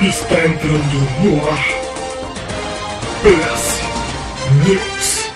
[0.00, 1.58] Está entrando no ar.
[3.20, 3.82] PS
[4.64, 5.30] News.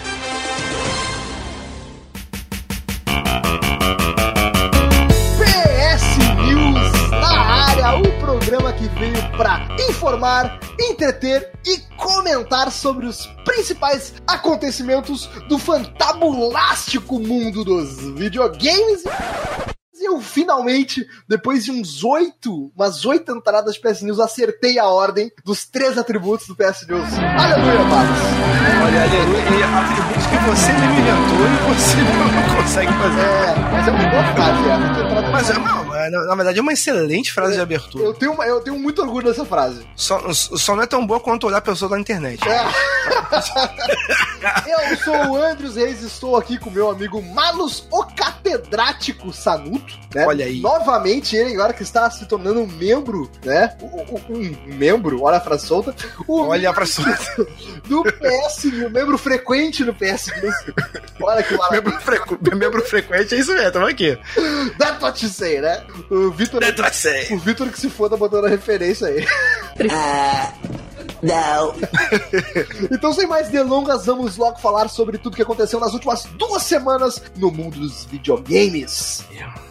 [5.36, 13.26] PS News na área, o programa que veio para informar, entreter e comentar sobre os
[13.44, 19.02] principais acontecimentos do fantabulástico mundo dos videogames.
[20.03, 24.87] E eu finalmente, depois de uns oito, umas oito entradas de PS News, acertei a
[24.87, 27.06] ordem dos três atributos do PS News.
[27.38, 28.19] Aleluia, Marcos.
[28.83, 33.20] Olha, aleluia, atributos que você mesmo inventou e você não consegue fazer.
[33.20, 35.30] É, mas é uma boa frase, é.
[35.30, 38.05] Mas não, é, na na verdade é uma excelente frase de abertura.
[38.05, 39.87] eu, tenho, eu tenho muito orgulho dessa frase.
[39.97, 42.41] Só, só não é tão boa quanto olhar a pessoa da internet.
[42.48, 42.62] É.
[44.91, 50.27] Eu sou o Andrews Reis, estou aqui com meu amigo Malus, o catedrático Sanuto, né?
[50.27, 50.60] Olha aí.
[50.60, 53.77] Novamente, ele agora que está se tornando um membro, né?
[53.80, 53.87] Um,
[54.32, 55.95] um- um membro, olha a frase solta.
[56.27, 57.04] O Olha pra sua.
[57.87, 60.30] do PS, um membro frequente no PS.
[61.21, 61.82] Olha que maravilha.
[61.82, 62.38] membro, frequ...
[62.57, 64.19] membro frequente é isso mesmo, tamo aqui.
[64.79, 65.85] That's what you say, né?
[66.11, 66.62] O Vitor.
[66.93, 67.35] Série.
[67.35, 69.27] O Vitor que se foda botando a referência aí.
[71.23, 71.75] Não.
[72.91, 77.23] Então, sem mais delongas, vamos logo falar sobre tudo que aconteceu nas últimas duas semanas
[77.37, 79.25] no mundo dos videogames.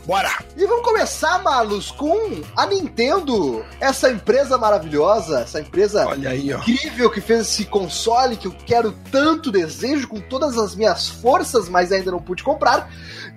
[0.06, 0.32] Bora!
[0.58, 6.60] E vamos começar, Malus, com a Nintendo, essa empresa maravilhosa, essa empresa Olha aí, ó.
[6.60, 11.70] incrível que fez esse console que eu quero tanto, desejo com todas as minhas forças,
[11.70, 12.90] mas ainda não pude comprar.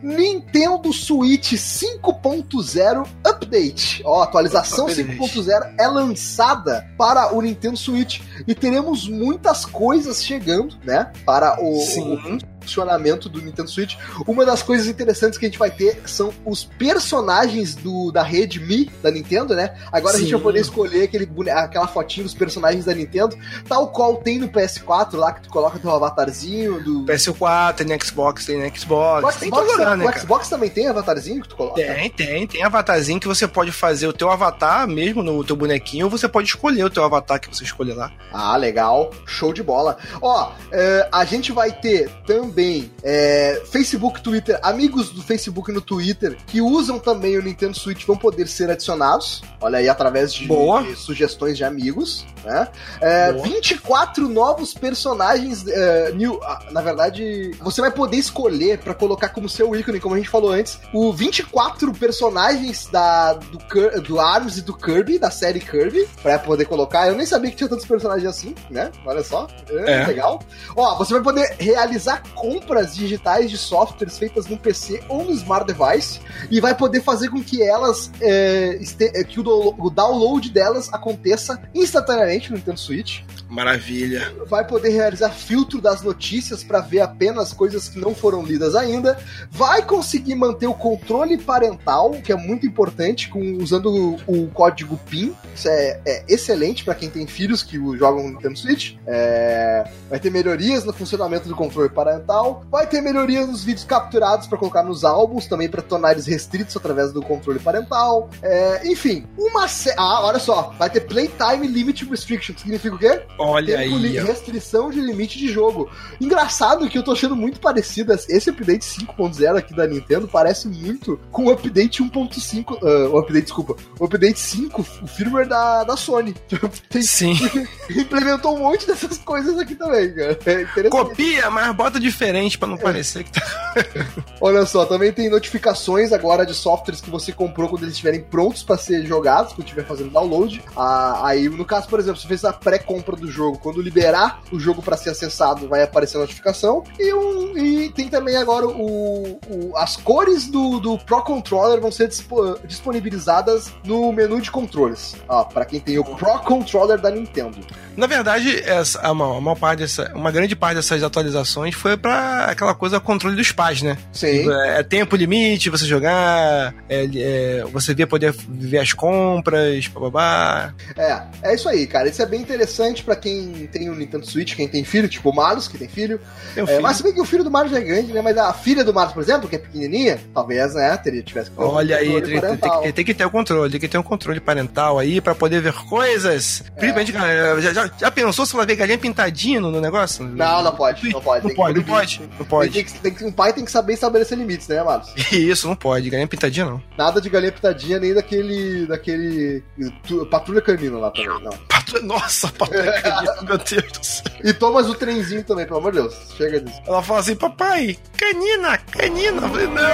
[0.04, 4.02] Nintendo Switch 5.0 Update.
[4.04, 5.18] Ó, atualização Update.
[5.18, 11.10] 5.0 é lançada para o Nintendo Switch e teremos muitas coisas chegando, né?
[11.24, 12.14] Para o, Sim.
[12.14, 13.96] o funcionamento do Nintendo Switch.
[14.26, 18.60] Uma das coisas interessantes que a gente vai ter são os personagens do, da rede
[18.60, 19.74] Mi da Nintendo, né?
[19.92, 20.34] Agora a gente Sim.
[20.34, 23.36] vai poder escolher aquele, aquela fotinho dos personagens da Nintendo,
[23.68, 27.04] tal qual tem no PS4 lá, que tu coloca teu avatarzinho do.
[27.04, 30.18] PS4, tem no Xbox, tem no Xbox, O tem Xbox, lugar, né, o?
[30.18, 31.76] Xbox também tem avatarzinho que tu coloca?
[31.76, 36.06] Tem, tem, tem avatarzinho que você pode fazer o teu avatar mesmo no teu bonequinho,
[36.06, 38.10] ou você pode escolher o teu avatar que você escolher lá.
[38.32, 39.12] Ah, legal.
[39.26, 39.96] Show de bola.
[40.20, 42.53] Ó, é, a gente vai ter também
[43.02, 48.04] é, Facebook, Twitter, amigos do Facebook e no Twitter que usam também o Nintendo Switch
[48.06, 49.42] vão poder ser adicionados.
[49.60, 52.26] Olha aí, através de, de sugestões de amigos.
[52.44, 52.68] Né?
[53.00, 53.44] É, Boa.
[53.44, 55.66] 24 novos personagens.
[55.66, 60.14] é, new, ah, na verdade, você vai poder escolher pra colocar como seu ícone, como
[60.14, 65.30] a gente falou antes, o 24 personagens da, do, do Arms e do Kirby, da
[65.30, 67.08] série Kirby, pra poder colocar.
[67.08, 68.90] Eu nem sabia que tinha tantos personagens assim, né?
[69.06, 69.46] Olha só.
[69.70, 70.06] É, É.
[70.06, 70.40] Legal.
[70.76, 75.66] Ó, você vai poder realizar compras digitais de softwares feitas no PC ou no Smart
[75.66, 80.50] Device e vai poder fazer com que elas é, este- é, que o, o download
[80.50, 83.22] delas aconteça instantaneamente no Nintendo Switch.
[83.48, 84.30] Maravilha.
[84.46, 89.16] Vai poder realizar filtro das notícias para ver apenas coisas que não foram lidas ainda.
[89.50, 94.98] Vai conseguir manter o controle parental, que é muito importante, com, usando o, o código
[95.08, 95.34] PIN.
[95.54, 98.96] Isso é, é excelente para quem tem filhos que jogam no Nintendo Switch.
[99.06, 102.33] É, vai ter melhorias no funcionamento do controle parental.
[102.70, 106.76] Vai ter melhorias nos vídeos capturados para colocar nos álbuns, também para tornar eles restritos
[106.76, 108.28] através do controle parental.
[108.42, 109.68] É, enfim, uma.
[109.68, 110.74] sé- Ah, olha só.
[110.78, 112.54] Vai ter Playtime Limit Restriction.
[112.54, 113.22] que Significa o quê?
[113.38, 115.90] Olha Tempo aí, restrição de limite de jogo.
[116.20, 118.12] Engraçado que eu tô achando muito parecido.
[118.12, 122.78] Esse update 5.0 aqui da Nintendo parece muito com o update 1.5.
[122.82, 123.76] ah, o update, desculpa.
[123.98, 126.34] O update 5, o firmware da, da Sony.
[126.88, 127.34] Tem, Sim.
[127.90, 130.38] implementou um monte dessas coisas aqui também, cara.
[130.46, 130.90] É interessante.
[130.90, 132.23] Copia, mas bota diferente
[132.58, 133.74] pra não parecer que tá.
[134.40, 138.62] Olha só, também tem notificações agora de softwares que você comprou quando eles estiverem prontos
[138.62, 140.62] para ser jogados, quando estiver fazendo download.
[140.76, 144.58] Ah, aí, no caso, por exemplo, você fez a pré-compra do jogo, quando liberar o
[144.58, 146.82] jogo para ser acessado, vai aparecer a notificação.
[146.98, 151.90] E, um, e tem também agora o, o- as cores do, do Pro Controller vão
[151.92, 155.16] ser dispo- disponibilizadas no menu de controles.
[155.28, 157.58] Ó, para quem tem o Pro Controller da Nintendo.
[157.96, 161.92] Na verdade, essa, a, maior, a maior parte dessa, uma grande parte dessas atualizações foi
[162.14, 163.96] pra aquela coisa controle dos pais, né?
[164.12, 164.50] Sim.
[164.50, 170.72] É, é tempo limite, você jogar, é, é, você vê poder ver as compras, bababá.
[170.96, 172.08] É, é isso aí, cara.
[172.08, 175.34] Isso é bem interessante pra quem tem o Nintendo Switch, quem tem filho, tipo o
[175.34, 176.20] Marlos, que tem filho.
[176.56, 176.82] É, filho.
[176.82, 178.20] mas se bem que o filho do Mario já é grande, né?
[178.22, 181.56] Mas a filha do Mario, por exemplo, que é pequenininha, talvez, né, teria, tivesse que
[181.56, 183.88] ter um Olha aí, controle tem, tem- tem- tem que ter o controle, tem que
[183.88, 186.62] ter um controle parental aí pra poder ver coisas.
[186.76, 190.24] Principalmente, cara, já, já, já pensou se ela ver galinha pintadinha no, no negócio?
[190.24, 191.46] Não, não pode, não pode.
[191.46, 191.93] Não pode, não pode,
[192.38, 192.70] não pode.
[192.72, 195.12] Tem que, tem que- um pai tem que saber estabelecer limites, né, Marcos?
[195.32, 196.08] Isso, não pode.
[196.10, 196.82] Ganhar pintadinha, não.
[196.96, 198.86] Nada de galinha pitadinha, nem daquele.
[198.86, 199.62] daquele.
[200.06, 201.52] tu- patrulha canina lá também, não.
[201.68, 204.24] Patrulha- Nossa, patrulha canina, meu Deus do céu.
[204.42, 206.14] E Thomas o trenzinho também, pelo amor de Deus.
[206.36, 206.80] Chega disso.
[206.86, 209.42] Ela fala assim, papai, canina, canina.
[209.42, 209.84] Eu falei, não!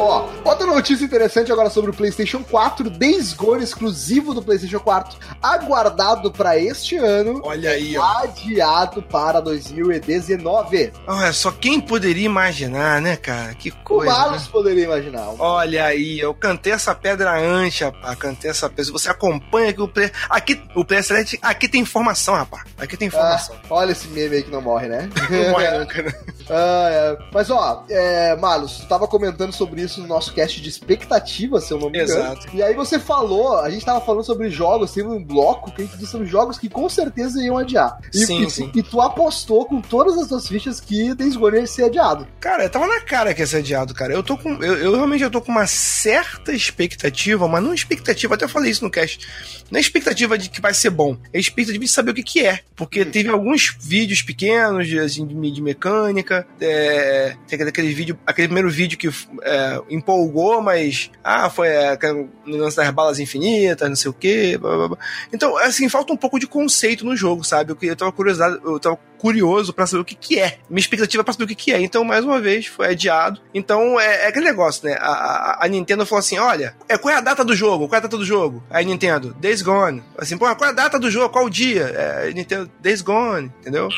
[0.00, 5.18] Ó, outra notícia interessante agora sobre o PlayStation 4, Days Gone exclusivo do PlayStation 4,
[5.42, 8.02] aguardado para este ano, Olha aí, ó.
[8.22, 10.92] adiado para 2019.
[11.06, 13.54] Olha, só quem poderia imaginar, né, cara?
[13.54, 14.12] Que O coisa.
[14.12, 14.48] Marlos né?
[14.52, 15.28] poderia imaginar.
[15.38, 18.18] Olha aí, eu cantei essa pedra antes, rapaz.
[18.18, 18.92] Cantei essa pedra.
[18.92, 20.10] Você acompanha aqui o Play.
[20.28, 22.64] Aqui, o Play Select, aqui tem informação, rapaz.
[22.78, 23.56] Aqui tem Ah, informação.
[23.68, 25.08] olha esse meme aí que não morre, né?
[25.30, 26.12] Não morre nunca, né?
[26.48, 27.18] Ah, é.
[27.32, 31.72] Mas ó, é, Marlos, tu tava comentando sobre isso no nosso cast de expectativa, se
[31.72, 32.20] eu não me engano.
[32.20, 32.48] Exato.
[32.54, 35.84] E aí você falou, a gente tava falando sobre jogos, teve um bloco que a
[35.84, 37.98] gente disse sobre jogos que com certeza iam adiar.
[38.12, 38.70] E, Sim, e, sim.
[38.74, 42.26] e tu apostou com todas as tuas fichas que Days Gone ia ser adiado.
[42.38, 44.12] Cara, tava na cara que ia ser adiado, cara.
[44.12, 44.62] Eu tô com.
[44.62, 48.84] Eu, eu realmente eu tô com uma certa expectativa, mas não expectativa, até falei isso
[48.84, 49.26] no cast.
[49.70, 52.46] Não é expectativa de que vai ser bom, é expectativa de saber o que, que
[52.46, 52.60] é.
[52.74, 56.46] Porque teve alguns vídeos pequenos assim, de, de mecânica.
[56.60, 59.08] É, tem aquele vídeo, aquele primeiro vídeo que
[59.42, 61.10] é, empolgou, mas.
[61.22, 64.58] Ah, foi é, aquele lance das balas infinitas, não sei o quê.
[64.60, 64.98] blá, blá, blá.
[65.32, 67.72] Então, assim, falta um pouco de conceito no jogo, sabe?
[67.72, 70.58] Eu, eu tava curiosidade, eu tava curioso pra saber o que que é.
[70.68, 71.80] Minha expectativa é pra saber o que que é.
[71.80, 73.40] Então, mais uma vez, foi adiado.
[73.54, 74.96] Então, é, é aquele negócio, né?
[75.00, 77.86] A, a- a Nintendo falou assim, olha, é, qual é a data do jogo?
[77.88, 78.62] Qual é a data do jogo?
[78.70, 80.02] Aí, Nintendo, Days Gone.
[80.18, 81.28] Assim, pô, qual é a data do jogo?
[81.30, 81.82] Qual o dia?
[81.94, 83.88] É, Nintendo, Days Gone, entendeu?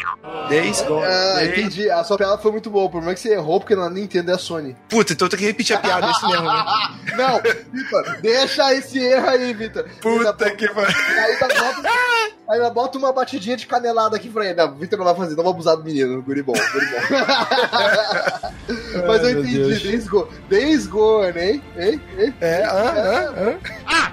[0.48, 1.04] Days Gone.
[1.04, 1.90] Ah, Days- entendi.
[1.90, 2.84] A sua piada foi muito boa.
[2.86, 4.76] O problema é que você errou porque na Nintendo é a Sony.
[4.88, 6.64] Puta, então eu tenho que repetir a piada, é isso mesmo, né?
[7.16, 7.40] Não,
[7.72, 9.84] Vitor, deixa esse erro aí, Vitor.
[10.00, 10.96] Puta que pariu.
[12.48, 14.54] Aí bota, bota uma batidinha de canelada aqui pra ele.
[14.54, 16.22] Não, Vitor não vai fazer, não vou abusar do menino.
[16.22, 17.02] Guri bom, guri bom.
[19.06, 19.58] Mas eu entendi.
[19.88, 21.62] Days Gone, Days Gone, hein?
[21.76, 22.00] Hein?
[22.18, 22.34] Hein?
[22.40, 24.12] É, ah, ah, ah.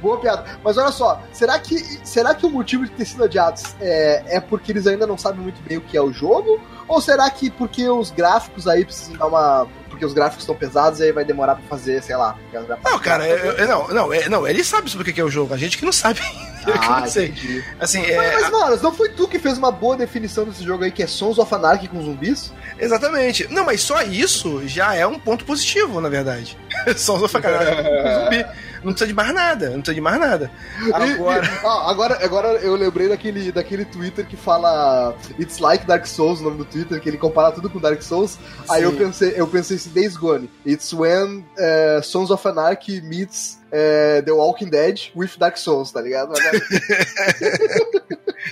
[0.00, 0.44] Boa piada.
[0.62, 1.76] Mas olha só, será que,
[2.06, 5.40] será que o motivo de ter sido adiados é, é porque eles ainda não sabem
[5.40, 6.60] muito bem o que é o jogo?
[6.86, 9.66] Ou será que porque os gráficos aí precisam dar uma.
[9.90, 12.36] Porque os gráficos estão pesados e aí vai demorar pra fazer, sei lá.
[12.84, 15.30] Não, cara, eu- eu- não, não, é, não, ele sabe sobre o que é o
[15.30, 16.20] jogo, a gente que não sabe.
[16.88, 17.26] Ah, não sei.
[17.28, 17.64] entendi.
[17.80, 20.84] Assim, Mas, é, mas, mano, não foi tu que fez uma boa definição desse jogo
[20.84, 22.52] aí, que é Sons of Anarchy com zumbis?
[22.78, 23.46] exatamente.
[23.52, 26.56] Não, mas só isso já é um ponto positivo, na verdade.
[26.96, 27.82] Só os sacanagem com
[28.24, 28.46] zumbi.
[28.84, 30.50] Não precisa de mais nada, não precisa de mais nada.
[30.94, 31.44] Agora.
[31.44, 36.06] E- e- ó, agora, agora eu lembrei daquele, daquele Twitter que fala It's like Dark
[36.06, 38.38] Souls, o nome do Twitter, que ele compara tudo com Dark Souls.
[38.70, 38.98] Aí eu Sim.
[38.98, 40.48] pensei, eu pensei assim, Days Gone.
[40.64, 46.00] It's when eh, Sons of Anarchy meets eh, The Walking Dead with Dark Souls, tá
[46.00, 46.32] ligado?
[46.36, 46.60] Agora-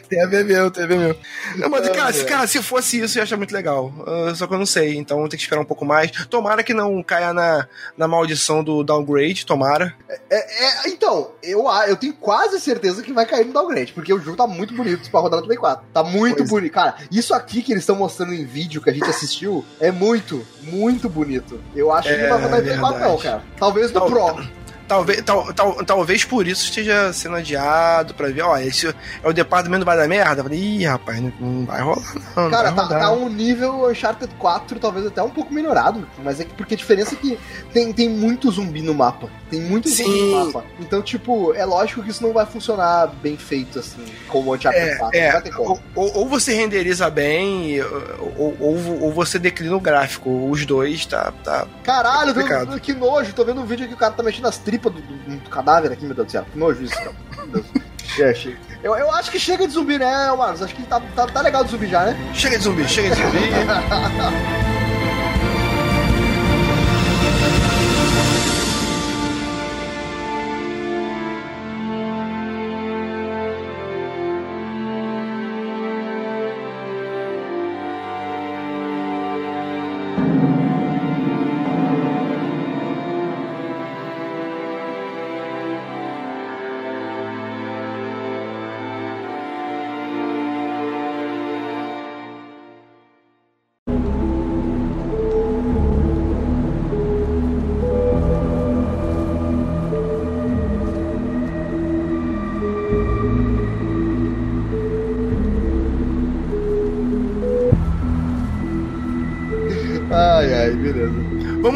[0.09, 1.17] Tem a ver meu, tem a ver meu.
[1.57, 3.93] Não, mas, cara, se, cara, se fosse isso, eu ia achar muito legal.
[4.07, 6.11] Ah, só que eu não sei, então tem que esperar um pouco mais.
[6.27, 7.67] Tomara que não caia na,
[7.97, 9.95] na maldição do downgrade, tomara.
[10.29, 10.37] É,
[10.87, 14.37] é, então, eu, eu tenho quase certeza que vai cair no downgrade, porque o jogo
[14.37, 15.85] tá muito bonito pra rodar no Play 4.
[15.93, 16.53] Tá muito Pois é.
[16.53, 16.73] bonito.
[16.73, 20.47] Cara, isso aqui que eles estão mostrando em vídeo que a gente assistiu é muito,
[20.63, 21.61] muito bonito.
[21.75, 23.43] Eu acho que É, não vai rodar em Play 4, não, cara.
[23.59, 24.66] Talvez no Tal- Pro.
[24.89, 28.95] Talvez, tal, tal- talvez por isso esteja sendo adiado pra ver, ó, esse é
[29.29, 30.41] o departamento vai dar merda.
[30.41, 32.51] Eu falei, ih, rapaz, não, não vai rolar, não.
[32.51, 36.07] Cara, tá, tá um nível Uncharted 4, talvez até um pouco melhorado.
[36.23, 37.39] Mas é que porque a diferença é que
[37.73, 39.29] tem, tem muito zumbi no mapa.
[39.51, 40.31] Tem muito zumbi Sim.
[40.35, 40.65] no mapa.
[40.81, 44.83] Então, tipo, é lógico que isso não vai funcionar bem feito, assim, como o Uncharted
[44.91, 45.19] É, 4.
[45.19, 47.81] é, ou, ou- você renderiza bem,
[48.37, 50.49] ou, ou, ou você declina o gráfico.
[50.51, 51.33] Os dois tá.
[51.45, 52.81] tá Caralho, complicado.
[52.81, 53.33] que nojo.
[53.33, 55.93] Tô vendo um vídeo que o cara tá mexendo nas tripas do, do- do cadáver
[55.93, 56.45] aqui, meu Deus do céu.
[56.53, 57.13] Que nojo isso, cara.
[57.37, 57.67] Meu Deus.
[58.19, 58.57] É, chega.
[58.83, 60.63] Eu, eu acho que chega de zumbi, né, Marcos?
[60.63, 62.17] Acho que tá, tá, tá legal de zumbi já, né?
[62.33, 63.37] Chega de zumbi, chega de zumbi.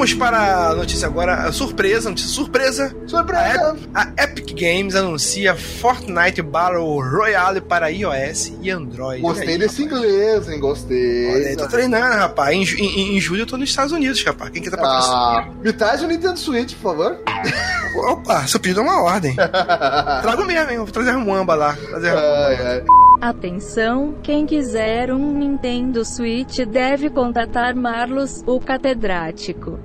[0.00, 2.96] Vamos para a notícia agora, a surpresa, notícia surpresa.
[3.06, 3.76] Surpresa!
[3.94, 9.20] A, a Epic Games anuncia Fortnite Battle Royale para iOS e Android.
[9.20, 10.02] Gostei aí, desse rapaz.
[10.02, 10.58] inglês, hein?
[10.58, 11.34] Gostei.
[11.34, 12.56] Olha aí, tô treinando, rapaz.
[12.56, 14.48] Em, em- em julho eu tô nos Estados Unidos, rapaz.
[14.50, 15.18] Quem que tá patrocinando?
[15.20, 17.18] Ah, me traz o Nintendo Switch, por favor.
[18.10, 19.36] Opa, seu pedido é uma ordem.
[20.22, 20.78] Trago mesmo, hein?
[20.78, 21.76] Vou trazer a Muamba lá.
[21.76, 22.46] Trazer a.
[22.46, 22.84] Ai, ai.
[23.20, 29.78] Atenção, quem quiser um Nintendo Switch deve contatar Marlos, o catedrático.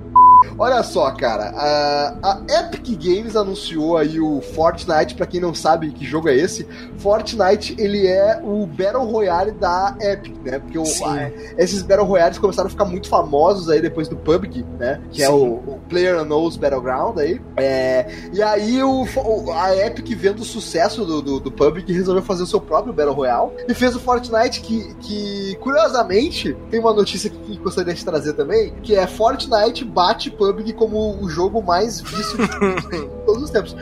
[0.58, 5.90] Olha só, cara, a, a Epic Games anunciou aí o Fortnite, pra quem não sabe
[5.92, 6.66] que jogo é esse,
[6.98, 10.58] Fortnite ele é o Battle Royale da Epic, né?
[10.58, 14.64] Porque o- a- esses Battle Royales começaram a ficar muito famosos aí depois do PUBG,
[14.78, 15.00] né?
[15.10, 15.32] Que é Sim.
[15.32, 15.44] o,
[15.74, 17.40] o Player Knows Battleground aí.
[17.56, 19.04] É, e aí o,
[19.52, 23.14] a Epic, vendo o sucesso do, do, do PUBG, resolveu fazer o seu próprio Battle
[23.14, 28.32] Royale e fez o Fortnite que, que curiosamente, tem uma notícia que gostaria de trazer
[28.32, 32.48] também, que é Fortnite bate PUBG como o jogo mais visto de
[33.26, 33.76] todos os tempos.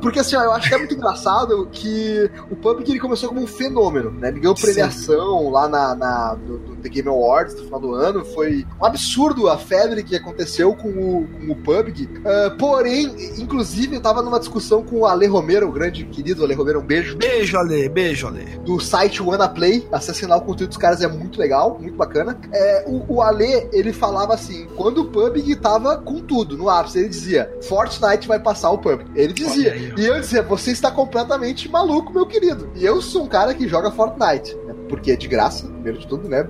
[0.00, 3.40] Porque assim, ó, eu acho que é muito engraçado que o PUBG ele começou como
[3.40, 4.28] um fenômeno, né?
[4.28, 4.66] Ele ganhou Sim.
[4.66, 8.24] premiação lá na, na no, no The Game Awards no final do ano.
[8.24, 12.08] Foi um absurdo a febre que aconteceu com o, com o PUBG.
[12.24, 16.54] Ah, porém, inclusive, eu tava numa discussão com o Ale Romero, o grande querido Ale
[16.54, 17.88] Romero, um beijo Beijo, Ale.
[17.88, 18.44] Beijo, Ale.
[18.64, 19.86] do site WannaPlay.
[19.92, 22.38] Acessem lá o conteúdo dos caras, é muito legal, muito bacana.
[22.52, 26.98] É, o, o Ale, ele falava assim: quando o PUBG tava com tudo no ápice,
[26.98, 29.10] ele dizia: Fortnite vai passar o PUBG.
[29.14, 29.72] Ele dizia.
[29.72, 32.70] Aí, e eu dizia: você está completamente maluco, meu querido.
[32.74, 34.56] E eu sou um cara que joga Fortnite.
[34.94, 36.46] Porque é de graça, primeiro de tudo, né?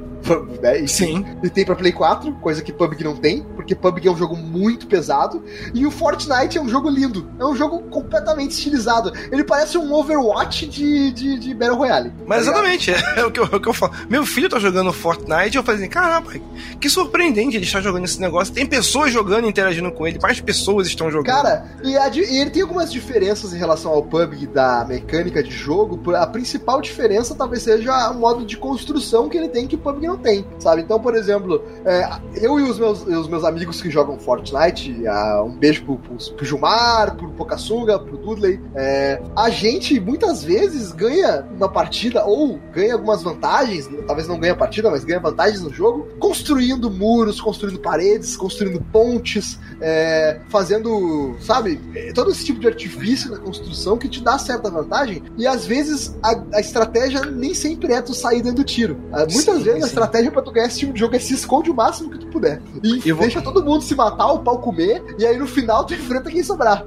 [0.61, 0.81] né?
[0.81, 1.25] E, Sim.
[1.43, 4.37] e tem pra Play 4, coisa que PUBG não tem, porque PUBG é um jogo
[4.37, 5.43] muito pesado.
[5.73, 7.31] E o Fortnite é um jogo lindo.
[7.39, 9.13] É um jogo completamente estilizado.
[9.31, 12.13] Ele parece um Overwatch de, de, de Battle Royale.
[12.27, 13.93] Mas tá exatamente, é, o que eu, é o que eu falo.
[14.09, 16.33] Meu filho tá jogando Fortnite e eu falei assim, caramba,
[16.81, 18.53] que surpreendente ele estar jogando esse negócio.
[18.53, 21.35] Tem pessoas jogando e interagindo com ele, mais pessoas estão jogando.
[21.35, 25.51] Cara, e, a e ele tem algumas diferenças em relação ao PUBG da mecânica de
[25.51, 26.01] jogo.
[26.15, 30.07] A principal diferença talvez seja o modo de construção que ele tem que o PUBG
[30.07, 30.83] não tem, sabe?
[30.83, 32.09] Então, por exemplo, é,
[32.41, 36.17] eu e os meus, os meus amigos que jogam Fortnite, ah, um beijo pro, pro,
[36.17, 42.59] pro Gilmar, pro Pocassunga, pro Dudley, é, a gente muitas vezes ganha uma partida ou
[42.73, 47.41] ganha algumas vantagens, talvez não ganhe a partida, mas ganha vantagens no jogo, construindo muros,
[47.41, 53.99] construindo paredes, construindo pontes, é, fazendo, sabe, é, todo esse tipo de artifício na construção
[53.99, 55.23] que te dá certa vantagem.
[55.37, 58.97] E às vezes a, a estratégia nem sempre é tu sair dando tiro.
[59.13, 59.87] Ah, Muitas Sim, vezes a sim.
[59.87, 62.27] estratégia pra tu ganhar esse tipo de jogo é se esconde o máximo que tu
[62.29, 62.61] puder.
[62.83, 65.85] E, E vou- deixa todo mundo se matar, o pau comer, e aí no final
[65.85, 66.85] tu enfrenta quem sobrar.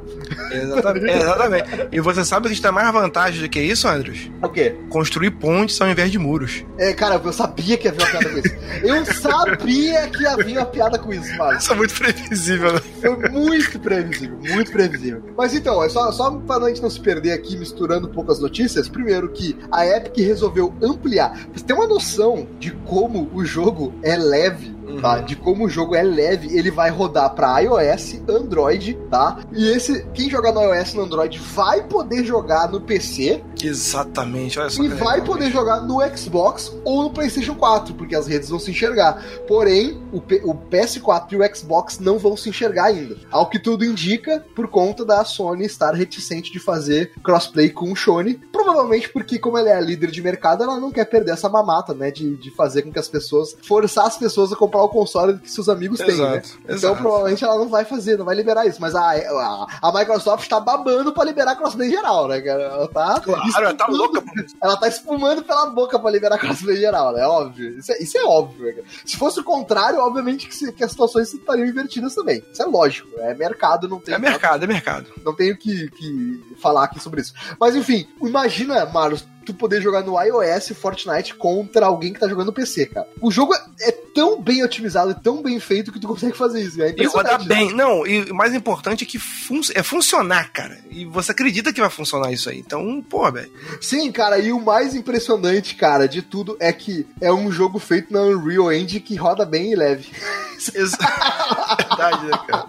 [0.52, 1.12] Exatamente.
[1.18, 1.70] exatamente.
[1.92, 4.30] E você sabe que está mais vantagem do que isso, Andrews?
[4.42, 4.76] O quê?
[4.90, 6.64] Construir pontes ao invés de muros.
[6.78, 8.56] É, cara, eu sabia que havia uma piada com isso.
[8.84, 11.58] Eu sabia que havia uma piada com isso, mano.
[11.58, 12.82] Isso é muito previsível, né?
[13.02, 15.22] Foi muito previsível, muito previsível.
[15.38, 18.40] Mas então, é só, só pra gente não se perder aqui misturando um pouco as
[18.40, 21.17] notícias, primeiro que a Epic resolveu ampliar.
[21.26, 25.18] Pra você ter uma noção de como o jogo é leve, tá?
[25.20, 25.26] Uhum.
[25.26, 29.40] De como o jogo é leve, ele vai rodar pra iOS, Android, tá?
[29.54, 34.60] E esse, quem jogar no iOS e no Android vai poder jogar no PC Exatamente,
[34.60, 34.84] olha só.
[34.84, 35.54] e que vai legal, poder gente.
[35.54, 39.24] jogar no Xbox ou no PlayStation 4, porque as redes vão se enxergar.
[39.48, 43.16] Porém, o, P- o PS4 e o Xbox não vão se enxergar ainda.
[43.32, 47.96] Ao que tudo indica, por conta da Sony estar reticente de fazer crossplay com o
[47.96, 48.36] Sony.
[48.52, 51.94] Provavelmente porque, como ela é a líder de mercado, ela não quer perder essa mamata,
[51.94, 52.12] né?
[52.12, 53.56] De, de fazer com que as pessoas.
[53.64, 56.38] forçar as pessoas a comprar o console que seus amigos têm, né?
[56.38, 56.96] Exato, Então, exato.
[57.02, 58.80] provavelmente ela não vai fazer, não vai liberar isso.
[58.82, 62.64] Mas a, a, a Microsoft tá babando pra liberar crossplay geral, né, cara?
[62.64, 63.20] Ela tá.
[63.20, 64.24] Claro, ela tá louca.
[64.62, 67.26] Ela tá espumando pela boca pra liberar crossplay geral, né?
[67.26, 67.78] Óbvio.
[67.80, 68.72] Isso é, isso é óbvio, né?
[68.74, 68.88] cara?
[69.06, 72.44] Se fosse o contrário, obviamente que, se- que as situações estariam invertidas também.
[72.52, 73.08] Isso é lógico.
[73.20, 74.14] É mercado, não tem.
[74.16, 75.08] É mercado, é mercado.
[75.26, 77.34] Não tenho que, que falar aqui sobre isso.
[77.60, 82.48] Mas enfim, imagina, Marlos, tu poder jogar no iOS Fortnite contra alguém que tá jogando
[82.48, 83.08] no PC, cara.
[83.22, 86.62] O jogo é, é tão bem otimizado, é tão bem feito que tu consegue fazer
[86.62, 86.82] isso.
[86.82, 87.74] É E rodar bem.
[87.74, 90.78] Não, e o mais importante é que fun é funcionar, cara.
[90.92, 92.60] E você acredita que vai funcionar isso aí.
[92.60, 93.52] Então, pô, velho.
[93.82, 98.12] Sim, cara, e o mais impressionante, cara, de tudo é que é um jogo feito
[98.12, 100.10] na Unreal Engine que roda bem e leve.
[100.58, 102.68] Verdade, né, cara?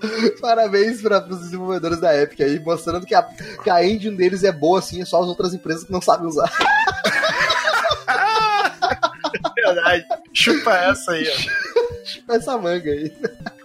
[0.40, 4.52] Parabéns para os desenvolvedores da Epic aí, mostrando que a, que a engine deles é
[4.52, 6.50] boa, assim, é só as outras empresas que não sabem usar.
[9.54, 10.06] Verdade.
[10.32, 12.34] Chupa essa aí, ó.
[12.34, 13.12] Essa manga aí.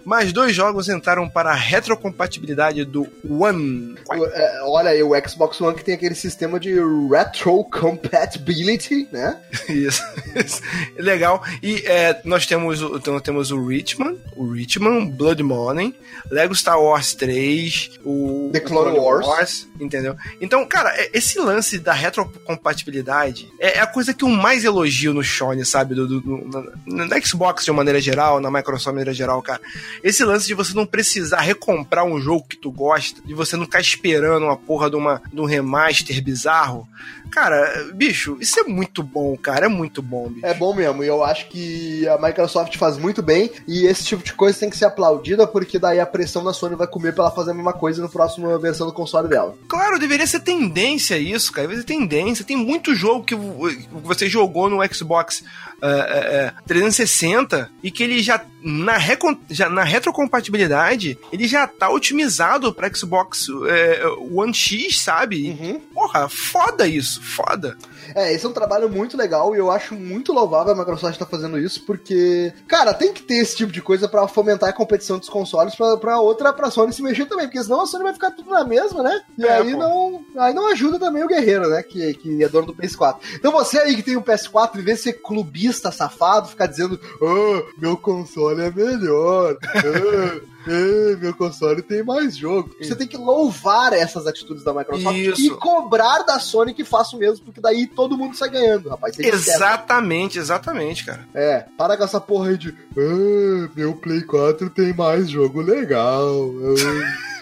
[0.05, 3.95] Mais dois jogos entraram para a retrocompatibilidade do One.
[4.33, 6.75] É, olha aí, o Xbox One que tem aquele sistema de
[7.09, 9.37] retrocompatibility, né?
[9.69, 10.01] Isso.
[10.35, 10.61] isso.
[10.97, 11.43] Legal.
[11.61, 15.95] E é, nós temos o, então, temos o Richmond, o Richmond, Blood Money,
[16.29, 19.67] Lego Star Wars 3, o The Clone o Wars.
[19.79, 20.15] entendeu?
[20.39, 25.13] Então, cara, é- esse lance da retrocompatibilidade é, é a coisa que eu mais elogio
[25.13, 25.95] no Sony, sabe?
[25.95, 29.41] Do, do- do- na, na Xbox de uma maneira geral, na Microsoft de maneira geral,
[29.41, 29.61] cara.
[30.03, 33.65] Esse lance de você não precisar recomprar um jogo que tu gosta, de você não
[33.65, 36.87] ficar esperando uma porra de, uma, de um remaster bizarro.
[37.31, 39.65] Cara, bicho, isso é muito bom, cara.
[39.65, 40.45] É muito bom, bicho.
[40.45, 44.23] É bom mesmo, e eu acho que a Microsoft faz muito bem, e esse tipo
[44.23, 47.25] de coisa tem que ser aplaudida, porque daí a pressão da Sony vai comer pra
[47.25, 49.57] ela fazer a mesma coisa na próxima versão do console dela.
[49.67, 51.67] Claro, deveria ser tendência isso, cara.
[51.67, 52.45] Deveria ser tendência.
[52.45, 53.69] Tem muito jogo que vo-
[54.03, 55.43] você jogou no Xbox
[55.81, 61.67] é, é, é, 360 e que ele já na, recon- já, na retrocompatibilidade, ele já
[61.67, 65.49] tá otimizado pra Xbox é, One X, sabe?
[65.59, 65.79] Uhum.
[65.93, 67.77] Porra, foda isso, foda.
[68.13, 71.25] É, esse é um trabalho muito legal e eu acho muito louvável a Microsoft estar
[71.25, 75.17] fazendo isso, porque, cara, tem que ter esse tipo de coisa pra fomentar a competição
[75.17, 78.13] dos consoles pra, pra outra, pra Sony se mexer também, porque senão a Sony vai
[78.13, 79.21] ficar tudo na mesma, né?
[79.37, 79.77] E É, aí pô.
[79.79, 81.81] não, aí não ajuda também o guerreiro, né?
[81.83, 83.17] Que, que é dono do PS4.
[83.35, 86.99] Então você aí que tem um PS4, em vez de ser clubista safado, ficar dizendo,
[87.21, 89.57] ah, meu console é melhor.
[89.75, 90.54] Ah,
[91.19, 92.75] meu console tem mais jogo.
[92.79, 95.41] Você tem que louvar essas atitudes da Microsoft Isso.
[95.45, 99.15] e cobrar da Sony que faça o mesmo, porque daí todo mundo sai ganhando, rapaz.
[99.15, 99.55] Tem que ser.
[99.55, 101.27] Exatamente, exatamente, cara.
[101.33, 102.69] É, para com essa porra aí de.
[102.97, 106.51] Ah, meu Play 4 tem mais jogo legal.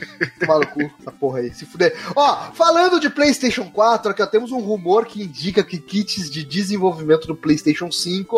[0.39, 1.95] Tomar no cu, essa porra aí, se fuder.
[2.15, 6.43] Ó, falando de PlayStation 4, aqui ó, temos um rumor que indica que kits de
[6.43, 8.37] desenvolvimento do PlayStation 5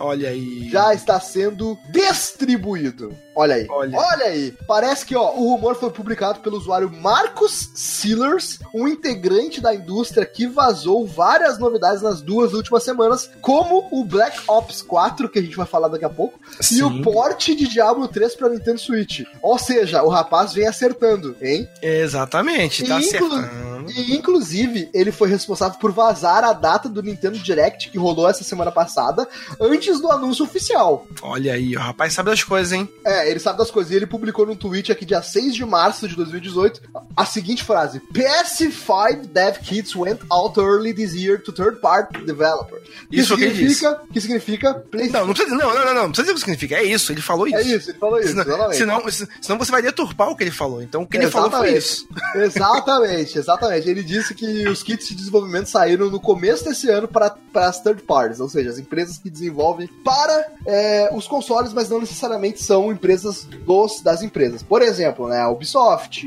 [0.00, 0.68] Olha aí.
[0.70, 3.14] já está sendo distribuído.
[3.34, 3.66] Olha aí.
[3.68, 3.98] Olha.
[3.98, 4.52] Olha aí.
[4.66, 10.24] Parece que, ó, o rumor foi publicado pelo usuário Marcos Sealers, um integrante da indústria
[10.24, 15.42] que vazou várias novidades nas duas últimas semanas, como o Black Ops 4, que a
[15.42, 16.82] gente vai falar daqui a pouco, e Sim.
[16.82, 19.22] o porte de Diablo 3 para Nintendo Switch.
[19.42, 21.68] Ou seja, o rapaz vem acertando, hein?
[21.82, 23.73] Exatamente, tá E inclu- acertando.
[23.90, 28.44] E, inclusive, ele foi responsável por vazar a data do Nintendo Direct, que rolou essa
[28.44, 29.28] semana passada,
[29.60, 31.06] antes do anúncio oficial.
[31.22, 32.88] Olha aí, o rapaz sabe das coisas, hein?
[33.04, 33.92] É, ele sabe das coisas.
[33.92, 36.80] E ele publicou num tweet aqui, dia 6 de março de 2018,
[37.16, 42.80] a seguinte frase: PS5 Dev Kits went out early this year to third-party developer.
[43.10, 46.12] Que Isso é que significa, que significa Play- Não, não precisa, não, não, não, não,
[46.12, 46.76] precisa dizer o que significa.
[46.76, 47.56] É isso, ele falou isso.
[47.56, 48.76] É isso, ele falou isso, Senão, exatamente.
[48.76, 50.82] senão, se- senão você vai deturpar o que ele falou.
[50.82, 51.78] Então o que ele falou foi Exatamente.
[51.84, 52.06] isso.
[52.36, 53.73] Exatamente, exatamente.
[53.78, 58.02] Ele disse que os kits de desenvolvimento saíram no começo desse ano para as third
[58.02, 62.92] parties, ou seja, as empresas que desenvolvem para é, os consoles, mas não necessariamente são
[62.92, 64.62] empresas dos, das empresas.
[64.62, 66.26] Por exemplo, né, a Ubisoft,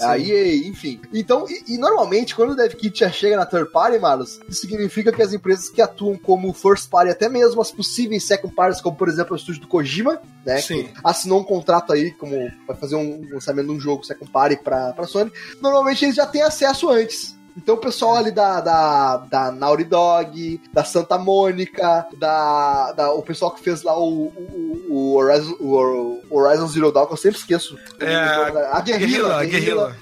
[0.00, 0.30] a Sim.
[0.30, 1.00] EA, enfim.
[1.12, 4.60] Então, e, e normalmente, quando o dev kit já chega na third party, Marlos, isso
[4.60, 8.80] significa que as empresas que atuam como first party, até mesmo as possíveis second parties,
[8.80, 10.84] como por exemplo o estúdio do Kojima, né, Sim.
[10.84, 14.56] que assinou um contrato aí, como vai fazer um lançamento de um jogo second party
[14.62, 15.30] pra Sony,
[15.60, 17.38] normalmente eles já têm acesso antes.
[17.56, 23.22] Então o pessoal ali da, da, da Naughty Dog, da Santa Mônica, da, da, o
[23.22, 27.38] pessoal que fez lá o, o, o Horizon, o Horizon Zero Dawn, que eu sempre
[27.38, 27.76] esqueço.
[27.98, 29.96] É, a Guerrilla, Guerrilla, Guerrilla.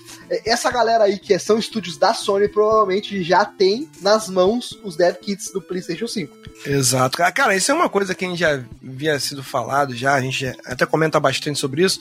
[0.44, 5.14] Essa galera aí que são estúdios da Sony provavelmente já tem nas mãos os dev
[5.16, 6.36] kits do PlayStation 5.
[6.66, 7.18] Exato.
[7.18, 10.20] Cara, Cara, isso é uma coisa que a gente já havia sido falado já, a
[10.20, 12.00] gente até comenta bastante sobre isso,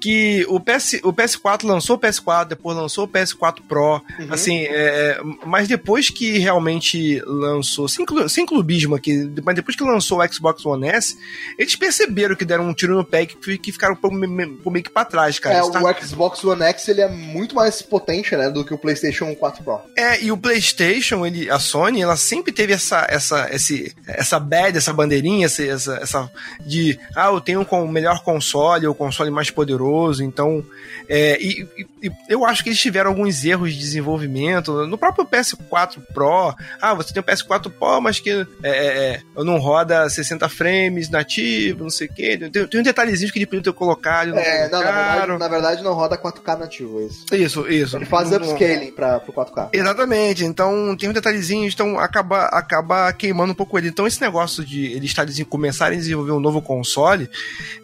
[0.00, 4.28] que o, PS, o PS4 lançou o PS4, depois lançou o PS4 Pro, Uhum.
[4.30, 9.82] assim, é, mas depois que realmente lançou, sem, clu- sem clubismo aqui, mas depois que
[9.84, 11.16] lançou o Xbox One S,
[11.58, 15.04] eles perceberam que deram um tiro no pé e que, que ficaram meio que pra
[15.04, 15.56] trás, cara.
[15.58, 18.78] é, tá- o Xbox One X ele é muito mais potente, né, do que o
[18.78, 19.80] PlayStation 4 Pro.
[19.96, 24.76] É, e o PlayStation, ele, a Sony, ela sempre teve essa, essa, esse, essa bad,
[24.76, 26.30] essa bandeirinha, essa, essa, essa
[26.66, 30.64] de, ah, eu tenho com- o melhor console, o console mais poderoso, então,
[31.08, 31.66] é, e,
[32.02, 36.94] e- eu acho que eles tiveram alguns erros de desenvolvimento, no próprio PS4 Pro, ah,
[36.94, 41.84] você tem o PS4 Pro, mas que é, é, é, não roda 60 frames nativo,
[41.84, 44.82] não sei o quê, tem, tem um detalhezinho que ele podia ter colocado, É, não,
[44.82, 47.24] na verdade, na verdade não roda 4K nativo, é isso.
[47.44, 47.96] Isso, isso.
[47.96, 49.68] Ele faz upscaling pra, pro 4K.
[49.72, 53.88] Exatamente, então tem uns detalhezinhos, então acaba, acaba queimando um pouco ele.
[53.88, 57.28] Então esse negócio de eles estarem começarem a desenvolver um novo console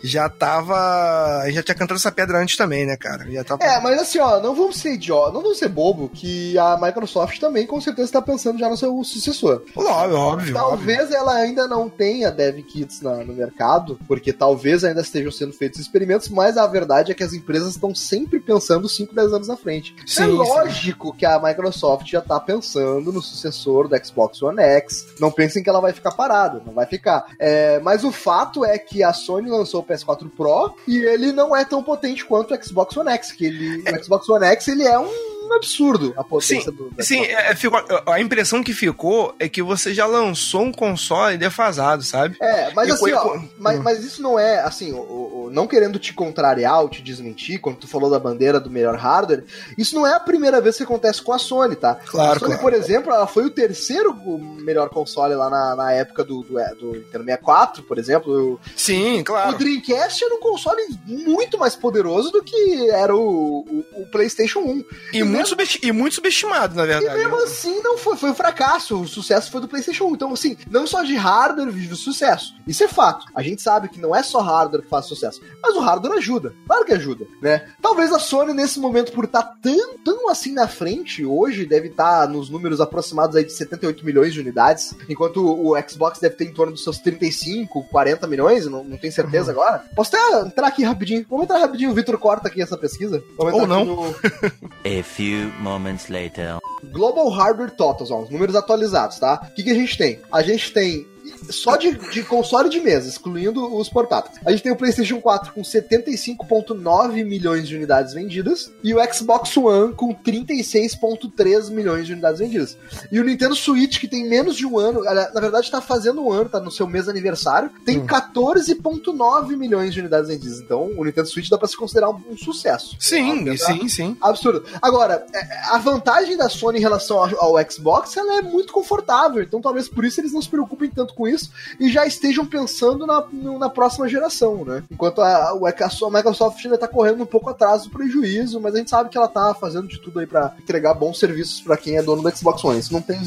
[0.02, 1.44] já tava.
[1.50, 3.30] Já tinha cantado essa pedra antes também, né, cara?
[3.30, 3.62] Já tava.
[3.64, 7.38] É, mas assim, ó, não vamos ser idiota, não vamos ser bobo, que a Microsoft
[7.38, 9.62] também com certeza tá pensando já no seu sucessor.
[9.74, 10.16] Óbvio, óbvio.
[10.16, 10.54] óbvio.
[10.54, 15.52] Talvez ela ainda não tenha dev kits na- no mercado, porque talvez ainda estejam sendo
[15.52, 19.49] feitos experimentos, mas a verdade é que as empresas estão sempre pensando 5, 10 anos
[19.50, 19.94] na frente.
[19.98, 25.06] é Sim, lógico que a Microsoft já tá pensando no sucessor do Xbox One X.
[25.18, 27.26] Não pensem que ela vai ficar parada, não vai ficar.
[27.38, 31.54] É, mas o fato é que a Sony lançou o PS4 Pro e ele não
[31.54, 34.84] é tão potente quanto o Xbox One X, que ele, o Xbox One X ele
[34.84, 37.44] é um absurdo a potência Sim, do, sim Xbox.
[37.44, 42.36] é, ficou, a impressão que ficou é que você já lançou um console defasado, sabe?
[42.40, 45.50] É, mas Eu- assim, eu- ó, mas, mas isso não é, assim, o- o- o-
[45.50, 49.44] não querendo te contrariar ou te desmentir, quando tu falou da bandeira do melhor hardware,
[49.76, 51.94] isso não é a primeira vez que acontece com a Sony, tá?
[52.06, 52.60] Claro, a Sony, claro.
[52.62, 54.14] por exemplo, ela foi o terceiro
[54.60, 58.54] melhor console lá na, na época do, do, do Nintendo 64, por exemplo.
[58.54, 59.56] O, Sim, o claro.
[59.58, 64.84] Dreamcast era um console muito mais poderoso do que era o, o, o PlayStation 1.
[65.12, 67.18] E muito, subesti- e muito subestimado, na E verdade.
[67.18, 67.42] mesmo né?
[67.44, 69.00] assim não foi, foi um fracasso.
[69.00, 70.14] O sucesso foi do PlayStation 1.
[70.14, 72.54] Então, assim, não só de hardware vive o sucesso.
[72.66, 73.26] Isso é fato.
[73.34, 76.54] A gente sabe que não é só hardware que faz sucesso, mas o hardware ajuda.
[76.66, 77.68] Claro que ajuda, né?
[77.80, 82.28] Talvez a Sony nesse momento por estar tão, tão assim na frente, hoje deve estar
[82.28, 86.52] nos números aproximados aí de 78 milhões de unidades, enquanto o Xbox deve ter em
[86.52, 89.60] torno dos seus 35, 40 milhões, não, não tenho certeza Uhum.
[89.60, 89.84] agora.
[89.94, 91.24] Posso até entrar aqui rapidinho?
[91.28, 93.22] Vamos entrar rapidinho, o Vitor corta aqui essa pesquisa.
[93.36, 93.96] Vamos Ou entrar aqui não.
[93.96, 94.14] no-
[94.84, 96.58] A few moments later.
[96.90, 99.48] Global Hardware Totals, ó, os números atualizados, tá?
[99.50, 100.20] O que, que a gente tem?
[100.32, 101.06] A gente tem
[101.50, 104.38] só de, de console de mesa, excluindo os portáteis.
[104.44, 109.56] A gente tem o PlayStation 4 com 75,9 milhões de unidades vendidas e o Xbox
[109.56, 112.76] One com 36,3 milhões de unidades vendidas.
[113.10, 116.30] E o Nintendo Switch, que tem menos de um ano, na verdade tá fazendo um
[116.32, 120.60] ano, tá no seu mês aniversário, tem 14,9 milhões de unidades vendidas.
[120.60, 122.96] Então o Nintendo Switch dá pra se considerar um, sucesso.
[122.98, 123.56] Sim, Tá?
[123.56, 124.16] sim, sim.
[124.20, 124.64] Absurdo.
[124.80, 129.42] Agora, é, a vantagem da Sony em relação ao Xbox, ela é muito confortável.
[129.42, 131.39] Então, talvez por isso eles não se preocupem tanto com isso
[131.78, 133.24] e já estejam pensando na,
[133.58, 134.82] na próxima geração, né?
[134.90, 138.90] Enquanto a, a Microsoft ainda tá correndo um pouco atrás do prejuízo, mas a gente
[138.90, 142.02] sabe que ela tá fazendo de tudo aí pra entregar bons serviços pra quem é
[142.02, 142.80] dono do Xbox One.
[142.80, 143.20] Isso não tem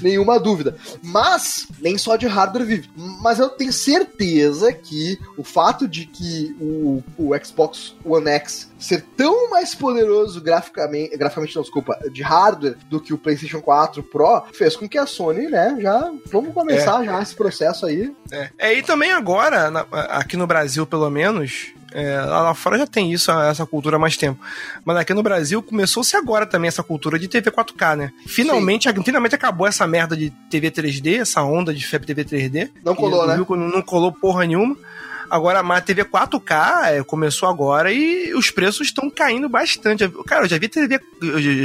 [0.00, 0.76] nenhuma dúvida.
[1.02, 2.90] Mas, nem só de hardware vive.
[2.96, 9.04] Mas eu tenho certeza que o fato de que o, o Xbox One X ser
[9.16, 14.44] tão mais poderoso graficamente, graficamente não, desculpa, de hardware do que o PlayStation 4 Pro,
[14.52, 18.12] fez com que a Sony, né, já vamos começar já esse processo aí.
[18.30, 18.50] É.
[18.58, 23.12] é, e também agora, na- aqui no Brasil, pelo menos, é, lá fora já tem
[23.12, 24.38] isso, essa cultura há mais tempo.
[24.84, 28.12] Mas aqui no Brasil começou-se agora também essa cultura de TV 4K, né?
[28.26, 32.70] Finalmente, finalmente acabou essa merda de TV 3D, essa onda de febre TV 3D.
[32.84, 33.36] Não colou, né?
[33.36, 34.76] não colou porra nenhuma.
[35.30, 40.08] Agora, a TV 4K é, começou agora e os preços estão caindo bastante.
[40.26, 41.00] Cara, eu já vi TV,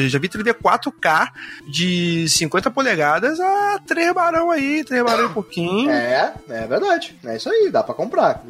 [0.07, 1.31] já- vi TV 4K
[1.67, 5.89] de 50 polegadas a 3 barão aí, 3 barão e pouquinho.
[5.89, 7.17] É, é verdade.
[7.25, 8.43] É isso aí, dá pra comprar.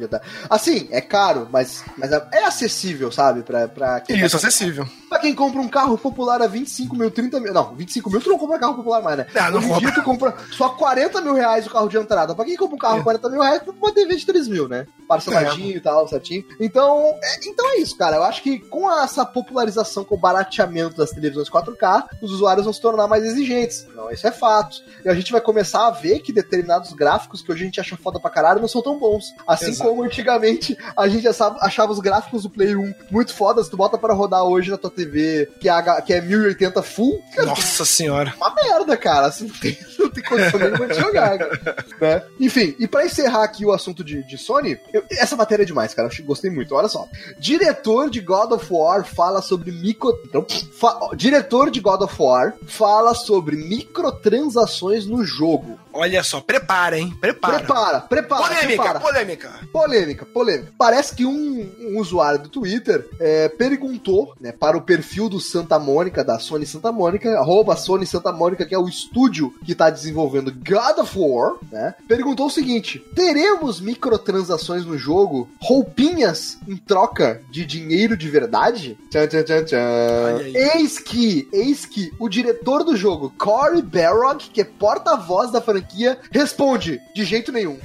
[0.50, 3.42] Assim, é caro, mas, mas é é acessível, sabe?
[3.42, 4.86] Pra, pra, quem Isso, acessível.
[5.08, 7.52] pra quem compra um carro popular a 25 mil, 30 mil.
[7.52, 9.26] Não, 25 mil tu não compra carro popular mais, né?
[9.34, 9.92] Ah, não em compra.
[9.92, 12.34] tu compra só 40 mil reais o carro de entrada.
[12.34, 13.02] Pra quem compra um carro É.
[13.02, 14.86] 40 mil reais, tu pode ter 23 mil, né?
[15.08, 16.44] Parceladinho e tal, certinho.
[16.60, 18.16] Então é, então é isso, cara.
[18.16, 22.72] Eu acho que com essa popularização, com o barateamento das televisões 4K, os usuários vão
[22.72, 23.86] se tornar mais exigentes.
[23.94, 24.76] Não, isso é fato.
[25.04, 27.96] E a gente vai começar a ver que determinados gráficos que hoje a gente acha
[27.96, 29.32] foda pra caralho não são tão bons.
[29.46, 29.88] Assim Exato.
[29.90, 34.14] como antigamente a gente achava, os gráficos do Play 1 muito fodas, tu bota para
[34.14, 38.32] rodar hoje na tua TV que é, H- que é 1080 full, cara, Nossa senhora.
[38.36, 39.26] uma merda, cara.
[39.26, 41.76] Assim, não tem, não tem condição nenhuma de jogar, cara.
[42.00, 42.22] Né?
[42.40, 45.92] Enfim, e pra encerrar aqui o assunto de, de Sony, eu- essa matéria é demais,
[45.92, 46.08] cara.
[46.18, 46.74] Eu gostei muito.
[46.74, 47.06] Olha só.
[47.38, 50.18] Diretor de God of War fala sobre micro.
[50.24, 55.78] Então, fa- diretor de God of War fala sobre microtransações no jogo.
[55.94, 57.16] Olha só, prepara, hein?
[57.20, 57.58] Prepara.
[57.58, 59.00] Prepara, prepara, Polêmica, prepara.
[59.00, 59.52] polêmica.
[59.72, 60.72] Polêmica, polêmica.
[60.76, 65.78] Parece que um, um usuário do Twitter é, perguntou né, para o perfil do Santa
[65.78, 69.88] Mônica, da Sony Santa Mônica, arroba Sony Santa Mônica, que é o estúdio que está
[69.88, 71.94] desenvolvendo God of War, né?
[72.08, 75.48] Perguntou o seguinte: teremos microtransações no jogo?
[75.60, 78.98] Roupinhas em troca de dinheiro de verdade?
[79.10, 80.40] Tchan, tchan, tchan, tchan.
[80.74, 85.83] Eis que, eis que o diretor do jogo, Cory Barrog, que é porta-voz da franquia,
[86.30, 87.78] responde: de jeito nenhum.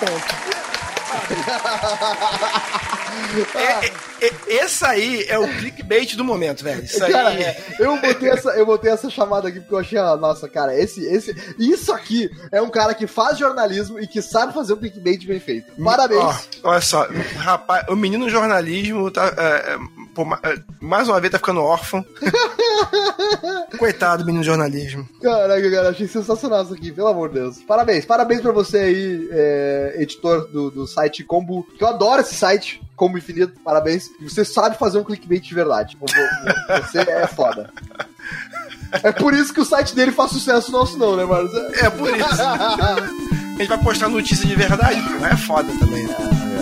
[0.00, 0.44] Ponto.
[3.54, 3.92] É, é,
[4.26, 4.32] é,
[4.64, 6.84] esse aí é o clickbait do momento, velho.
[6.84, 7.12] Isso aí.
[7.12, 10.76] Cara, eu botei, essa, eu botei essa chamada aqui porque eu achei, ah, nossa, cara,
[10.76, 14.76] esse, esse, isso aqui é um cara que faz jornalismo e que sabe fazer um
[14.76, 15.72] clickbait bem feito.
[15.82, 16.22] Parabéns.
[16.62, 19.32] Ó, olha só, rapaz, o menino jornalismo tá.
[20.14, 22.04] Pô, é, mais uma vez tá ficando órfão.
[23.78, 25.08] Coitado do menino jornalismo.
[25.20, 27.58] Caraca, cara, achei sensacional isso aqui, pelo amor de Deus.
[27.62, 32.34] Parabéns, parabéns pra você aí, é, editor do, do site Combo, que eu adoro esse
[32.34, 34.08] site, Combo Infinito, parabéns.
[34.22, 35.96] Você sabe fazer um clickbait de verdade.
[36.00, 37.70] Vo- vo- Você é foda.
[39.02, 41.52] É por isso que o site dele faz sucesso, nosso não, né, Marcos?
[41.82, 42.28] É por isso.
[43.54, 46.04] A gente vai postar notícia de verdade, pô, é foda também.
[46.06, 46.53] né?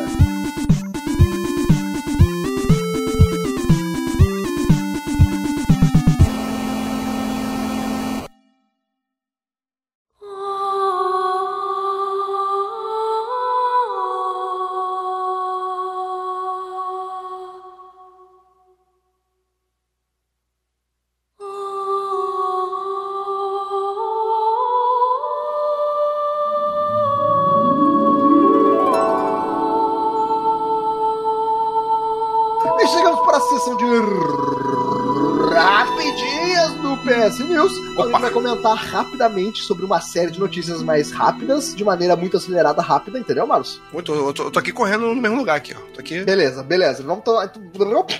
[38.43, 43.47] Comentar rapidamente sobre uma série de notícias mais rápidas, de maneira muito acelerada, rápida, entendeu,
[43.47, 43.81] Marcos?
[43.93, 45.81] Eu tô, eu tô- eu tô aqui correndo no mesmo lugar aqui, ó.
[45.95, 46.23] Tô aqui.
[46.25, 47.03] Beleza, beleza.
[47.03, 47.33] Vamos, to-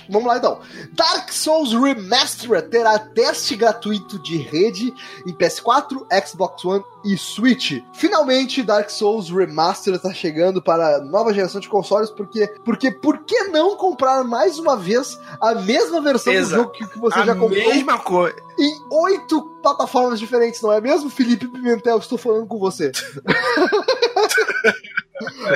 [0.09, 0.59] vamos lá então.
[0.93, 4.93] Dark Souls Remastered terá teste gratuito de rede
[5.27, 7.83] em PS4, Xbox One e Switch.
[7.91, 13.25] Finalmente, Dark Souls Remastered está chegando para a nova geração de consoles, porque, porque por
[13.25, 16.55] que não comprar mais uma vez a mesma versão Exato.
[16.55, 18.37] do jogo que, que você a já comprou mesma coisa.
[18.57, 21.97] em oito plataformas diferentes, não é mesmo, Felipe Pimentel?
[21.97, 22.89] Estou falando com você.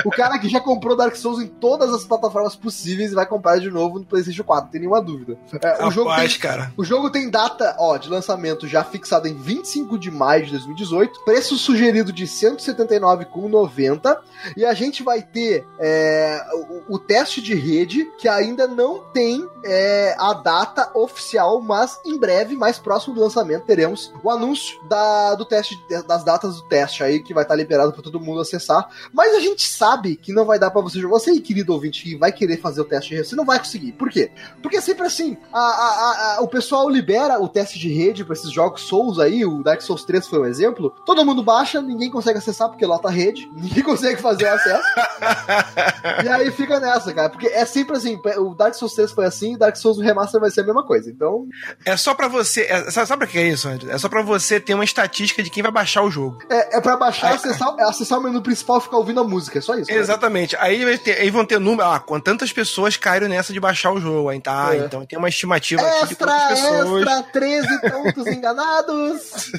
[0.04, 3.58] O cara que já comprou Dark Souls em todas as plataformas possíveis e vai comprar
[3.58, 5.38] de novo no PlayStation 4, não tem nenhuma dúvida.
[5.62, 6.72] É, o, jogo Rapaz, tem, cara.
[6.76, 11.24] o jogo tem data ó, de lançamento já fixada em 25 de maio de 2018,
[11.24, 14.18] preço sugerido de R$ 179,90
[14.56, 16.40] e a gente vai ter é,
[16.88, 22.18] o, o teste de rede que ainda não tem é, a data oficial, mas em
[22.18, 27.02] breve, mais próximo do lançamento, teremos o anúncio da, do teste, das datas do teste
[27.02, 28.88] aí que vai estar liberado para todo mundo acessar.
[29.12, 31.18] Mas a gente sabe que não vai dar para você jogar.
[31.18, 33.58] Você aí, querido ouvinte, que vai querer fazer o teste de rede, você não vai
[33.58, 33.92] conseguir.
[33.92, 34.30] Por quê?
[34.62, 38.34] Porque é sempre assim, a- a- a- o pessoal libera o teste de rede para
[38.34, 40.90] esses jogos Souls aí, o Dark Souls 3 foi um exemplo.
[41.06, 44.88] Todo mundo baixa, ninguém consegue acessar porque lota a rede, ninguém consegue fazer o acesso.
[46.24, 49.54] e aí fica nessa, cara, porque é sempre assim, o Dark Souls 3 foi assim,
[49.54, 51.10] o Dark Souls Remaster vai ser a mesma coisa.
[51.10, 51.46] Então,
[51.84, 52.62] É só pra você.
[52.62, 53.92] É, sabe, sabe o que é isso, André?
[53.92, 56.38] É só pra você ter uma estatística de quem vai baixar o jogo.
[56.50, 59.60] é, é para baixar, acessar, acessar o menu principal e ficar ouvindo a música, é
[59.62, 59.86] só isso.
[59.86, 59.98] cara.
[59.98, 60.54] Exatamente.
[60.56, 61.88] Aí, ter- aí vão ter número.
[61.88, 64.28] Ah, quantas pessoas caíram nessa de baixar o jogo?
[64.28, 64.78] Aí tá, É.
[64.80, 66.98] então tem uma estimativa aqui de Extra, quantas pessoas.
[67.02, 69.50] extra, 13 pontos enganados.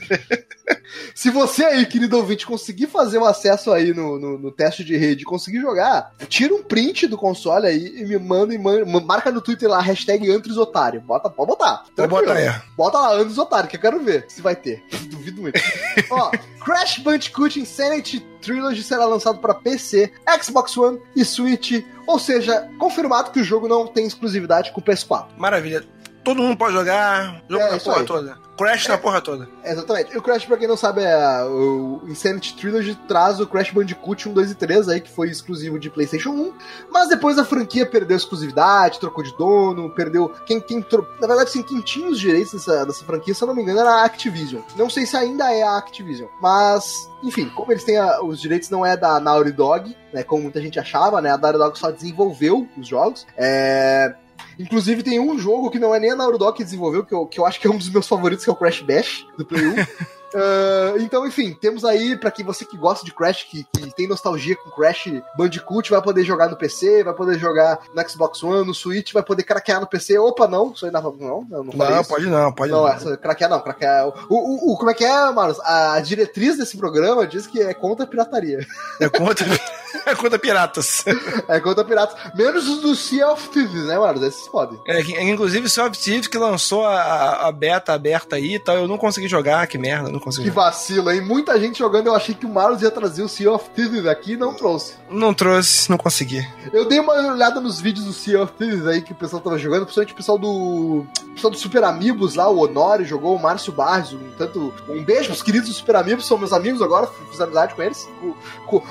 [1.15, 4.95] Se você aí, querido ouvinte, conseguir fazer o acesso aí no, no, no teste de
[4.97, 9.31] rede, conseguir jogar, tira um print do console aí e me manda e man- marca
[9.31, 11.01] no Twitter lá, hashtag Antrisotário.
[11.01, 11.83] Bota, pode botar.
[11.95, 12.49] Vou botar aí.
[12.77, 14.83] Bota lá, Anos Otário, que eu quero ver se vai ter.
[15.09, 15.59] Duvido muito.
[16.11, 16.31] Ó,
[16.63, 21.83] Crash Bandicoot Insanity Trilogy será lançado para PC, Xbox One e Switch.
[22.07, 25.27] Ou seja, confirmado que o jogo não tem exclusividade com o PS4.
[25.37, 25.83] Maravilha.
[26.23, 27.41] Todo mundo pode jogar.
[27.49, 28.37] Jogo É, isso porra toda.
[28.59, 29.47] Crash na porra toda.
[29.63, 30.13] Exatamente.
[30.13, 34.29] E o Crash, pra quem não sabe, é o Insanity Trilogy traz o Crash Bandicoot
[34.29, 36.53] 1, 2 e 3 aí, que foi exclusivo de PlayStation 1.
[36.91, 40.29] Mas depois a franquia perdeu exclusividade, trocou de dono, perdeu.
[40.45, 41.07] Quem, quem tro...
[41.19, 43.79] Na verdade, sim, quem tinha os direitos dessa, dessa franquia, se eu não me engano,
[43.79, 44.61] era a Activision.
[44.75, 46.27] Não sei se ainda é a Activision.
[46.41, 46.93] Mas,
[47.23, 50.23] enfim, como eles têm a- os direitos, não é da Naughty Dog, né?
[50.23, 51.31] Como muita gente achava, né?
[51.31, 53.25] A Naughty Dog só desenvolveu os jogos.
[53.37, 54.13] É.
[54.59, 57.25] Inclusive tem um jogo que não é nem a Naughty Dog que desenvolveu, que eu,
[57.25, 59.45] que eu acho que é um dos meus favoritos, que é o Crash Bash, do
[59.45, 59.75] Play 1.
[60.31, 64.07] Ah, então, enfim, temos aí, pra quem você que gosta de Crash, que, que tem
[64.07, 68.63] nostalgia com Crash Bandicoot, vai poder jogar no PC, vai poder jogar no Xbox One,
[68.63, 70.19] no Switch, vai poder craquear no PC.
[70.19, 71.11] Opa, não, isso aí não, não,
[71.49, 72.09] não, não Não, isso.
[72.09, 72.89] pode não, pode Não, não.
[72.89, 74.07] essa, craquear não, craquear.
[74.07, 75.59] O, o, o- como é que é, Marlos?
[75.61, 78.59] A diretriz desse programa diz que é contra a pirataria.
[79.01, 79.47] É contra,
[80.05, 81.03] é contra piratas.
[81.47, 82.33] É contra piratas.
[82.33, 84.23] Menos os do Sea of Thieves, né, Marlos?
[84.23, 84.79] Esses podem.
[84.87, 88.75] É, inclusive o Sea of Thieves que lançou a, a beta aberta aí e tal,
[88.77, 91.21] eu não consegui jogar, que merda, não consegui Que vacilo, hein?
[91.21, 94.33] Muita gente jogando, eu achei que o Marlos ia trazer o Sea of Thieves aqui
[94.33, 94.93] e não trouxe.
[95.09, 96.45] Não trouxe, não consegui.
[96.73, 99.57] Eu dei uma olhada nos vídeos do Sea of Thieves aí que o pessoal tava
[99.57, 101.05] jogando, principalmente o pessoal do
[101.39, 105.27] pessoal do Super Amigos lá, o Honório jogou, o Márcio Barros, um, tanto, um beijo
[105.27, 108.09] pros queridos do Super Amigos, são meus amigos agora, fiz amizade com eles.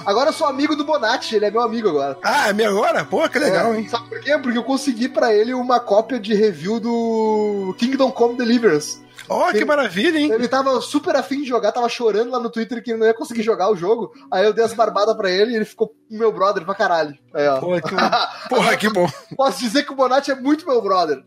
[0.07, 2.19] Agora eu sou amigo do Bonatti, ele é meu amigo agora.
[2.23, 3.05] Ah, é meu agora?
[3.05, 3.89] Pô, que legal, É, hein?
[3.89, 4.37] Sabe por quê?
[4.39, 9.07] Porque eu consegui pra ele uma cópia de review do Kingdom Come Deliverance.
[9.31, 10.33] Ó, que Ele- maravilha, hein?
[10.33, 13.13] Ele tava super afim de jogar, tava chorando lá no Twitter que ele não ia
[13.13, 14.11] conseguir jogar o jogo.
[14.33, 17.15] Aí eu dei as barbadas pra ele e ele ficou meu brother pra caralho.
[17.35, 17.59] Aí, ó.
[17.61, 17.95] Pô, que,
[18.49, 19.07] porra, que bom.
[19.37, 21.23] Posso dizer que o Bonatti é muito meu brother.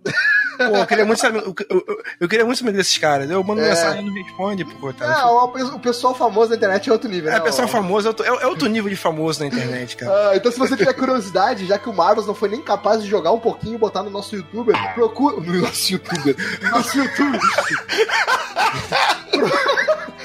[0.70, 1.40] Pô, eu queria muito saber.
[1.40, 3.30] Eu, eu- eu- queria muito saber desses caras.
[3.30, 3.70] Eu mando É.
[3.70, 5.30] mensagem e não responde, pô, coitado.
[5.30, 7.40] O, o pessoal famoso da internet é outro nível, É, né?
[7.40, 7.72] pessoal ó.
[7.72, 10.30] famoso, é outro, é outro nível de famoso na internet, cara.
[10.32, 13.10] Ah, então, se você tiver curiosidade, já que o Marlos não foi nem capaz de
[13.10, 15.38] jogar um pouquinho e botar no nosso youtuber, procura.
[15.42, 16.36] No nosso youtuber.
[16.62, 17.40] No nosso youtuber.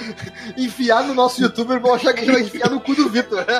[0.56, 3.44] enfiar no nosso youtuber, vão achar que a gente vai enfiar no cu do Vitor.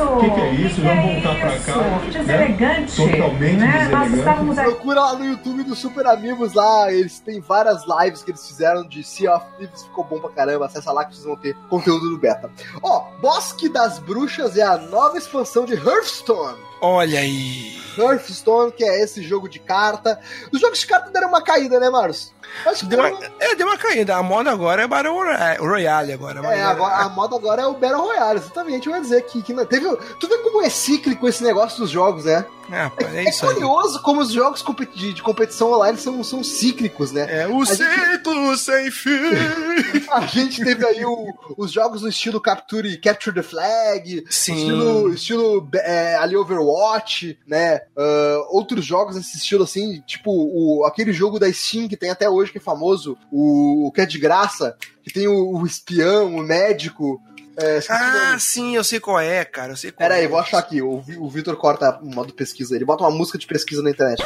[0.00, 0.80] O que, que é isso?
[0.80, 1.76] Vamos voltar pra cá.
[1.76, 2.10] né?
[2.10, 2.96] Deselegante.
[2.96, 3.66] Totalmente né?
[3.66, 4.18] Nós deselegante.
[4.18, 4.70] estávamos aqui.
[4.70, 8.86] Procura lá no YouTube do Super Amigos lá, eles têm várias lives que eles fizeram
[8.86, 12.08] de Sea of Thieves, ficou bom pra caramba, acessa lá que vocês vão ter conteúdo
[12.08, 12.50] do beta.
[12.82, 16.58] Ó, Bosque das Bruxas é a nova expansão de Hearthstone.
[16.80, 17.78] Olha aí.
[17.98, 20.18] Hearthstone, que é esse jogo de carta.
[20.50, 22.32] Os jogos de carta deram uma caída, né, Marcos?
[22.66, 24.16] Acho que Deu uma, é, deu uma caída.
[24.16, 25.14] A moda agora é Battle
[25.60, 26.40] Royale- agora.
[26.46, 28.88] É, agora, a moda agora é o Battle Royale, exatamente.
[28.88, 29.86] Eu ia dizer que, que teve.
[30.18, 32.44] Tu vê como é cíclico esse negócio dos jogos, né?
[32.72, 33.54] É, é É isso aí.
[33.54, 37.26] curioso como os jogos de, de competição online são, são cíclicos, né?
[37.42, 39.10] É o A gente- ciclo sem fim.
[40.10, 45.68] A gente teve aí o- os jogos no estilo Capture Capture the Flag, estilo, estilo
[45.74, 47.80] é, ali Overwatch, né?
[47.96, 52.28] Ah, outros jogos nesse estilo assim, tipo o, aquele jogo da Steam que tem até
[52.30, 56.36] hoje, que é famoso, o, o que é de graça, que tem o, o espião,
[56.36, 57.20] o médico.
[57.60, 59.72] É, Ah, sim, eu sei qual é, cara.
[59.72, 60.28] Eu sei qual Pera aí, é.
[60.28, 60.80] vou achar aqui.
[60.80, 62.74] O, o Vitor corta o modo pesquisa.
[62.74, 64.22] Ele bota uma música de pesquisa na internet.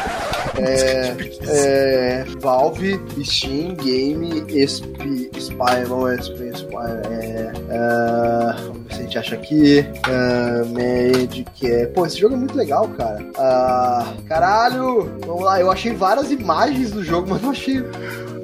[0.59, 1.17] É,
[1.49, 6.77] é, Valve, Steam, Game, Spy, Spy, não é Spy,
[7.11, 9.79] é, é, vamos ver se a gente acha aqui.
[10.09, 13.25] É, Magic, é, pô, esse jogo é muito legal, cara.
[13.37, 17.83] Ah, caralho, vamos lá, eu achei várias imagens do jogo, mas não achei.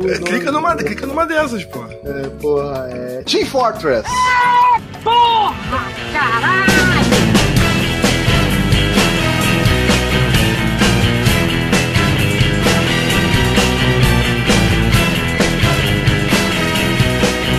[0.02, 1.84] É, clica, numa, clica numa dessas, pô.
[1.84, 3.22] É, porra, é.
[3.24, 4.08] Team Fortress!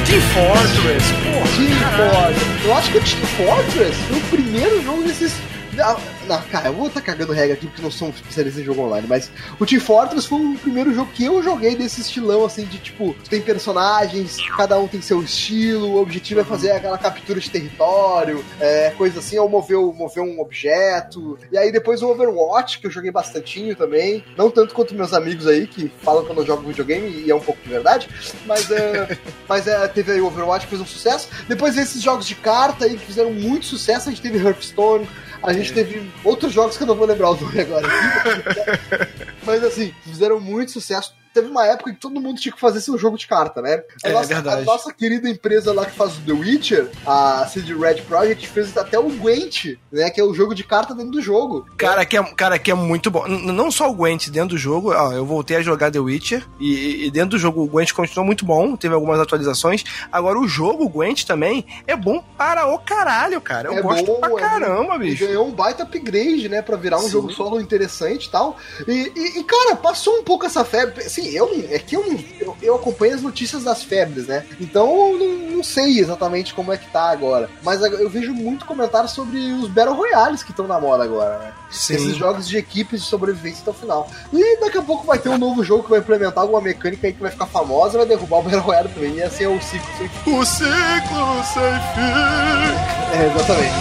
[0.05, 1.47] Team Fortress, porra.
[1.55, 2.65] Team Fortress.
[2.65, 5.50] Eu acho que o Team Fortress foi o primeiro jogo desses.
[5.73, 8.81] Não, cara, eu vou estar cagando regra aqui porque não sou um especialista em jogo
[8.81, 12.65] online, mas o Team Fortress foi o primeiro jogo que eu joguei desse estilão, assim,
[12.65, 17.39] de tipo, tem personagens, cada um tem seu estilo, o objetivo é fazer aquela captura
[17.39, 21.37] de território, é, coisa assim, ou mover, mover um objeto.
[21.51, 25.47] E aí depois o Overwatch, que eu joguei bastantinho também, não tanto quanto meus amigos
[25.47, 28.09] aí, que falam que eu não jogo videogame, e é um pouco de verdade,
[28.45, 29.17] mas é.
[29.47, 31.27] Mas é, teve aí o Overwatch que fez um sucesso.
[31.47, 35.07] Depois esses jogos de carta aí que fizeram muito sucesso, a gente teve Hearthstone,
[35.43, 37.87] a gente teve outros jogos que eu não vou lembrar o nome agora.
[39.43, 41.13] Mas assim, fizeram muito sucesso.
[41.33, 43.81] Teve uma época que todo mundo tinha que fazer seu jogo de carta, né?
[44.03, 44.61] A, É, nossa, verdade.
[44.63, 48.75] a nossa querida empresa lá que faz o The Witcher, a CD Red Project, fez
[48.75, 50.09] até o Gwent, né?
[50.09, 51.65] Que é o jogo de carta dentro do jogo.
[51.77, 53.25] Cara, que é, cara, que é muito bom.
[53.29, 56.45] N- não só o Gwent dentro do jogo, ó, eu voltei a jogar The Witcher
[56.59, 59.85] e, e dentro do jogo o Gwent continuou muito bom, teve algumas atualizações.
[60.11, 63.69] Agora o jogo, o Gwent também, é bom para o caralho, cara.
[63.69, 65.25] Eu É gosto bom, pra é caramba, bicho.
[65.25, 66.61] ganhou um baita upgrade, né?
[66.61, 67.09] Pra virar um Sim.
[67.11, 68.57] jogo solo interessante e tal.
[68.85, 71.03] E, e, e, cara, passou um pouco essa febre.
[71.03, 74.45] Assim, eu é que eu, eu, eu acompanho as notícias das febres, né?
[74.59, 77.49] Então eu não, não sei exatamente como é que tá agora.
[77.63, 81.53] Mas eu vejo muito comentário sobre os Battle Royales que estão na moda agora, né?
[81.69, 81.95] Sim.
[81.95, 84.09] Esses jogos de equipes de sobrevivência até o final.
[84.33, 87.13] E daqui a pouco vai ter um novo jogo que vai implementar alguma mecânica aí
[87.13, 89.15] que vai ficar famosa e vai derrubar o Battle Royale também.
[89.15, 89.87] E assim é o ciclo.
[89.97, 90.31] sem fim.
[90.31, 93.17] O ciclo sem fim.
[93.17, 93.75] É, exatamente.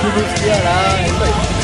[0.00, 1.55] Tudo esquiará, é isso aí.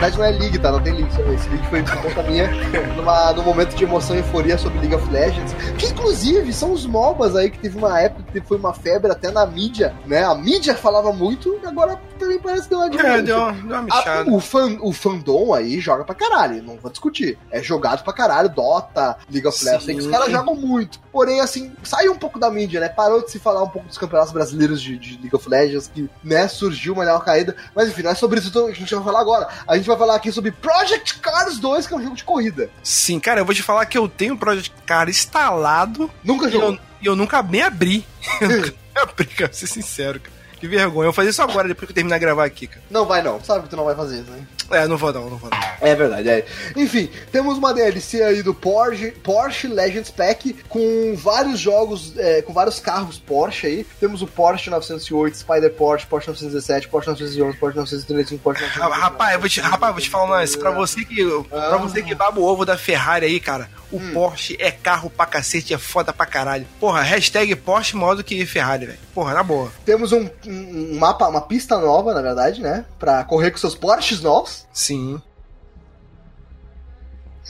[0.00, 0.72] Verdade não é League, tá?
[0.72, 1.08] Não tem link.
[1.08, 2.48] Esse link foi por conta minha
[2.96, 5.52] numa, num momento de emoção e euforia sobre League of Legends.
[5.76, 9.46] Que inclusive são os MOBAs aí que teve uma época foi uma febre até na
[9.46, 10.22] mídia, né?
[10.24, 13.78] A mídia falava muito e agora também parece que deu uma É, deu, uma- deu
[13.80, 17.38] uma A- o, fan, o fandom aí joga pra caralho, não vou discutir.
[17.50, 21.00] É jogado pra caralho, Dota, League of Legends, os caras jogam muito.
[21.10, 22.88] Porém, assim, saiu um pouco da mídia, né?
[22.90, 26.10] Parou de se falar um pouco dos campeonatos brasileiros de, de League of Legends, que,
[26.22, 27.56] né, surgiu uma nova caída.
[27.74, 29.48] Mas enfim, não é sobre isso que a gente vai falar agora.
[29.66, 32.68] A gente vai falar aqui sobre Project Cars 2, que é um jogo de corrida.
[32.82, 36.72] Sim, cara, eu vou te falar que eu tenho o Project Car instalado Nunca jogou.
[36.74, 38.04] eu, e eu nunca nem abri.
[38.40, 40.39] Eu nunca nem abri, cara, pra ser sincero, cara.
[40.60, 41.06] Que vergonha.
[41.06, 42.82] Eu vou fazer isso agora, depois que eu terminar de gravar aqui, cara.
[42.90, 44.46] Não vai não, sabe que tu não vai fazer isso, né?
[44.70, 45.58] É, não vou não, não vou não.
[45.80, 46.44] É verdade, é.
[46.76, 52.52] Enfim, temos uma DLC aí do Porsche, Porsche Legends Pack com vários jogos, é, com
[52.52, 53.86] vários carros Porsche aí.
[53.98, 59.00] Temos o Porsche 908, Spider Porsche, Porsche 917, Porsche 911, Porsche 935, Porsche 911.
[59.00, 60.58] Rapaz, eu vou te, rapaz, vou te falar um lance.
[60.58, 64.56] Pra você que, pra você que baba o ovo da Ferrari aí, cara, o Porsche
[64.60, 66.66] é carro pra cacete, é foda pra caralho.
[66.78, 68.98] Porra, hashtag Porsche maior do que Ferrari, velho.
[69.14, 69.72] Porra, na boa.
[69.84, 72.84] Temos um, um- mapa, uma pista nova, na verdade, né?
[72.98, 74.66] Pra correr com seus Porsches novos.
[74.72, 75.20] Sim.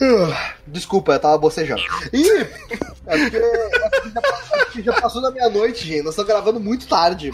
[0.03, 1.81] Ah, Desculpa, eu tava bocejando.
[2.11, 3.69] E é porque, é
[4.65, 6.01] porque já, passou, já da meia-noite, gente.
[6.01, 7.29] Nós estamos gravando muito tarde.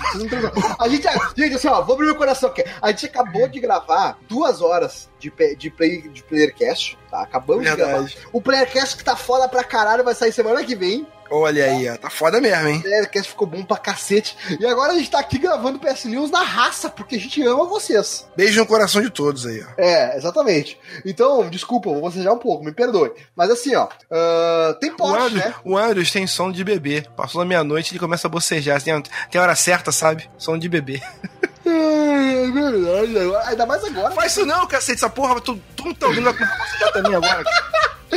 [0.80, 1.08] A gente,
[1.38, 2.66] gente, assim, ó, vou abrir meu coração aqui.
[2.82, 7.22] A gente acabou de gravar duas horas de, de, play, de Playercast, tá?
[7.22, 7.92] Acabamos de Verdade.
[8.16, 8.30] gravar.
[8.34, 11.08] O Playercast que tá foda pra caralho vai sair semana que vem.
[11.30, 11.98] Olha aí, ó.
[11.98, 12.78] Tá foda mesmo, hein?
[12.78, 14.38] O Playercast ficou bom pra cacete.
[14.60, 17.66] E agora a gente tá aqui gravando PS News na raça, porque a gente ama
[17.66, 18.28] vocês.
[18.36, 19.82] Beijo no coração de todos aí, ó.
[19.82, 20.78] É, exatamente.
[21.06, 23.12] Então, desculpa, vou bocejar um pouco, me perdoe.
[23.36, 25.54] Mas assim, ó, ah, tem Andrews, né?
[25.64, 27.06] o Andrews tem som de bebê.
[27.16, 28.82] Passou da meia-noite ele começa a bocejar.
[28.82, 29.02] Tem,
[29.32, 30.30] tem hora certa, sabe?
[30.38, 31.02] Som de bebê.
[31.70, 33.36] É verdade.
[33.50, 34.12] Ainda mais agora.
[34.12, 35.00] Faz isso não, cacete.
[35.00, 37.44] Essa porra, tu, tu não tá ouvindo vai começar a bocejar também agora.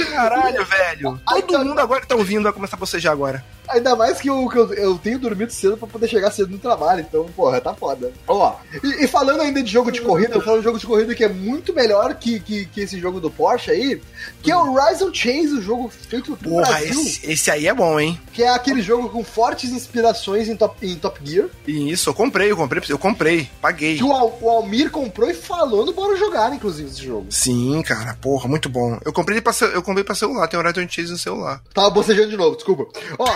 [0.07, 1.21] Caralho, velho.
[1.27, 3.45] Todo mundo agora que tá ouvindo vai começar a bocejar agora.
[3.71, 6.59] Ainda mais que eu, que eu, eu tenho dormido cedo pra poder chegar cedo no
[6.59, 7.01] trabalho.
[7.09, 8.12] Então, porra, tá foda.
[8.27, 11.14] Ó, e, e falando ainda de jogo de corrida, eu falo de jogo de corrida
[11.14, 14.01] que é muito melhor que, que, que esse jogo do Porsche aí,
[14.43, 16.91] que é o Horizon Chase, o jogo feito no Porra, Brasil.
[17.01, 18.21] esse, esse aí é bom, hein?
[18.33, 21.49] Que é aquele jogo com fortes inspirações em Top, em Top Gear.
[21.66, 23.97] E isso, eu comprei, eu comprei, eu comprei, paguei.
[23.97, 27.27] Que o, Al- o Almir comprou e falou no Bora Jogar, inclusive, esse jogo.
[27.31, 28.99] Sim, cara, porra, muito bom.
[29.05, 31.62] Eu comprei pra, eu comprei pra celular, tem Horizon Chase no celular.
[31.75, 32.87] Tava bocejando de novo, desculpa.
[33.18, 33.27] Ó,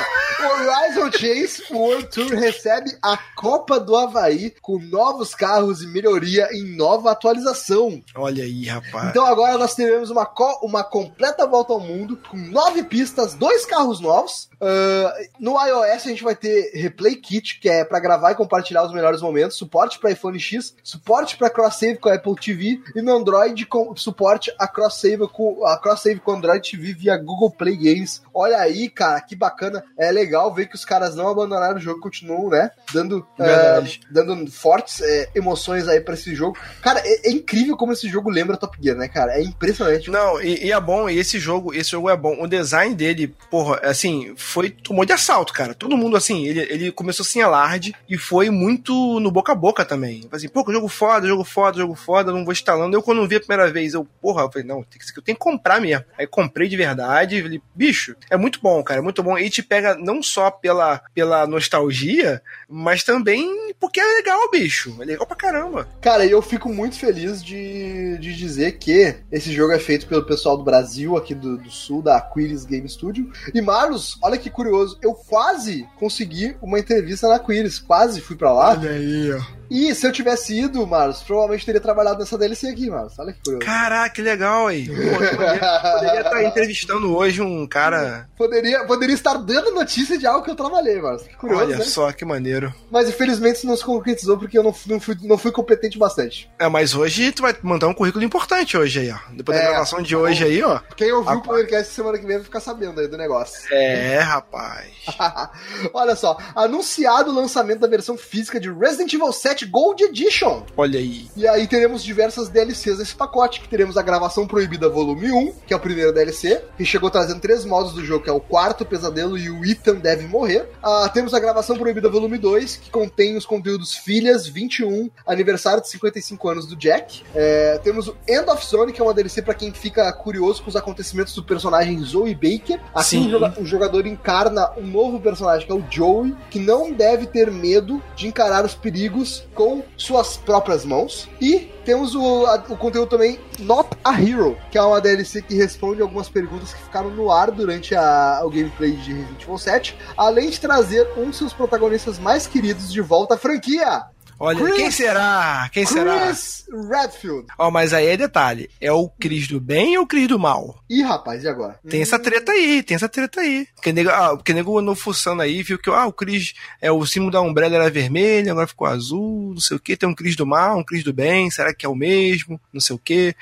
[0.40, 6.76] Horizon Chase World Tour recebe a Copa do Havaí com novos carros e melhoria em
[6.76, 8.02] nova atualização.
[8.14, 9.08] Olha aí, rapaz.
[9.10, 13.64] Então agora nós teremos uma, co- uma completa volta ao mundo com nove pistas, dois
[13.64, 14.48] carros novos.
[14.64, 18.84] Ah, no iOS a gente vai ter Replay Kit, que é pra gravar e compartilhar
[18.84, 22.80] os melhores momentos, suporte para iPhone X, suporte para cross save com a Apple TV
[22.94, 26.94] e no Android com suporte a cross save com a cross save com Android TV
[26.94, 28.22] via Google Play Games.
[28.32, 29.84] Olha aí, cara, que bacana.
[29.98, 34.50] É legal ver que os caras não abandonaram o jogo, continuam, né, dando ah, dando
[34.50, 36.56] fortes é, emoções aí pra esse jogo.
[36.80, 39.32] Cara, é, é incrível como esse jogo lembra Top Gear, né, cara?
[39.38, 40.10] É impressionante.
[40.10, 42.42] Não, e, e é bom, e esse jogo, esse jogo é bom.
[42.42, 45.74] O design dele, porra, assim, foi tomou de assalto, cara.
[45.74, 49.84] Todo mundo, assim, ele, ele começou assim alarde e foi muito no boca a boca
[49.84, 50.28] também.
[50.30, 52.96] Assim, pô, jogo foda, jogo foda, jogo foda, não vou instalando.
[52.96, 55.36] Eu, quando vi a primeira vez, eu, porra, eu falei, não, tem que, eu tenho
[55.36, 56.04] que comprar mesmo.
[56.16, 59.36] Aí comprei de verdade, falei, bicho, é muito bom, cara, é muito bom.
[59.36, 64.96] E te pega não só pela, pela nostalgia, mas também porque é legal, bicho.
[65.00, 65.88] É legal pra caramba.
[66.00, 70.56] Cara, eu fico muito feliz de, de dizer que esse jogo é feito pelo pessoal
[70.56, 73.32] do Brasil, aqui do, do sul, da Aquiles Game Studio.
[73.52, 78.52] E Marlos, olha que curioso, eu quase consegui uma entrevista na Aquiles, quase fui pra
[78.52, 78.78] lá.
[78.78, 79.40] aí, ó.
[79.70, 83.18] E se eu tivesse ido, Marlos, provavelmente teria trabalhado nessa DLC aqui, Marlos.
[83.18, 83.64] Olha que curioso.
[83.66, 84.86] Caraca, que legal aí.
[84.88, 88.28] Poderia, estar entrevistando hoje um cara.
[88.36, 91.22] Poderia, poderia estar dando notícia de algo que eu trabalhei, Marlos.
[91.22, 91.84] Que curioso, Olha né?
[91.84, 92.72] só que maneiro.
[92.90, 95.98] Mas infelizmente isso não se concretizou porque eu não, fui- não, fui, não fui competente
[95.98, 96.50] bastante.
[96.58, 99.18] É, mas hoje tu vai mandar um currículo importante hoje aí, ó.
[99.32, 99.68] Depois da É.
[99.68, 100.80] gravação de hoje aí, ó.
[100.96, 101.46] Quem ouviu o Rapaz.
[101.60, 103.62] podcast semana que vem vai ficar sabendo aí do negócio.
[103.72, 104.92] É, rapaz.
[105.92, 110.62] Olha só, anunciado o lançamento da versão física de Resident Evil 7 7 Gold Edition.
[110.76, 111.28] Olha aí.
[111.36, 115.72] E aí teremos diversas DLCs nesse pacote, que teremos a gravação proibida volume 1, que
[115.72, 118.84] é o primeiro DLC, que chegou trazendo três modos do jogo, que é o quarto
[118.84, 120.68] pesadelo e o Ethan deve morrer.
[120.82, 125.88] Ah, temos a gravação proibida volume 2, que contém os conteúdos Filhas 21, aniversário de
[125.88, 127.22] 55 anos do Jack.
[127.32, 130.68] É, temos o End of Zone, que é uma DLC pra quem fica curioso com
[130.68, 132.80] os acontecimentos do personagem Zoe Baker.
[132.92, 133.34] Assim Sim.
[133.58, 138.02] o jogador encarna um novo personagem, que é o Joey, que não deve ter medo
[138.16, 141.28] de encarar os perigos com suas próprias mãos.
[141.40, 145.54] E temos o, a- o conteúdo também Not a Hero, que é uma DLC que
[145.54, 149.96] responde algumas perguntas que ficaram no ar durante a- o gameplay de Resident Evil 7,
[150.16, 154.02] além de trazer um de seus protagonistas mais queridos de volta à franquia,
[154.38, 155.70] Olha, Chris- quem será?
[155.72, 156.26] Quem será?
[156.26, 157.46] Chris Redfield.
[157.58, 158.68] Ó, mas aí é detalhe.
[158.80, 160.78] É o Cris do bem ou o Cris do mal?
[160.90, 161.78] Ih, rapaz, e agora?
[161.88, 163.66] Tem essa treta aí, tem essa treta aí.
[163.74, 167.04] Porque nego, ah, porque nego andou fuçando aí, viu que ah, o Cris, é, o
[167.06, 169.96] símbolo da Umbrella era vermelho, agora ficou azul, não sei o que.
[169.96, 172.60] Tem um Cris do mal, um Cris do bem, será que é o mesmo?
[172.72, 173.34] Não sei o que.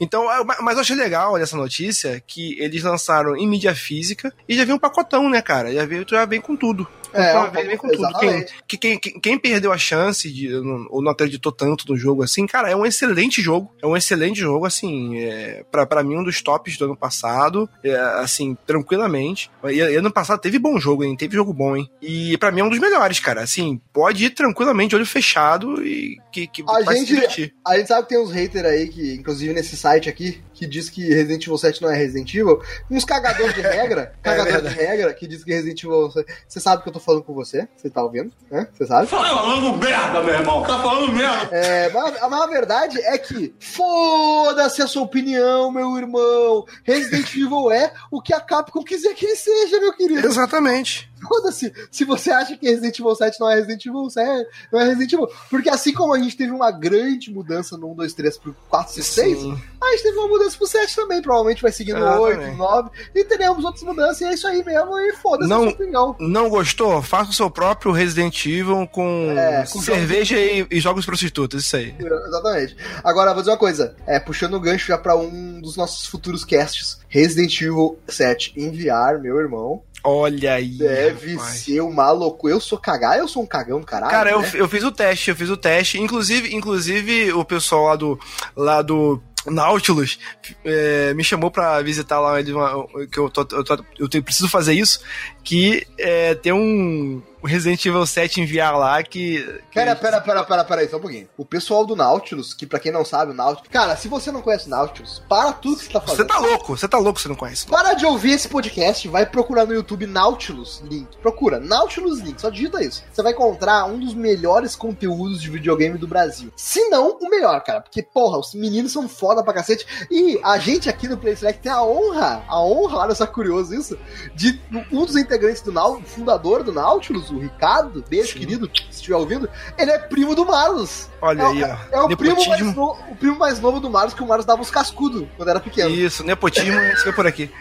[0.00, 4.32] Então, ah, ma- mas eu achei legal essa notícia que eles lançaram em mídia física
[4.48, 5.72] e já veio um pacotão, né, cara?
[5.72, 6.86] Já veio, já vem com tudo.
[7.20, 8.18] É, vem, com pouco- tudo.
[8.18, 12.46] Quem, quem, quem, quem perdeu a chance de, ou não acreditou tanto no jogo assim,
[12.46, 13.72] cara, é um excelente jogo.
[13.82, 17.68] É um excelente jogo, assim, é, pra, pra mim, um dos tops do ano passado,
[17.82, 19.50] é, assim, tranquilamente.
[19.70, 21.16] E, ano passado teve bom jogo, hein?
[21.16, 21.90] Teve jogo bom, hein?
[22.00, 23.42] E pra mim é um dos melhores, cara.
[23.42, 27.54] Assim, pode ir tranquilamente, olho fechado e que, que A vai gente- se divertir.
[27.66, 30.90] A gente sabe que tem uns haters aí, que, inclusive nesse site aqui, que diz
[30.90, 32.60] que Resident Evil 7 não é Resident Evil.
[32.90, 34.86] Uns cagadores de regra, cagadores de verdade.
[34.90, 36.10] regra, que diz que Resident Evil.
[36.48, 37.68] Você sabe que eu tô falando com você?
[37.76, 38.32] Você tá ouvindo?
[38.50, 38.66] né?
[38.72, 39.06] Você sabe?
[39.06, 40.62] Falando merda, meu irmão.
[40.62, 41.56] Tá falando merda.
[41.56, 46.64] É, mas, mas a verdade é que foda-se a sua opinião, meu irmão.
[46.84, 50.26] Resident Evil é o que a Capcom quiser que ele seja, meu querido.
[50.26, 51.08] Exatamente.
[51.26, 51.72] Foda-se.
[51.90, 55.12] Se você acha que Resident Evil 7 não é Resident Evil 7, não é Resident
[55.12, 55.28] Evil.
[55.50, 59.00] Porque assim como a gente teve uma grande mudança no 1, 2, 3 pro 4
[59.00, 59.58] e 6, Sim.
[59.82, 61.22] a gente teve uma mudança pro 7 também.
[61.22, 62.40] Provavelmente vai seguir no Exatamente.
[62.50, 62.90] 8, 9.
[63.14, 64.20] E teremos outras mudanças.
[64.20, 64.98] E é isso aí mesmo.
[64.98, 66.16] E foda-se Não- opinião.
[66.20, 67.00] Não gostou?
[67.02, 71.76] Faça o seu próprio Resident Evil com, É, com cerveja e, e jogos prostitutas, isso
[71.76, 71.94] aí.
[71.98, 72.76] Exatamente.
[73.02, 73.94] Agora, vou dizer uma coisa.
[74.06, 76.98] É, puxando o gancho já pra um dos nossos futuros casts.
[77.08, 79.82] Resident Evil 7 enviar, meu irmão.
[80.08, 80.68] Olha aí.
[80.70, 81.56] Deve rapaz.
[81.60, 82.54] ser uma loucura.
[82.54, 84.10] Eu sou cagar, eu sou um cagão caralho.
[84.10, 84.50] Cara, eu, né?
[84.54, 86.00] eu fiz o teste, eu fiz o teste.
[86.00, 88.18] Inclusive, inclusive o pessoal lá do,
[88.56, 90.18] lá do Nautilus
[90.64, 94.24] é, me chamou pra visitar lá ele, uma- que eu, tô, eu, tô- eu tenho-
[94.24, 95.00] preciso fazer isso.
[95.44, 99.42] Que é, tem um Resident Evil 7 enviar lá que.
[99.42, 101.28] que- Pera, pera, pera, pera, pera aí, só um pouquinho.
[101.36, 103.68] O pessoal do Nautilus, que pra quem não sabe, o Nautilus.
[103.70, 106.26] Cara, se você não conhece o Nautilus, para tudo que você tá Você fazendo.
[106.26, 107.66] tá louco, você tá louco, você não conhece.
[107.66, 111.16] Para de ouvir esse podcast, vai procurar no YouTube Nautilus Link.
[111.22, 113.04] Procura Nautilus Link, só digita isso.
[113.12, 116.52] Você vai encontrar um dos melhores conteúdos de videogame do Brasil.
[116.56, 117.80] Se não, o melhor, cara.
[117.80, 119.86] Porque, porra, os meninos são foda pra cacete.
[120.10, 123.74] E a gente aqui no Play Select tem a honra, a honra, olha só curioso
[123.74, 123.98] isso,
[124.34, 124.60] de
[124.90, 128.38] um dos integrantes do Nautilus, fundador do Nautilus, o Ricardo, beijo Sim.
[128.40, 131.08] querido, se estiver ouvindo, ele é primo do Marlos.
[131.20, 131.76] Olha é, aí, ó.
[131.92, 134.62] É o primo, mais novo, o primo mais novo do Marlos, que o Marlos dava
[134.62, 135.90] os cascudos quando era pequeno.
[135.90, 137.50] Isso, nepotismo, isso foi por aqui.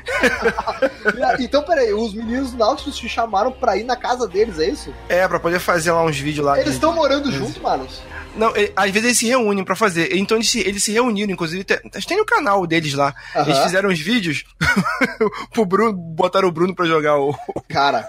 [1.39, 4.93] Então, peraí, os meninos do Nautilus te chamaram pra ir na casa deles, é isso?
[5.07, 6.59] É, pra poder fazer lá uns vídeos lá.
[6.59, 8.01] Eles estão morando junto, manos?
[8.37, 10.15] Não, ele- às vezes eles se reúnem pra fazer.
[10.15, 13.13] Então eles se, eles se reuniram, inclusive, tem, tem no canal deles lá.
[13.35, 13.45] Aham.
[13.49, 14.43] Eles fizeram uns vídeos
[15.51, 17.35] pro Bruno, botaram o Bruno pra jogar o,
[17.69, 18.07] Cara,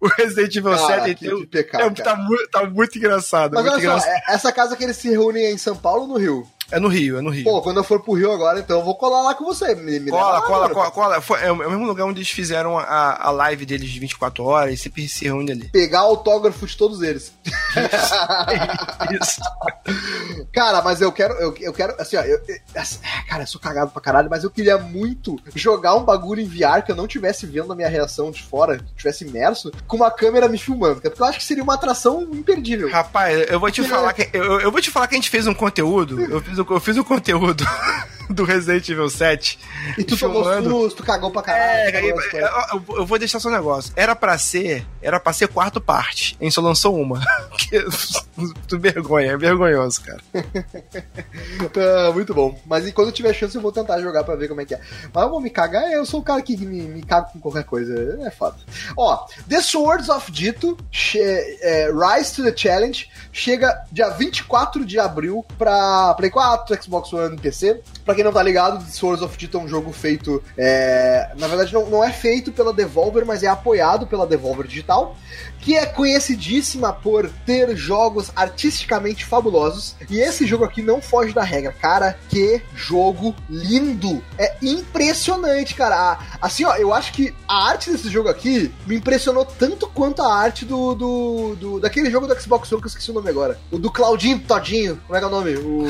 [0.00, 1.14] o Resident Evil cara 7.
[1.14, 2.16] que, que pecado, é, tá,
[2.50, 3.54] tá muito engraçado.
[3.54, 4.22] Mas muito olha só, engraçado.
[4.28, 6.46] é- essa casa que eles se reúnem é em São Paulo ou no Rio?
[6.72, 7.44] É no Rio, é no Rio.
[7.44, 9.74] Pô, quando eu for pro Rio agora, então eu vou colar lá com você.
[9.74, 11.20] Me, me Cola, lá, cola, cola, cola.
[11.20, 14.42] Foi- é o é mesmo lugar onde eles fizeram a, a live deles de 24
[14.44, 15.68] horas, sempre se reúnem ali.
[15.68, 17.32] Pegar autógrafo de todos eles.
[19.20, 19.40] Isso.
[20.52, 22.40] Cara, mas eu quero, eu, eu quero, assim, ó, eu,
[22.74, 22.98] assim,
[23.28, 26.82] cara, eu sou cagado pra caralho, mas eu queria muito jogar um bagulho em VR
[26.84, 30.10] que eu não tivesse vendo a minha reação de fora, que tivesse imerso, com uma
[30.10, 32.90] câmera me filmando, porque eu acho que seria uma atração imperdível.
[32.90, 35.30] Rapaz, eu vou te Porque- falar que eu, eu vou te falar que a gente
[35.30, 36.20] fez um conteúdo.
[36.20, 37.64] Eu fiz, o- eu fiz um conteúdo
[38.30, 39.58] do Resident Evil 7.
[39.98, 40.70] E tu tomou filmando.
[40.70, 41.96] susto, cagou pra caralho.
[41.96, 42.32] É, coisas.
[42.34, 43.92] eu, eu- vou deixar só um negócio.
[43.96, 46.36] Era pra ser, era pra ser quarto parte.
[46.40, 47.20] A gente só lançou uma.
[48.66, 50.20] Tu vergonha, é vergonhoso, cara.
[51.76, 52.58] Ah, muito bom.
[52.66, 54.74] Mas e quando eu tiver chance eu vou tentar jogar pra ver como é que
[54.74, 54.80] é.
[55.12, 57.64] Mas eu vou me cagar, eu sou o cara que me, me caga com qualquer
[57.64, 58.18] coisa.
[58.26, 58.56] É foda.
[58.96, 60.76] Ó, The Swords of Dito,
[61.16, 67.36] é, Rise to the Challenge, chega dia 24 de abril pra Play 4, Xbox One
[67.36, 67.80] e PC.
[68.04, 70.42] Pra Pra quem não tá ligado, Swords of Dito é um jogo feito.
[70.58, 75.16] é, na verdade, não, não é feito pela Devolver, mas é apoiado pela Devolver Digital,
[75.58, 79.94] que é conhecidíssima por ter jogos artisticamente fabulosos.
[80.10, 81.72] E esse jogo aqui não foge da regra.
[81.72, 84.22] Cara, que jogo lindo!
[84.38, 86.18] É impressionante, cara.
[86.40, 90.34] Assim, ó, eu acho que a arte desse jogo aqui me impressionou tanto quanto a
[90.34, 90.94] arte do.
[90.94, 93.58] do, do- daquele jogo do Xbox One que eu esqueci o nome agora.
[93.70, 95.00] O do Claudinho Todinho.
[95.06, 95.54] Como é que é o nome?
[95.56, 95.86] O.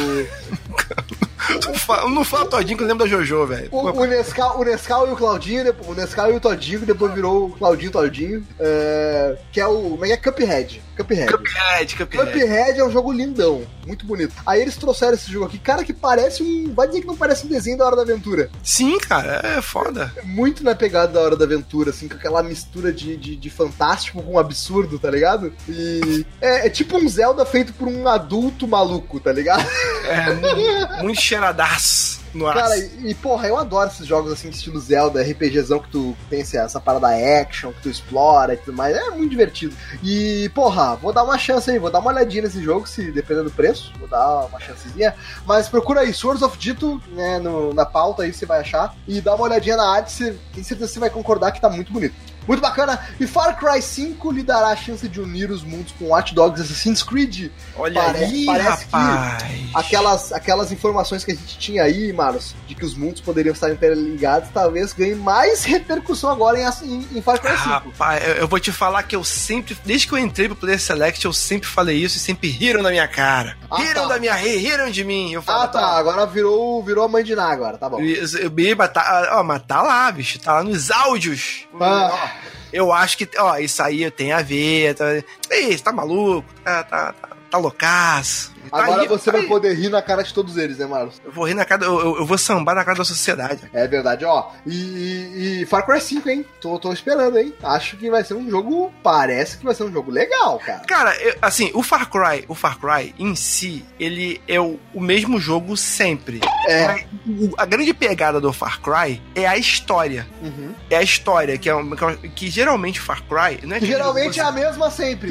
[2.08, 3.68] Não fala, todinho que eu lembro da Jojo, velho.
[3.70, 7.46] O, o, Nescau, o Nescau e o Claudinho, o Nescau e o Todinho, depois virou
[7.46, 9.82] o Claudinho Todinho, é, que é o.
[9.82, 10.32] Como é que é?
[10.32, 10.82] Cuphead.
[11.02, 11.26] Cuphead.
[11.32, 12.26] Cuphead, Cuphead.
[12.32, 14.34] Cuphead é um jogo lindão, muito bonito.
[14.46, 16.72] Aí eles trouxeram esse jogo aqui, cara, que parece um.
[16.74, 18.50] Vai dizer que não parece um desenho da Hora da Aventura.
[18.62, 20.12] Sim, cara, é foda.
[20.16, 23.50] É muito na pegada da Hora da Aventura, assim, com aquela mistura de, de, de
[23.50, 25.52] fantástico com absurdo, tá ligado?
[25.68, 29.64] E é, é tipo um Zelda feito por um adulto maluco, tá ligado?
[30.04, 32.54] É mu- muito cheiradaço no ar.
[32.54, 36.58] Cara, e, porra, eu adoro esses jogos assim, estilo Zelda, RPGzão que tu tem essa,
[36.58, 37.08] essa parada
[37.40, 38.96] action, que tu explora e tudo mais.
[38.96, 39.74] É muito divertido.
[40.02, 43.50] E, porra, vou dar uma chance aí, vou dar uma olhadinha nesse jogo, se dependendo
[43.50, 45.14] do preço, vou dar uma chancezinha.
[45.46, 48.94] Mas procura aí, Swords of Dito, né, no- na pauta aí você vai achar.
[49.06, 51.92] E dá uma olhadinha na arte, tem certeza que você vai concordar que tá muito
[51.92, 52.14] bonito.
[52.46, 52.98] Muito bacana.
[53.20, 56.60] E Far Cry 5 lhe dará a chance de unir os mundos com Watch Dogs
[56.60, 57.50] Assassin's Creed.
[57.76, 59.42] Olha pare- aí, parece que rapaz.
[59.74, 63.70] Aquelas, aquelas informações que a gente tinha aí, Marlos, de que os mundos poderiam estar
[63.70, 67.68] interligados, talvez ganhe mais repercussão agora em, em, em Far Cry 5.
[67.68, 70.80] Rapaz, eu, eu vou te falar que eu sempre, desde que eu entrei pro Player
[70.80, 73.56] Select, eu sempre falei isso e sempre riram na minha cara.
[73.70, 74.14] Ah, riram tá.
[74.14, 75.32] da minha ri, riram de mim.
[75.32, 75.86] Eu falo, Ah, tá.
[75.98, 78.00] Agora virou, virou a mãe de Ná agora, tá bom.
[78.00, 81.64] Isso, eu- Biba, tá, ó, mas tá lá, bicho, tá lá nos áudios.
[81.80, 82.31] Ah.
[82.72, 84.94] Eu acho que, ó, isso aí tem a ver.
[84.94, 85.04] Tá,
[85.50, 86.48] Ih, você tá maluco?
[86.64, 88.52] Tá, tá, tá, tá loucaço.
[88.70, 89.46] Tá Agora aí, você tá vai aí.
[89.48, 91.20] poder rir na cara de todos eles, né, Marlos?
[91.24, 93.60] Eu vou rir na cara, eu, eu- vou sambar na cara da sociedade.
[93.72, 94.50] É verdade, ó.
[94.66, 96.44] E, e- Far Cry 5, hein?
[96.60, 97.54] Tô, tô esperando, hein?
[97.62, 98.92] Acho que vai ser um jogo.
[99.02, 100.80] Parece que vai ser um jogo legal, cara.
[100.86, 105.00] Cara, eu- assim, o Far Cry, o Far Cry em si, ele é o, o
[105.00, 106.40] mesmo jogo sempre.
[106.68, 107.04] É.
[107.26, 110.26] O- a grande pegada do Far Cry é a história.
[110.42, 110.74] Uhum.
[110.90, 113.66] É a história, que, é uma- que, é que geralmente Far Cry.
[113.66, 115.30] Não é que Geralmente é a mesma sempre.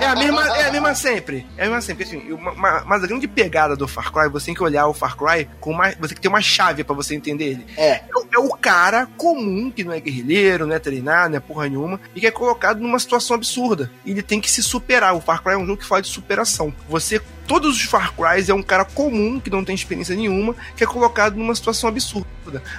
[0.00, 1.46] É a mesma, é a mesma sempre.
[1.56, 2.04] É a mesma sempre.
[2.04, 2.52] Assim, uma-
[2.86, 5.72] mas a grande pegada do Far Cry, você tem que olhar o Far Cry com
[5.72, 5.90] uma.
[5.90, 7.66] Você tem que ter uma chave pra você entender ele.
[7.76, 7.90] É.
[7.94, 11.40] É o, é o cara comum, que não é guerrilheiro, não é treinado, não é
[11.40, 13.90] porra nenhuma, e que é colocado numa situação absurda.
[14.04, 15.14] E ele tem que se superar.
[15.14, 16.72] O Far Cry é um jogo que fala de superação.
[16.88, 17.20] Você.
[17.46, 20.86] Todos os Far Cry é um cara comum, que não tem experiência nenhuma, que é
[20.86, 22.26] colocado numa situação absurda.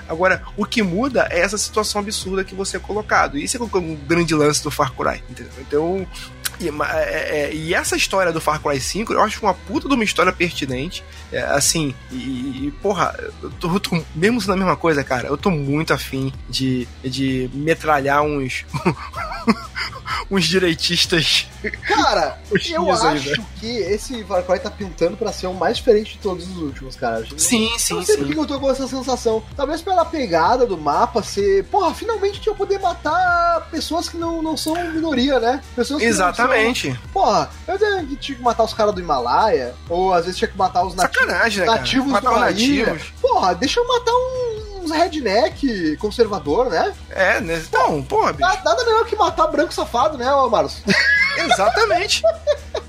[0.08, 3.38] Agora, o que muda é essa situação absurda que você é colocado.
[3.38, 5.24] Isso é um grande lance do Far Cry.
[5.30, 5.52] Entendeu?
[5.60, 6.08] Então,
[6.60, 9.88] e, ma- é- é- e essa história do Far Cry 5, eu acho uma puta
[9.90, 11.04] de uma história pertinente.
[11.32, 12.16] É, assim, e,
[12.68, 13.14] e, porra,
[13.44, 16.88] eu tô, eu tô- mesmo sendo a mesma coisa, cara, eu tô muito afim de,
[17.04, 18.66] de metralhar uns.
[20.30, 21.48] uns direitistas.
[21.88, 25.78] Cara, eu dias aí, acho que esse Far Cry tá pintando pra ser o mais
[25.78, 27.26] diferente de todos os últimos, cara.
[27.38, 28.34] Sim, Não sim, sei por sim.
[28.34, 29.44] que eu tô com essa sensação.
[29.56, 31.64] Talvez pela pegada do mapa ser.
[31.66, 35.62] Porra, finalmente vai poder matar pessoas que não, não são minoria, né?
[35.76, 36.88] Pessoas que não Exatamente.
[36.92, 38.06] são- Porra, eu tinha
[38.38, 41.60] que- matar os caras do Himalaia, ou às vezes tinha que matar os nativos, Sacanagem,
[41.62, 42.86] né, nativos Matar ilha.
[42.86, 43.14] nativos.
[43.22, 46.94] Porra, deixa eu matar um- uns redneck conservador, né?
[47.10, 47.64] É, né?
[47.72, 48.50] Não, porra, bicho.
[48.64, 50.82] Nada melhor que matar branco safado, né, Marlos?
[51.38, 52.22] Exatamente.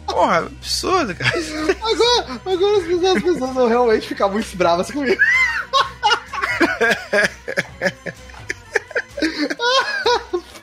[0.07, 1.33] Porra, absurdo, cara.
[1.37, 5.21] Agora, agora as pessoas, as pessoas vão realmente ficar muito bravas comigo.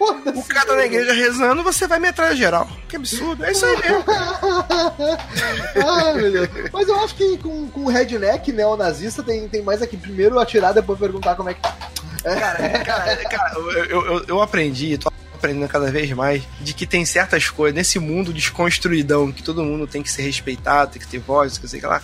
[0.06, 0.38] Foda-se.
[0.40, 2.70] O cara tá na igreja rezando, você vai metralhar geral.
[2.90, 3.46] Que absurdo.
[3.46, 4.04] É isso aí mesmo.
[5.88, 6.50] Ai, meu Deus.
[6.72, 9.98] Mas eu acho que com, com o redneck neonazista tem, tem mais aqui.
[9.98, 11.62] Primeiro atirar, depois perguntar como é que.
[11.62, 16.86] Cara, cara, cara, eu, eu, eu- eu aprendi, tô aprendendo cada vez mais, de que
[16.88, 21.08] tem certas coisas nesse mundo desconstruidão, que todo mundo tem que ser respeitado, tem que
[21.08, 22.02] ter voz, que sei lá.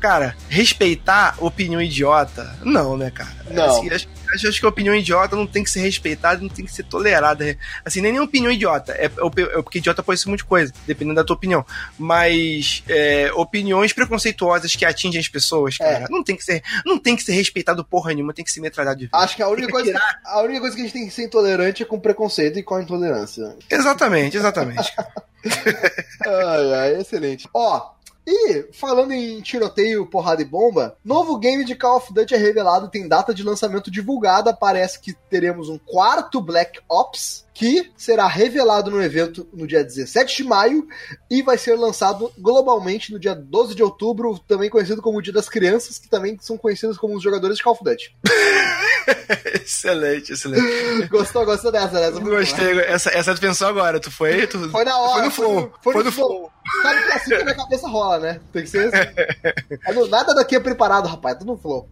[0.00, 3.30] Cara, respeitar opinião idiota, não, né, cara?
[3.50, 3.64] Não.
[3.78, 6.64] Assim, acho, acho- acho que a opinião idiota não tem que ser respeitada, não tem
[6.64, 7.56] que ser tolerada.
[7.84, 8.92] Assim, nem nem opinião idiota.
[8.92, 11.64] É, é, é porque idiota pode ser muita coisa, dependendo da tua opinião.
[11.98, 15.84] Mas é, opiniões preconceituosas que atingem as pessoas, É.
[15.94, 18.60] cara, não tem que ser, não tem que ser respeitado porra nenhuma, tem que ser
[18.60, 19.08] metralhado de.
[19.12, 21.82] Acho que a única, coisa, a única coisa que a gente tem que ser intolerante
[21.82, 23.56] é com preconceito e com a intolerância.
[23.70, 24.92] Exatamente, exatamente.
[26.26, 27.48] Ai, ai, excelente.
[27.54, 27.90] Ó,
[28.28, 32.90] e falando em tiroteio, porrada e bomba, novo game de Call of Duty é revelado,
[32.90, 38.88] tem data de lançamento divulgada, parece que teremos um quarto Black Ops, que será revelado
[38.88, 40.86] no evento no dia 17 de maio
[41.28, 45.32] e vai ser lançado globalmente no dia 12 de outubro, também conhecido como o Dia
[45.32, 48.16] das Crianças, que também são conhecidos como os jogadores de Call of Duty.
[49.64, 51.08] excelente, excelente.
[51.08, 52.12] Gostou, gostou dessa, né?
[52.12, 52.22] Foi.
[52.22, 52.78] Gostei.
[52.80, 53.98] Essa, essa tu pensou agora.
[53.98, 54.46] Tu foi.
[54.46, 54.70] Tu...
[54.70, 55.14] Foi na hora.
[55.14, 55.72] Foi no flow.
[55.82, 56.52] Foi no, flow.
[56.82, 58.40] Sabe que é assim que a minha cabeça rola, né?
[58.52, 59.08] Tem que ser assim.
[59.88, 61.38] É Nada daqui é preparado, rapaz.
[61.38, 61.88] Tudo no flow.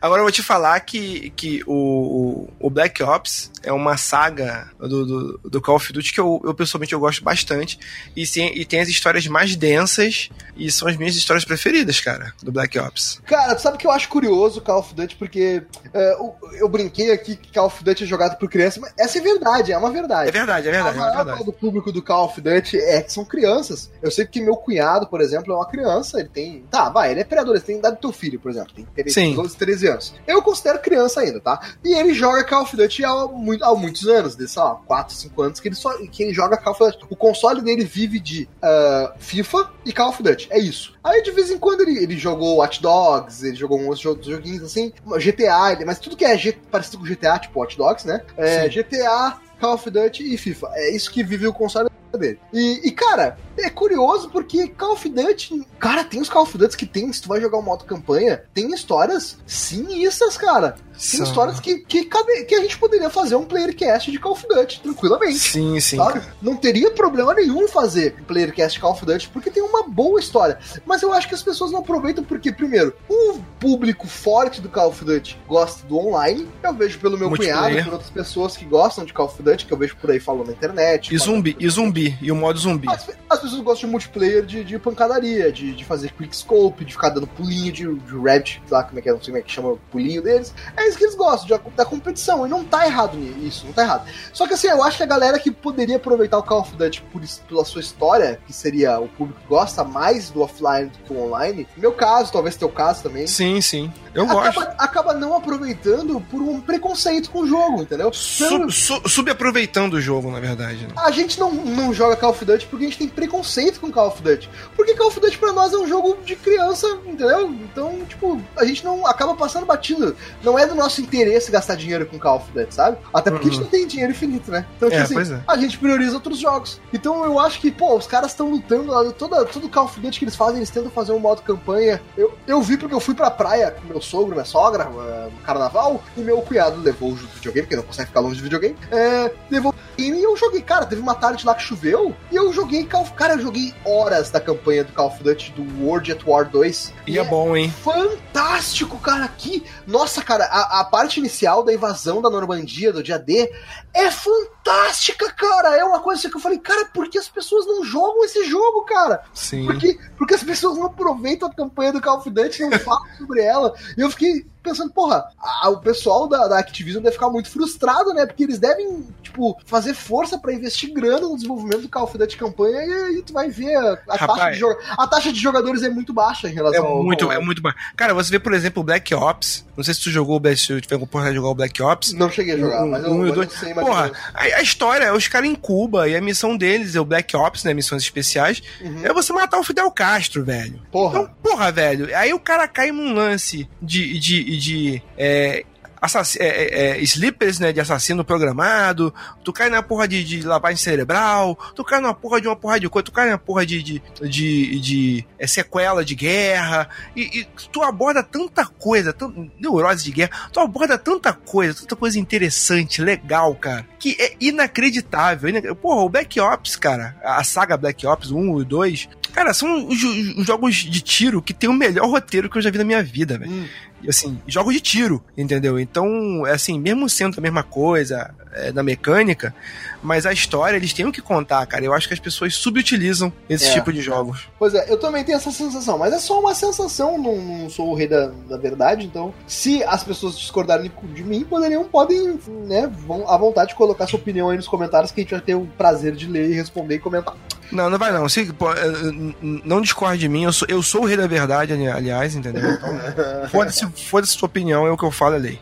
[0.00, 5.04] Agora eu vou te falar que, que o, o Black Ops é uma saga do,
[5.06, 7.78] do, do Call of Duty que eu, eu pessoalmente eu gosto bastante.
[8.16, 12.32] E, sim, e tem as histórias mais densas e são as minhas histórias preferidas, cara,
[12.42, 13.20] do Black Ops.
[13.26, 15.62] Cara, tu sabe que eu acho curioso o Call of Duty, porque
[15.92, 19.18] é, o- eu brinquei aqui que Call of Duty é jogado por criança, mas essa
[19.18, 20.28] é verdade, é uma verdade.
[20.28, 21.28] É verdade, é verdade, a é maior verdade.
[21.38, 23.90] parte do público do Call of Duty é que são crianças.
[24.02, 26.64] Eu sei que meu cunhado, por exemplo, é uma criança, ele tem.
[26.70, 29.34] Tá, vai, ele é pré-adolescente, tem idade do teu filho, por exemplo, tem 13, Sim.
[29.34, 30.14] 12, 13 anos.
[30.26, 31.60] Eu considero criança ainda, tá?
[31.84, 35.14] E ele joga Call of Duty há, muito, há muitos anos, de, sei lá, 4,
[35.14, 37.06] 5 anos, que ele, só, que ele joga Call of Duty.
[37.10, 40.94] O console dele vive de ah, FIFA e Call of Duty, é isso.
[41.04, 44.62] Aí de vez em quando ele, ele jogou Watch Dogs, ele jogou uns outros joguinhos
[44.62, 48.20] assim, GTA, ele- mas tudo que é G- parecido com GTA, tipo Watch Dogs, né?
[48.36, 50.68] É, GTA, Call of Duty e FIFA.
[50.74, 52.38] É isso que vive o console dele.
[52.52, 55.66] E, e, cara, é curioso porque Call of Duty.
[55.78, 58.42] Cara, tem os Call of Duty que tem, se tu vai jogar o modo campanha,
[58.54, 60.72] tem histórias sinistras, cara.
[60.98, 61.24] Tem São.
[61.26, 64.80] histórias que, que, cabe- que a gente poderia fazer um playercast de Call of Duty,
[64.82, 65.38] tranquilamente.
[65.38, 65.96] Sim, sim.
[66.42, 70.58] Não teria problema nenhum fazer um Playercast Call of Duty, porque tem uma boa história.
[70.84, 74.88] Mas eu acho que as pessoas não aproveitam porque, primeiro, o público forte do Call
[74.88, 76.48] of Duty gosta do online.
[76.64, 79.72] Eu vejo pelo meu cunhado, por outras pessoas que gostam de Call of Duty, que
[79.72, 81.14] eu vejo por aí falando na internet.
[81.14, 82.88] E zumbi, e zumbi, e o modo zumbi.
[82.90, 86.92] As, as pessoas gostam de multiplayer de, de pancadaria, de, de fazer quick scope, de
[86.92, 89.42] ficar dando pulinho de, de rabbit, lá como é que é, não sei como é
[89.42, 90.54] que chama o pulinho deles.
[90.76, 92.46] É isso que eles gostam, de- da competição.
[92.46, 94.06] E não tá errado nisso, não tá errado.
[94.32, 97.02] Só que assim, eu acho que a galera que poderia aproveitar o Call of Duty
[97.12, 101.12] por, pela sua história, que seria o público que gosta mais do offline do que
[101.12, 103.26] o online, no meu caso, talvez teu caso também.
[103.26, 103.92] Sim, sim.
[104.14, 104.58] Eu gosto.
[104.60, 108.08] Acaba, acaba não aproveitando por um preconceito com o jogo, entendeu?
[108.08, 110.86] Então, Su, su, subaproveitando o jogo, na verdade.
[110.86, 110.92] né?
[110.96, 113.37] a gente não, não joga Call of Duty porque a gente tem preconceito
[113.80, 114.48] com Call of Duty.
[114.76, 117.50] Porque Call of Duty pra nós é um jogo de criança, entendeu?
[117.50, 120.16] Então, tipo, a gente não acaba passando batido.
[120.42, 122.98] Não é do nosso interesse gastar dinheiro com Call of Duty, sabe?
[123.12, 124.66] Até porque a gente não tem dinheiro infinito, né?
[124.76, 125.40] Então, tipo É, assim, é.
[125.46, 126.80] a gente prioriza outros jogos.
[126.92, 130.18] Então eu acho que, pô, os caras estão lutando lá, toda, todo Call of Duty
[130.18, 132.00] que eles fazem, eles tentam fazer um modo campanha.
[132.16, 135.40] Eu, eu vi porque eu fui pra praia com meu sogro, minha sogra, eh, no
[135.42, 139.32] carnaval, e meu cunhado levou o videogame, porque não consegue ficar longe do videogame, é,
[139.50, 143.02] levou e eu joguei, cara, teve uma tarde lá que choveu e eu joguei Call
[143.02, 146.48] of Cara, eu joguei horas da campanha do Call of Duty do World at War
[146.48, 146.94] 2.
[147.06, 147.70] E é bom, hein?
[147.70, 149.24] fantástico, cara.
[149.26, 153.52] Aqui, nossa, cara, a, a parte inicial da invasão da Normandia, do dia D,
[153.92, 155.76] é fantástica, cara.
[155.76, 158.86] É uma coisa que eu falei, cara, por que as pessoas não jogam esse jogo,
[158.86, 159.22] cara?
[159.34, 159.66] Sim.
[159.66, 163.42] Porque, porque as pessoas não aproveitam a campanha do Call of Duty, não falam sobre
[163.42, 163.74] ela.
[163.96, 168.14] E eu fiquei pensando, porra, a- o pessoal da, da Activision deve ficar muito frustrado,
[168.14, 168.24] né?
[168.24, 172.36] Porque eles devem, tipo, fazer força pra investir grana no desenvolvimento do Call of Duty
[172.36, 175.88] campanha e aí tu vai ver a, a taxa, de a taxa de jogadores é
[175.90, 177.02] muito baixa em É relação ao.
[177.04, 177.70] muito, ao- é muito bom.
[177.96, 179.66] Cara, você vê, por exemplo, o Black Ops.
[179.76, 182.12] Não sei se tu jogou o Black, se tiver oportunidade de jogar o Black Ops.
[182.12, 183.52] Não cheguei a jogar, Um, mas eu, um mas eu dois.
[183.52, 187.00] sei Porra, a, a história é os caras em Cuba e a missão deles é
[187.00, 187.72] o Black Ops, né?
[187.74, 188.60] Missões especiais.
[188.80, 189.04] Uhum.
[189.04, 190.80] É você matar o Fidel Castro, velho.
[190.90, 191.20] Porra.
[191.20, 192.16] Então, porra, velho.
[192.16, 194.18] Aí o cara cai num lance de.
[194.18, 195.64] de, de é,
[196.00, 199.12] assass- é, é, é, sleepers, né, de assassino programado,
[199.44, 202.78] tu cai na porra de, de lavagem cerebral, tu cai na porra de uma porra
[202.80, 207.40] de coisa, tu cai na porra de, de, de, de, é, sequela de guerra, e,
[207.40, 212.18] e tu aborda tanta coisa, tan- neurose de guerra, tu aborda tanta coisa, tanta coisa
[212.18, 215.48] interessante, legal, cara, que é inacreditável.
[215.50, 219.86] ina- Porra, o Black Ops, cara, a saga Black Ops 1 e 2, cara, são
[219.88, 222.84] os, os jogos de tiro que tem o melhor roteiro que eu já vi na
[222.84, 223.50] minha vida, velho.
[223.50, 223.66] Hum.
[224.06, 225.78] Assim, jogos de tiro, entendeu?
[225.78, 229.54] Então, é assim, mesmo sendo a mesma coisa é, na mecânica,
[230.02, 231.84] mas a história eles têm o que contar, cara.
[231.84, 233.72] Eu acho que as pessoas subutilizam esse É.
[233.72, 234.48] tipo de jogos.
[234.58, 237.90] Pois é, eu também tenho essa sensação, mas é só uma sensação, não, não sou
[237.90, 242.86] o rei da, da verdade, então se as pessoas discordarem de mim, poderiam, podem, né,
[243.06, 245.54] vão à vontade de colocar sua opinião aí nos comentários que a gente vai ter
[245.54, 247.34] o prazer de ler e responder e comentar.
[247.70, 248.28] Não, não vai não.
[248.28, 251.72] Se, pô, n- não discorde de mim, eu sou, eu sou o rei da verdade,
[251.72, 252.70] ali- aliás, entendeu?
[252.72, 252.98] Então,
[253.50, 255.60] foda-se foda sua opinião, é o que eu falo, é lei.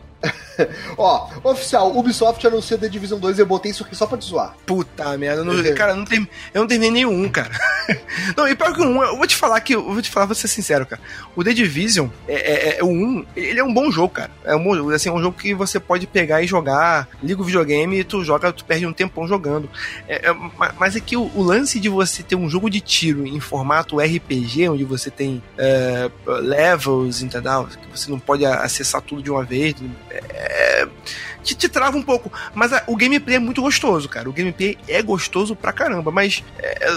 [0.97, 4.25] Ó, oficial, Ubisoft anuncia The Division 2 e eu botei isso aqui só pra te
[4.25, 4.55] zoar.
[4.65, 7.51] Puta merda, não- cara, não, term- eu não terminei nenhum, cara.
[8.35, 10.25] Não, e pior que o 1, eu vou te falar que, eu vou te falar,
[10.25, 11.01] vou ser sincero, cara.
[11.37, 12.33] O The Division, é,
[12.75, 14.29] é, é- o 1, ele é um bom jogo, cara.
[14.43, 17.45] É um, bom- assim, é um jogo que você pode pegar e jogar, liga o
[17.45, 19.69] videogame e tu joga, tu perde um tempão jogando.
[20.07, 22.81] É, é, ma- mas é que o, o lance de você ter um jogo de
[22.81, 27.65] tiro em formato RPG, onde você tem é, levels, entendeu?
[27.67, 29.75] Que você não pode acessar tudo de uma vez.
[30.09, 30.87] É, é,
[31.47, 32.31] te, te trava um pouco.
[32.53, 34.29] Mas a- o gameplay é muito gostoso, cara.
[34.29, 36.87] O gameplay é gostoso pra caramba, mas é,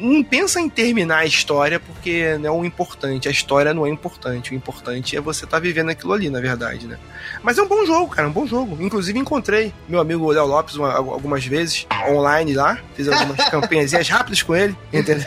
[0.00, 3.28] não pensa em terminar a história porque não é o importante.
[3.28, 4.52] A história não é importante.
[4.52, 6.96] O importante é você estar vivendo aquilo ali, na verdade, né?
[7.42, 8.28] Mas é um bom jogo, cara.
[8.28, 8.76] É um bom jogo.
[8.80, 12.78] Inclusive, encontrei meu amigo Léo Lopes uma- algumas vezes online lá.
[12.94, 14.76] Fiz algumas campanhazinhas rápidas com ele.
[14.92, 15.24] Entendeu?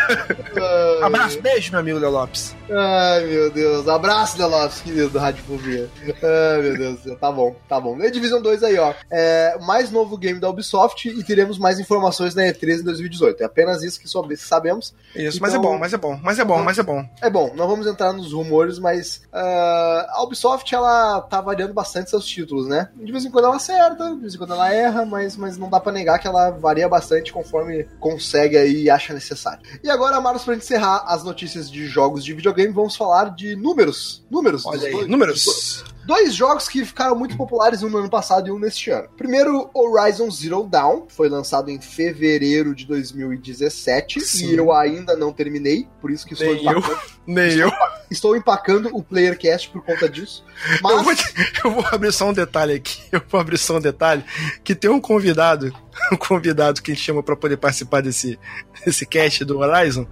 [1.02, 2.56] Abraço, beijo, meu amigo Léo Lopes.
[2.70, 3.88] Ai, meu Deus.
[3.88, 5.90] Abraço, Delops, querido do Radiofobia.
[6.06, 7.16] Ai, meu Deus do céu.
[7.18, 7.98] Tá bom, tá bom.
[7.98, 8.94] The Division 2 aí, ó.
[9.10, 13.42] É mais novo game da Ubisoft e teremos mais informações na E3 em 2018.
[13.42, 14.08] É apenas isso que
[14.38, 14.94] sabemos.
[15.16, 17.06] Isso, mas é Então- bom, mas é bom, mas é bom, mas é bom.
[17.22, 22.10] É bom, não vamos entrar nos rumores, mas ah, a Ubisoft ela tá variando bastante
[22.10, 22.90] seus títulos, né?
[22.96, 25.70] De vez em quando ela acerta, de vez em quando ela erra, mas, mas não
[25.70, 29.62] dá pra negar que ela varia bastante conforme consegue aí e acha necessário.
[29.84, 34.24] E agora, Marcos, pra encerrar as notícias de jogos de videogame, vamos falar de números.
[34.30, 34.66] Números.
[34.66, 35.84] Olha aí, números.
[36.12, 39.08] Dois jogos que ficaram muito populares, um no ano passado e um neste ano.
[39.16, 44.48] Primeiro, Horizon Zero Dawn, foi lançado em fevereiro de 2017 Sim.
[44.48, 46.84] e eu ainda não terminei, por isso que estou Nem eu.
[47.26, 47.72] Nem eu.
[48.12, 50.44] Estou empacando o Playercast por conta disso.
[50.84, 51.34] Eu vou, Mas
[51.64, 53.02] eu vou abrir só um detalhe aqui.
[53.12, 54.24] Eu vou abrir só um detalhe.
[54.64, 55.74] Que tem um convidado,
[56.12, 58.38] um convidado que a gente chama pra poder participar desse,
[58.86, 60.06] desse cast do Horizon.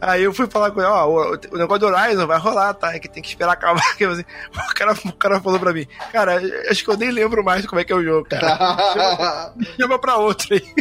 [0.00, 2.94] Aí eu fui falar com ele, ó, o, o negócio do Horizon vai rolar, tá?
[2.94, 3.80] É que tem que esperar acabar.
[3.80, 7.64] Assim, O cara, o cara falou pra mim, cara, acho que eu nem lembro mais
[7.66, 9.54] como é que é o jogo, cara.
[9.80, 10.74] Chama pra outro aí.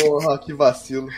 [0.00, 1.08] Porra, que vacilo.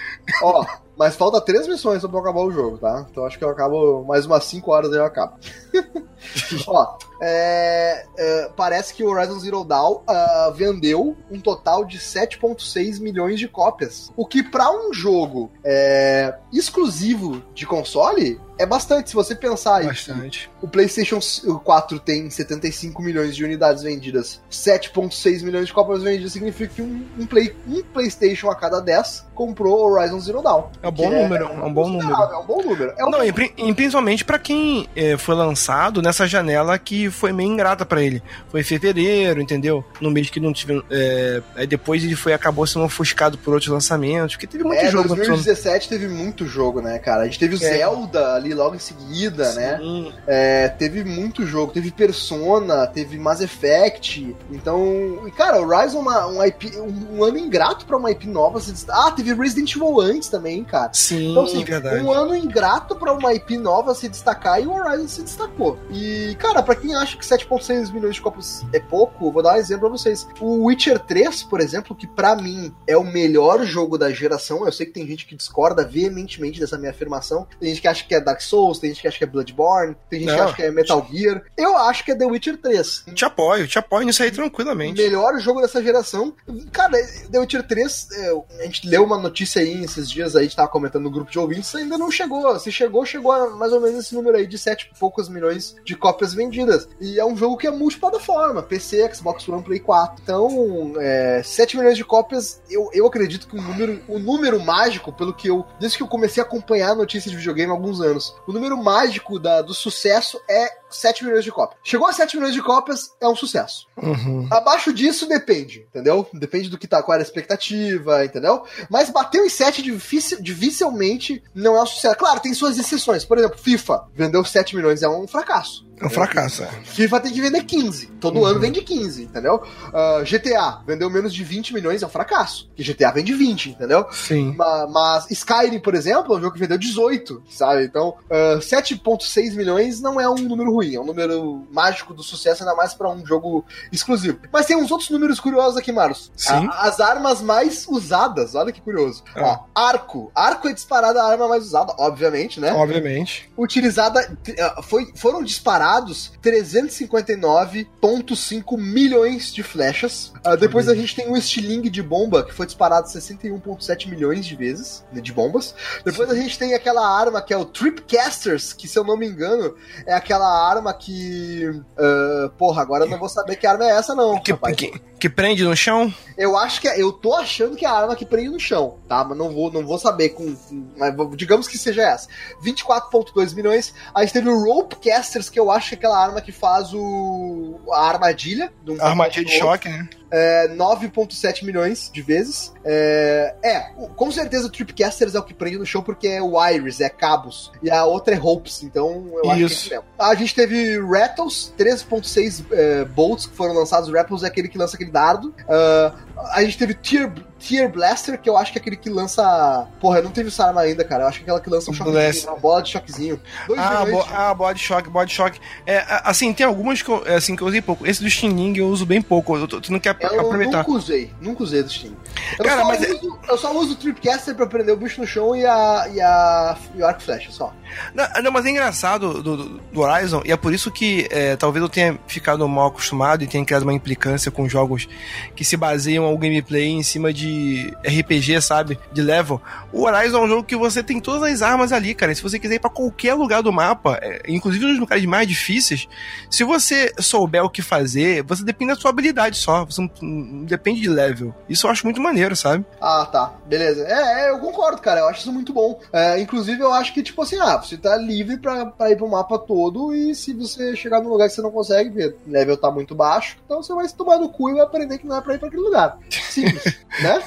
[0.42, 0.64] Ó,
[0.96, 3.06] mas falta três missões pra eu acabar o jogo, tá?
[3.10, 5.34] Então acho que eu acabo mais umas 5 horas aí eu acabo.
[6.66, 13.00] Ó, é, é, parece que o Horizon Zero Dawn ah, vendeu um total de 7,6
[13.00, 14.10] milhões de cópias.
[14.16, 19.10] O que pra um jogo é, exclusivo de console é bastante.
[19.10, 20.48] Se você pensar aí, Bastante.
[20.62, 21.18] o PlayStation
[21.64, 27.04] 4 tem 75 milhões de unidades vendidas, 7,6 milhões de cópias vendidas significa que um,
[27.18, 30.64] um Play, um PlayStation a cada 10 comprou Horizon Zero Dawn.
[30.82, 32.12] É um bom Que número, é um bom número.
[32.22, 32.94] É um bom número.
[32.96, 37.10] É um Não, e, pri- e principalmente pra quem eh, foi lançado nessa janela que
[37.10, 38.22] foi meio ingrata pra ele.
[38.48, 39.84] Foi em fevereiro, entendeu?
[40.00, 40.80] No mês que não tive.
[40.90, 44.90] eh, aí depois ele foi acabou sendo ofuscado por outros lançamentos, porque teve muito É,
[44.90, 45.26] jogo lançando.
[45.26, 47.22] 2017 teve muito jogo, né, cara?
[47.22, 47.78] A gente teve o É.
[47.78, 49.78] Zelda ali logo em seguida, né?
[49.78, 50.12] Sim.
[50.26, 54.36] É, teve muito jogo, teve Persona, teve Mass Effect.
[54.50, 58.26] Então, e, cara, Horizon é uma, um, IP, um, um ano ingrato pra uma IP
[58.28, 58.60] nova.
[58.88, 60.90] Ah, teve Resident Evil antes também, cara.
[60.92, 62.02] Sim, Então, assim, verdade.
[62.04, 65.78] um ano ingrato pra uma IP nova se destacar e o Horizon se destacou.
[65.90, 66.03] E,
[66.38, 69.82] cara, pra quem acha que 7,6 milhões de copos é pouco, vou dar um exemplo
[69.88, 70.26] pra vocês.
[70.40, 74.72] O Witcher 3, por exemplo, que pra mim é o melhor jogo da geração, eu
[74.72, 77.46] sei que tem gente que discorda veementemente dessa minha afirmação.
[77.60, 79.96] Tem gente que acha que é Dark Souls, tem gente que acha que é Bloodborne,
[80.08, 80.44] tem gente que Não.
[80.44, 81.42] acha que é Metal Gear.
[81.56, 83.04] Eu acho que é The Witcher 3.
[83.14, 85.00] Te apoio, te apoio nisso aí tranquilamente.
[85.02, 86.34] Melhor jogo dessa geração.
[86.72, 86.92] Cara,
[87.30, 90.56] The Witcher 3, é, a gente leu uma notícia aí esses dias aí, a gente
[90.56, 92.58] tava comentando no grupo de ouvintes, ainda não chegou.
[92.58, 95.76] Se chegou, chegou a mais ou menos esse número aí de 7 e poucos milhões
[95.84, 96.88] de cópias vendidas.
[97.00, 100.22] E é um jogo que é multiplataforma, PC, Xbox One, Play 4.
[100.22, 105.12] Então, é, 7 milhões de cópias, eu, eu acredito que o número, o número mágico,
[105.12, 105.64] pelo que eu.
[105.78, 108.76] Desde que eu comecei a acompanhar a notícia de videogame há alguns anos, o número
[108.76, 111.78] mágico da, do sucesso é 7 milhões de cópias.
[111.82, 113.86] Chegou a 7 milhões de cópias, é um sucesso.
[113.96, 114.46] Uhum.
[114.50, 116.26] Abaixo disso depende, entendeu?
[116.32, 118.64] Depende do que tá, qual era a expectativa, entendeu?
[118.88, 122.16] Mas bateu em 7 difícil, dificilmente não é um sucesso.
[122.16, 123.24] Claro, tem suas exceções.
[123.24, 125.73] Por exemplo, FIFA vendeu 7 milhões, é um fracasso.
[126.00, 126.66] É um fracasso, é.
[126.82, 128.06] FIFA tem que vender 15.
[128.20, 128.44] Todo Uhum.
[128.46, 129.62] ano vende 15, entendeu?
[129.92, 132.66] Ah, GTA vendeu menos de 20 milhões, é um fracasso.
[132.66, 134.04] Porque GTA vende 20, entendeu?
[134.10, 134.54] Sim.
[134.56, 137.84] Ma- Mas Skyrim, por exemplo, é um jogo que vendeu 18, sabe?
[137.84, 142.64] Então, ah, 7,6 milhões não é um número ruim, é um número mágico do sucesso,
[142.64, 144.38] ainda mais pra um jogo exclusivo.
[144.52, 146.30] Mas tem uns outros números curiosos aqui, Marcos.
[146.36, 146.68] Sim.
[146.72, 149.22] A- as armas mais usadas, olha que curioso.
[149.36, 149.60] Ah.
[149.74, 150.30] Ó, arco.
[150.34, 152.72] Arco é disparada a arma mais usada, obviamente, né?
[152.72, 153.48] Obviamente.
[153.56, 154.36] utilizada
[154.82, 160.30] foi, foram disparados 359,5 milhões de flechas.
[160.44, 164.54] Ah, depois a gente tem o estilingue de bomba que foi disparado 61,7 milhões de
[164.54, 165.74] vezes né, de bombas.
[166.04, 169.26] Depois a gente tem aquela arma que é o Tripcasters, que se eu não me
[169.26, 169.74] engano
[170.06, 174.14] é aquela arma que ah, porra, agora eu não vou saber que arma é essa
[174.14, 174.76] não, Que, rapaz.
[174.76, 174.92] que,
[175.24, 176.12] Que prende no chão?
[176.36, 178.98] Eu acho que é, eu tô achando que é a arma que prende no chão,
[179.08, 179.24] tá?
[179.24, 182.28] Mas não vou, não vou saber com, com- digamos que seja essa.
[182.62, 183.94] 24.2 milhões.
[184.14, 186.92] A gente teve o Rope Casters, que eu acho que é aquela arma que faz
[186.92, 190.06] o a armadilha, um Armadilha de choque, né?
[190.30, 192.72] É, 9.7 milhões de vezes.
[192.84, 196.42] É, é, o- com certeza o Tripcasters é o que prende no show porque é
[196.42, 197.70] wires, é cabos.
[197.82, 199.90] E a outra é ropes, então eu acho que é Isso.
[199.90, 200.04] mesmo.
[200.18, 204.12] A gente teve Rattles, 13.6 é, bolts que foram lançados.
[204.12, 205.54] Rattles é aquele que lança aquele dardo.
[205.68, 206.14] Ah,
[206.52, 209.86] a gente teve Tear, Tear Blaster, que eu acho que é aquele que lança...
[210.00, 211.24] Porra, eu não teve essa arma ainda, cara.
[211.24, 213.40] Eu acho que é aquela que lança um choquezinho, uma bola de choquezinho.
[213.66, 215.60] 2 Ah, bo de- ah, body shock, body shock.
[215.86, 218.06] É, a- assim, tem algumas que eu, é, assim, que eu usei pouco.
[218.06, 219.56] Esse do Stinging eu uso bem pouco.
[219.56, 220.78] Eu tu não quer Eu aproveitar.
[220.78, 222.14] nunca usei, nunca usei do Steam.
[222.58, 225.20] Eu, Cara, só, mas é- uso, eu só uso o Tripcaster pra prender o bicho
[225.20, 227.72] no chão e a, e a e o arco flecha, só.
[228.14, 231.56] Não, não, mas é engraçado do, do- do Horizon, e é por isso que é,
[231.56, 235.08] talvez eu tenha ficado mal acostumado e tenha criado uma implicância com jogos
[235.54, 238.98] que se baseiam ao gameplay em cima de RPG, sabe?
[239.12, 239.60] De level.
[239.92, 242.34] O Horizon é um jogo que você tem todas as armas ali, cara.
[242.34, 246.08] Se você quiser ir pra qualquer lugar do mapa, é, inclusive nos lugares mais difíceis,
[246.50, 249.84] se você souber o que fazer, você depende da sua habilidade só.
[249.84, 251.54] Você não, depende de level.
[251.68, 252.84] Isso eu acho muito maneiro, sabe?
[253.00, 253.54] Ah, tá.
[253.66, 254.04] Beleza.
[254.06, 255.20] É, é, eu concordo, cara.
[255.20, 256.00] Eu acho isso muito bom.
[256.12, 259.28] É, inclusive, eu acho que, tipo assim, ah, você tá livre pra, pra ir pro
[259.28, 262.76] mapa todo e se você chegar num lugar que você não consegue ver, o level
[262.76, 265.36] tá muito baixo, então você vai se tomar no cu e vai aprender que não
[265.36, 266.18] é pra ir pra aquele lugar.
[266.30, 266.84] Simples,
[267.20, 267.42] né?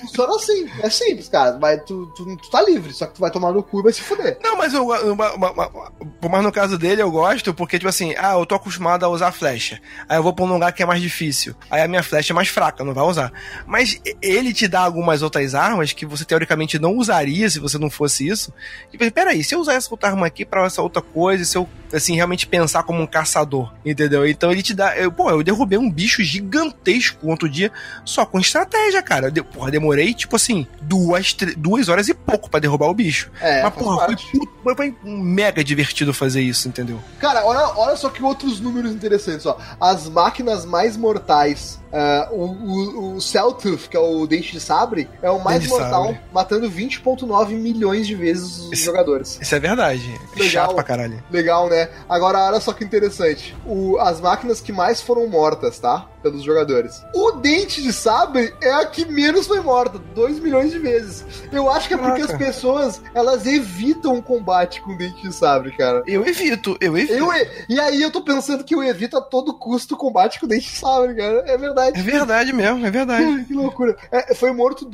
[0.00, 0.68] Funciona assim.
[0.80, 1.58] É simples, cara.
[1.58, 3.92] Vai, tu, tu, tu tá livre, só que tu vai tomar no cu e vai
[3.92, 4.38] se fuder.
[4.42, 5.92] Não, mas eu, uma- uma- uma-
[6.30, 9.32] mas no caso dele eu gosto porque, tipo assim, ah, eu tô acostumado a usar
[9.32, 9.80] flecha.
[10.08, 11.54] Aí eu vou pra um lugar que é mais difícil.
[11.70, 13.32] Aí a minha flecha é mais fraca, não vai usar.
[13.66, 17.90] Mas ele te dá algumas outras armas que você teoricamente não usaria se você não
[17.90, 18.52] fosse isso.
[18.92, 21.68] E peraí, se eu usar essa outra arma aqui pra essa outra coisa, se eu,
[21.92, 24.26] assim, realmente pensar como um caçador, entendeu?
[24.28, 24.96] Então ele te dá.
[24.96, 27.72] Eu, pô, eu derrubei um bicho gigantesco outro dia
[28.08, 29.30] só com estratégia, cara.
[29.30, 33.30] De- porra, demorei, tipo assim, duas, duas horas e pouco pra derrubar o bicho.
[33.40, 34.16] É, Mas, porra, foi,
[34.64, 36.98] foi- foi mega divertido fazer isso, entendeu?
[37.20, 39.58] Cara, olha, olha só que outros números interessantes, ó.
[39.80, 41.78] As máquinas mais mortais.
[41.92, 46.04] Ah, o, o, o Celltooth, que é o dente de sabre, é o mais mortal,
[46.06, 46.20] sabre.
[46.32, 49.38] matando 20.9 milhões de vezes os Esse- jogadores.
[49.40, 50.06] Isso é verdade.
[50.36, 50.48] Legal.
[50.48, 51.22] Chato pra caralho.
[51.30, 51.88] Legal, né?
[52.08, 53.56] Agora, olha só que interessante.
[53.66, 56.06] O, as máquinas que mais foram mortas, tá?
[56.22, 57.00] Pelos jogadores.
[57.14, 61.24] O dente de sabre é a que menos foi morta, 2 milhões de vezes.
[61.52, 62.44] Eu acho que é porque as Caraca.
[62.44, 66.02] pessoas, elas evitam o combate com dente de sabre, cara.
[66.08, 67.12] Eu evito, eu evito.
[67.14, 67.28] Eu,
[67.68, 70.48] e aí eu tô pensando que eu evito a todo custo o combate com o
[70.48, 71.44] dente de sabre, cara.
[71.46, 71.77] É verdade.
[71.86, 73.44] É verdade mesmo, é verdade.
[73.46, 73.96] Que loucura.
[74.10, 74.84] É, foi morto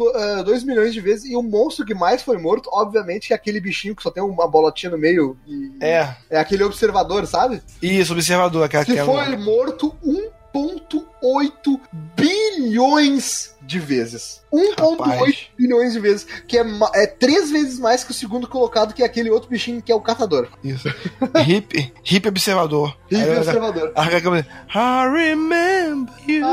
[0.45, 1.24] 2 milhões de vezes.
[1.30, 4.47] E o monstro que mais foi morto, obviamente, é aquele bichinho que só tem uma
[4.49, 5.37] bolotinha no meio.
[5.47, 6.14] E É.
[6.30, 7.62] é aquele observador, sabe?
[7.82, 9.24] Isso, observador, que é Que aquela.
[9.24, 11.80] foi morto 1,8
[12.16, 14.42] bilhões de vezes.
[14.52, 15.50] 1,8 Rapaz.
[15.56, 16.26] bilhões de vezes.
[16.46, 19.82] Que é, é três vezes mais que o segundo colocado, que é aquele outro bichinho
[19.82, 20.48] que é o catador.
[20.62, 20.88] Isso.
[21.46, 22.96] hip, hip observador.
[23.10, 23.92] E Aí observador.
[23.96, 24.64] I remember you.
[24.74, 26.44] I remember you.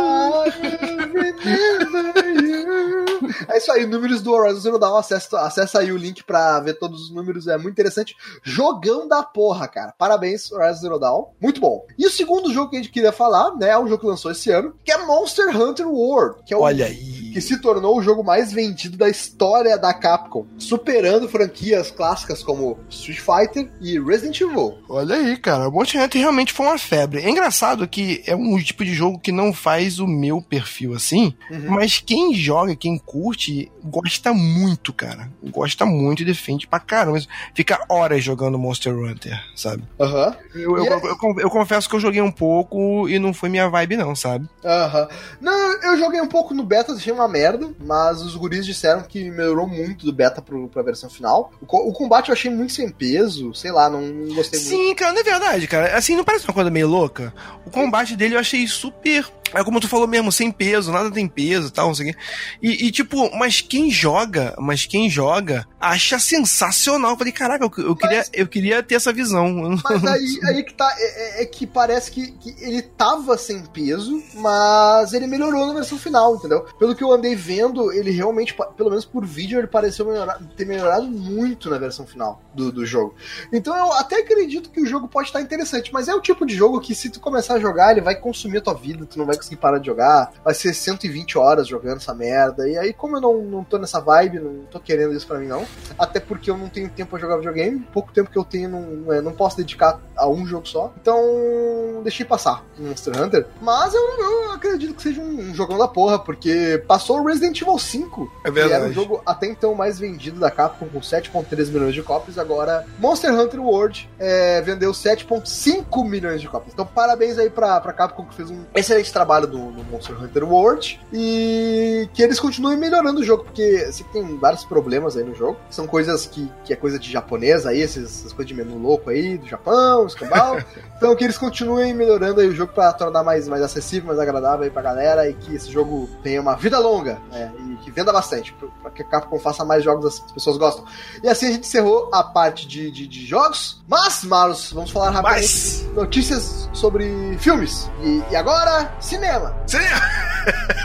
[3.48, 4.98] É isso aí, números do Horizon Zero Dawn.
[4.98, 8.16] Acessa, acessa aí o link pra ver todos os números, é muito interessante.
[8.44, 9.94] Jogão da porra, cara.
[9.98, 11.26] Parabéns, Horizon Zero Dawn.
[11.40, 11.86] Muito bom.
[11.98, 14.32] E o segundo jogo que a gente queria falar, né, é um jogo que lançou
[14.32, 17.11] esse ano, que é Monster Hunter World, que é o Olha aí.
[17.32, 22.78] Que se tornou o jogo mais vendido da história da Capcom, superando franquias clássicas como
[22.90, 24.78] Street Fighter e Resident Evil.
[24.90, 25.70] Olha aí, cara.
[25.70, 27.22] O Monster Hunter realmente foi uma febre.
[27.22, 31.34] É engraçado que é um tipo de jogo que não faz o meu perfil assim,
[31.50, 31.72] Uhum.
[31.72, 35.30] mas quem joga, quem curte, gosta muito, cara.
[35.44, 37.20] Gosta muito e defende pra caramba.
[37.54, 39.84] Fica horas jogando Monster Hunter, sabe?
[40.00, 40.36] Aham.
[40.54, 43.50] Eu, eu, é- eu, eu- eu confesso que eu joguei um pouco e não foi
[43.50, 44.48] minha vibe, não, sabe?
[44.64, 45.08] Aham.
[45.40, 49.30] Não, eu joguei um pouco no beta, achei uma merda, mas os guris disseram que
[49.30, 51.52] melhorou muito do beta pro, pra versão final.
[51.62, 54.70] O, o combate eu achei muito sem peso, sei lá, não, não gostei muito.
[54.70, 55.98] Sim, cara, não é verdade, cara.
[55.98, 57.34] Assim, não parece uma coisa meio louca?
[57.66, 59.26] O combate dele eu achei super.
[59.54, 62.20] É como tu falou mesmo, sem peso, nada tem peso tal, não sei o quê.
[62.62, 67.12] E, e, tipo, mas quem joga, mas quem joga, acha sensacional.
[67.12, 69.52] Eu falei, caraca, eu, eu queria, eu queria ter essa visão.
[69.84, 73.62] Mas aí, aí que tá, é, é- é que parece que, que ele tava sem
[73.66, 76.62] peso, mas ele melhorou na versão final, entendeu?
[76.78, 80.66] Pelo que eu andei vendo, ele realmente, pelo menos por vídeo, ele pareceu melhorar- ter
[80.66, 83.16] melhorado muito na versão final do, do jogo.
[83.52, 86.56] Então eu até acredito que o jogo pode estar interessante, mas é o tipo de
[86.56, 89.26] jogo que se tu começar a jogar, ele vai consumir a tua vida, tu não
[89.26, 93.18] vai conseguir parar de jogar, vai ser 120 horas jogando essa merda, e aí como
[93.18, 95.66] eu não, não tô nessa vibe, não tô querendo isso pra mim não,
[95.98, 99.14] até porque eu não tenho tempo pra jogar videogame, pouco tempo que eu tenho, não,
[99.14, 100.94] é, não posso dedicar a um jogo só.
[101.02, 103.48] Então, deixei passar Monster Hunter.
[103.62, 107.60] Mas eu, eu acredito que seja um, um jogão da porra, porque passou o Resident
[107.62, 108.32] Evil 5.
[108.46, 108.94] É Que era o verdade.
[108.94, 112.38] jogo até então mais vendido da Capcom, com 7,3 milhões de cópias.
[112.42, 116.74] Agora, Monster Hunter World é, vendeu 7,5 milhões de cópias.
[116.74, 121.00] Então, parabéns aí pra, pra Capcom, que fez um excelente trabalho no, Monster Hunter World.
[121.14, 125.36] E que eles continuem melhorando o jogo, porque eu que tem vários problemas aí no
[125.36, 125.58] jogo.
[125.70, 129.10] São coisas que, que é coisa de japonês aí, esses- essas coisas de menu louco
[129.10, 130.58] aí, do Japão, escambau.
[130.98, 134.64] então, que eles continuem melhorando aí o jogo pra tornar mais, mais acessível, mais agradável
[134.64, 137.52] aí pra galera e que esse jogo tenha uma vida longa, né?
[137.70, 140.32] E que venda bastante, pra- pra que a Capcom faça mais jogos assim que as
[140.32, 140.86] pessoas gostam.
[141.24, 143.82] E assim a gente encerrou a parte de, de, de jogos.
[143.88, 145.88] Mas, Marlos, vamos falar rapidamente Mas.
[145.94, 147.90] notícias sobre filmes.
[148.02, 149.56] E, e agora, cinema.
[149.68, 149.90] Seria.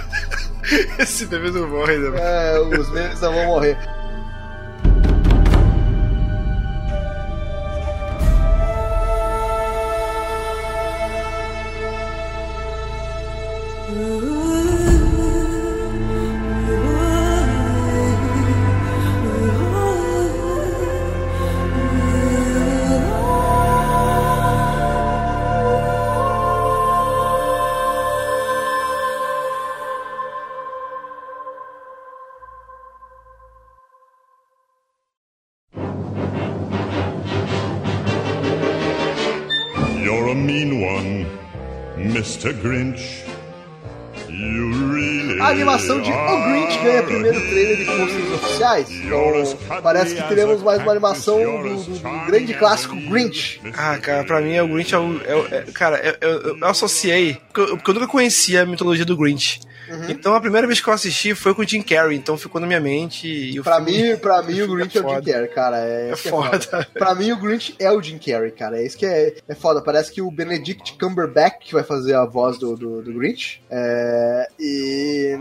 [0.98, 2.18] Esse bebê não morre, né?
[2.18, 3.78] É, os memes não vão morrer.
[13.96, 14.75] You're
[42.46, 42.52] Mr.
[42.62, 43.24] Grinch.
[44.28, 48.90] You really A animação de O Grinch ganha primeiro trailer e posters oficiais.
[48.90, 53.60] Então, parece que teremos mais uma animação do, do- do grande clássico Grinch.
[53.76, 55.20] Ah, cara, pra mim o Grinch é o.
[55.24, 57.38] é é- cara, eu, eu- eu associei.
[57.52, 59.60] Porque eu, porque eu nunca conhecia a mitologia do Grinch.
[59.88, 60.10] Uhum.
[60.10, 62.66] Então a primeira vez que eu assisti foi com o Jim Carrey, então ficou na
[62.66, 63.26] minha mente.
[63.28, 65.32] E o Pra filme- mim, pra mim o Grinch é, o Jim foda.
[65.32, 65.78] Carrey, cara.
[65.78, 66.88] É, É isso que foda.
[66.94, 68.78] Pra mim o Grinch é o Jim Carrey, cara.
[68.80, 69.82] É isso que é, é foda.
[69.82, 73.62] Parece que o Benedict Cumberbatch que vai fazer a voz do, do, do Grinch.
[73.70, 75.38] É, e.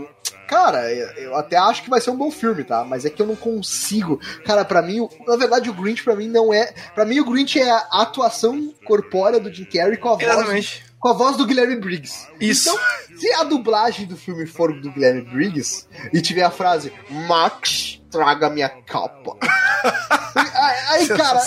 [0.48, 2.84] Cara, eu até acho que vai ser um bom filme, tá?
[2.84, 4.20] Mas é que eu não consigo.
[4.44, 6.72] Cara, pra mim, na verdade, o Grinch pra mim não é.
[6.94, 10.85] Pra mim, o Grinch é a atuação corpórea do Jim Carrey com a voz Exatamente.
[11.06, 12.26] Com a voz do Guilherme Briggs.
[12.40, 12.68] Isso.
[12.68, 16.92] Então, se a dublagem do filme for do Guilherme Briggs e tiver a frase
[17.28, 19.36] Max, traga minha capa.
[20.90, 21.40] aí, cara,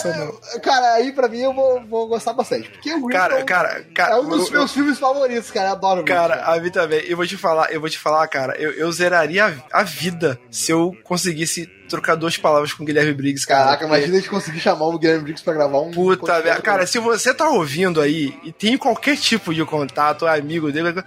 [0.63, 2.69] cara, aí pra mim eu vou, vou gostar bastante.
[2.69, 4.13] Porque o Cara, cara, cara.
[4.15, 5.67] é um dos eu- meus filmes favoritos, cara.
[5.67, 7.01] Eu adoro o Grinch, Cara, a mim também.
[7.05, 8.55] Eu vou te falar, eu vou te falar, cara.
[8.57, 13.13] Eu, eu zeraria a, a vida se eu conseguisse trocar duas palavras com o Guilherme
[13.13, 13.65] Briggs, cara.
[13.65, 15.91] Caraca, imagina a gente conseguir chamar o Guilherme Briggs pra gravar um.
[15.91, 16.61] Puta merda.
[16.61, 21.03] Cara, se você tá ouvindo aí e tem qualquer tipo de contato, é amigo dele,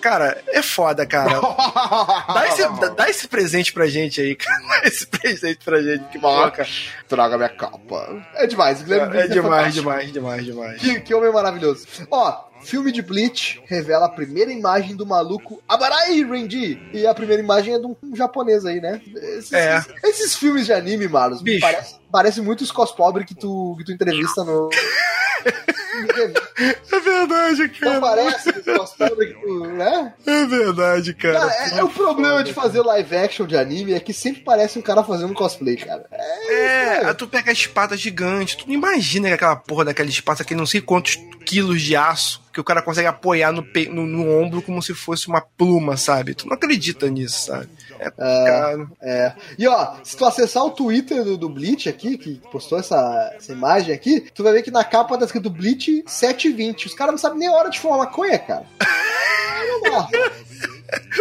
[0.00, 1.40] cara, é foda, cara.
[2.32, 2.62] Dá esse,
[2.96, 4.60] dá- esse presente pra gente aí, cara.
[4.68, 6.04] Dá esse presente pra gente.
[6.08, 6.18] Que.
[6.18, 8.24] Max, traga minha capa.
[8.34, 9.82] É demais, o Guilherme É Briggs demais, fantástico.
[9.82, 10.80] demais, demais, demais.
[10.80, 11.86] Que, que homem maravilhoso.
[12.10, 16.78] Ó, filme de Bleach revela a primeira imagem do maluco Abarai Rendi.
[16.92, 19.00] E a primeira imagem é de um, japonês aí, né?
[19.14, 19.82] Esses, É.
[20.04, 21.60] esses filmes de anime, Marlos, Bicho.
[21.60, 24.68] parece, parece muito os cospobre que tu, que tu entrevista no.
[26.90, 28.00] É verdade, Não cara.
[28.00, 29.66] parece os cospobre que tu.
[29.66, 30.14] né?
[30.26, 31.40] É verdade, cara.
[31.40, 34.78] Cara, é, é o problema de fazer live action de anime é que sempre parece
[34.78, 36.06] um cara fazendo cosplay, cara.
[36.10, 40.08] É, É, aí tu pega a espada gigante, tu não imagina que aquela porra daquela
[40.08, 43.88] espada que não sei quantos quilos de aço que o cara consegue apoiar no, pe-
[43.88, 46.34] no, no ombro como se fosse uma pluma, sabe?
[46.34, 47.68] Tu não acredita nisso, sabe?
[47.98, 48.86] É, cara.
[49.00, 49.32] É.
[49.58, 53.52] E ó, se tu acessar o Twitter do, do Bleach aqui, que postou essa, essa
[53.52, 56.86] imagem aqui, tu vai ver que na capa tá escrito Bleach 720.
[56.86, 58.66] Os caras não sabem nem a hora de fumar maconha, cara.
[59.66, 60.08] Não dá.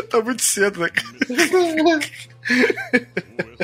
[0.10, 1.12] Tá muito cedo, né, cara?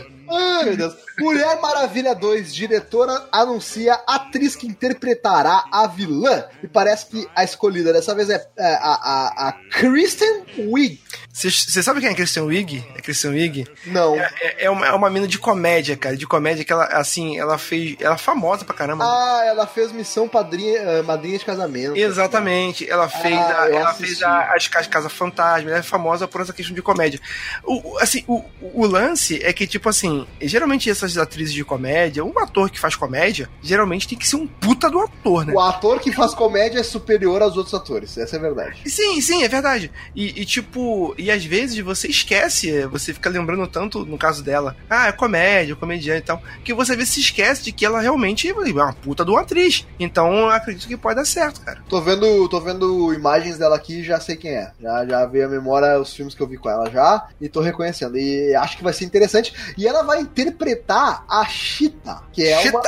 [0.30, 0.94] Ai, meu Deus.
[1.20, 6.46] Mulher Maravilha 2, diretora anuncia atriz que interpretará a vilã.
[6.62, 11.00] E parece que a escolhida dessa vez é, é, a, a, a Kristen Wiig.
[11.38, 12.84] Você sabe quem é Christian Wig?
[12.96, 13.68] É Christian Wig?
[13.86, 14.16] Não.
[14.16, 16.18] É, é- é uma, é uma mina de comédia, cara.
[16.18, 17.96] De comédia que ela, assim, ela fez.
[18.00, 19.04] Ela é famosa pra caramba.
[19.06, 21.96] Ah, ela fez missão padrinha, eh, madrinha de casamento.
[21.96, 24.06] Exatamente, ela fez, Ah, a, ela assisti.
[24.16, 27.20] fez a, as Casas Casa Fantasma, ela é famosa por essa questão de comédia.
[27.64, 32.26] O, o- assim, o, o lance é que, tipo assim, geralmente essas atrizes de comédia,
[32.26, 35.54] um ator que faz comédia, geralmente tem que ser um puta do ator, né?
[35.54, 38.80] O ator que faz comédia é superior aos outros atores, essa é a verdade.
[38.90, 39.92] Sim, sim, é verdade.
[40.16, 44.76] E, e, tipo, e às vezes você esquece, você fica lembrando tanto, no caso dela,
[44.90, 48.02] ah, é comédia, comediante e tal, que você às vezes se esquece de que ela
[48.02, 49.86] realmente é uma puta de uma atriz.
[50.00, 51.82] Então, eu acredito que pode dar certo, cara.
[51.90, 54.72] Tô vendo, tô vendo imagens dela aqui e já sei quem é.
[54.82, 57.62] Já, já veio à memória os filmes que eu vi com ela já e tô
[57.62, 58.18] reconhecendo.
[58.18, 59.54] E acho que vai ser interessante.
[59.78, 62.78] E ela vai interpretar a Chita, que é Chita!
[62.78, 62.82] uma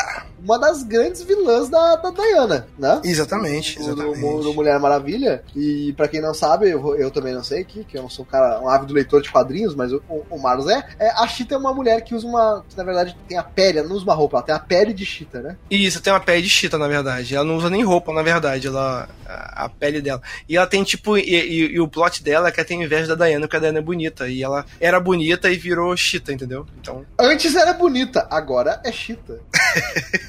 [0.59, 3.01] das grandes vilãs da, da Diana, né?
[3.03, 4.43] Exatamente, Do- do- exatamente.
[4.43, 5.43] do Mulher Maravilha.
[5.55, 8.25] E pra quem não sabe, eu, eu também não sei aqui, que eu não sou
[8.25, 11.09] um cara, um ávido leitor de quadrinhos, mas o, o, o Marlos é, é.
[11.11, 12.63] A Cheetah é uma mulher que usa uma.
[12.69, 14.93] Que, na verdade, tem a pele, ela não usa uma roupa, ela tem a pele
[14.93, 15.57] de Cheetah, né?
[15.69, 17.35] Isso, tem uma pele de chita, na verdade.
[17.35, 20.21] Ela não usa nem roupa, na verdade, ela, a, a pele dela.
[20.47, 23.15] E ela tem, tipo, e, e- e o plot dela é que ela tem inveja
[23.15, 24.27] da Diana, porque a Diana é bonita.
[24.27, 26.65] E ela era bonita e virou chita, entendeu?
[26.79, 29.35] Então, Antes era bonita, agora é Cheetah.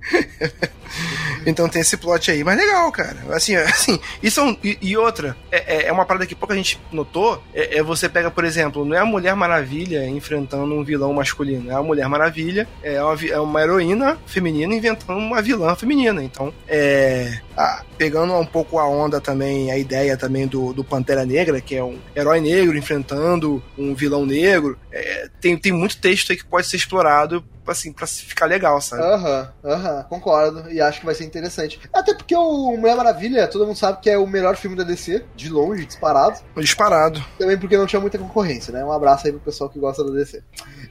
[1.46, 2.42] então tem esse plot aí.
[2.44, 3.16] Mas legal, cara.
[3.30, 6.54] Assim, assim isso é um, e, e outra, é, é- é uma parada que pouca
[6.54, 7.42] gente notou.
[7.54, 11.70] É, é você pega, por exemplo, não é a Mulher Maravilha enfrentando um vilão masculino.
[11.70, 16.22] É a Mulher Maravilha, é uma, é uma heroína feminina inventando uma vilã feminina.
[16.22, 17.38] Então, é.
[17.56, 21.74] ah, pegando um pouco a onda também, a ideia também do, do Pantera Negra, que
[21.76, 24.78] é um herói negro enfrentando um vilão negro.
[24.92, 29.02] é, tem, tem muito texto aí que pode ser explorado, assim, pra ficar legal, sabe?
[29.02, 30.70] Aham, aham, concordo.
[30.70, 31.80] E acho que vai ser interessante.
[31.92, 35.24] Até porque o Mulher Maravilha, todo mundo sabe que é o melhor filme da DC,
[35.34, 36.38] de longe, disparado.
[36.56, 37.24] Disparado.
[37.38, 38.84] Também porque não tinha muita concorrência, né?
[38.84, 40.42] Um abraço aí pro pessoal que gosta da DC.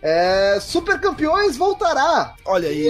[0.02, 2.36] É, Super Campeões voltará!
[2.46, 2.88] Olha aí.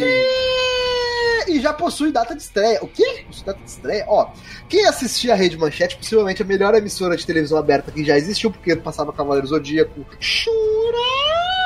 [1.48, 2.80] E já possui data de estreia.
[2.84, 3.24] O quê?
[3.26, 4.06] Possui data de estreia?
[4.08, 4.30] Ó,
[4.68, 8.52] quem assistia a Rede Manchete, possivelmente a melhor emissora de televisão aberta que já existiu,
[8.52, 10.06] porque passava Cavaleiro Zodíaco.
[10.20, 11.57] Churato!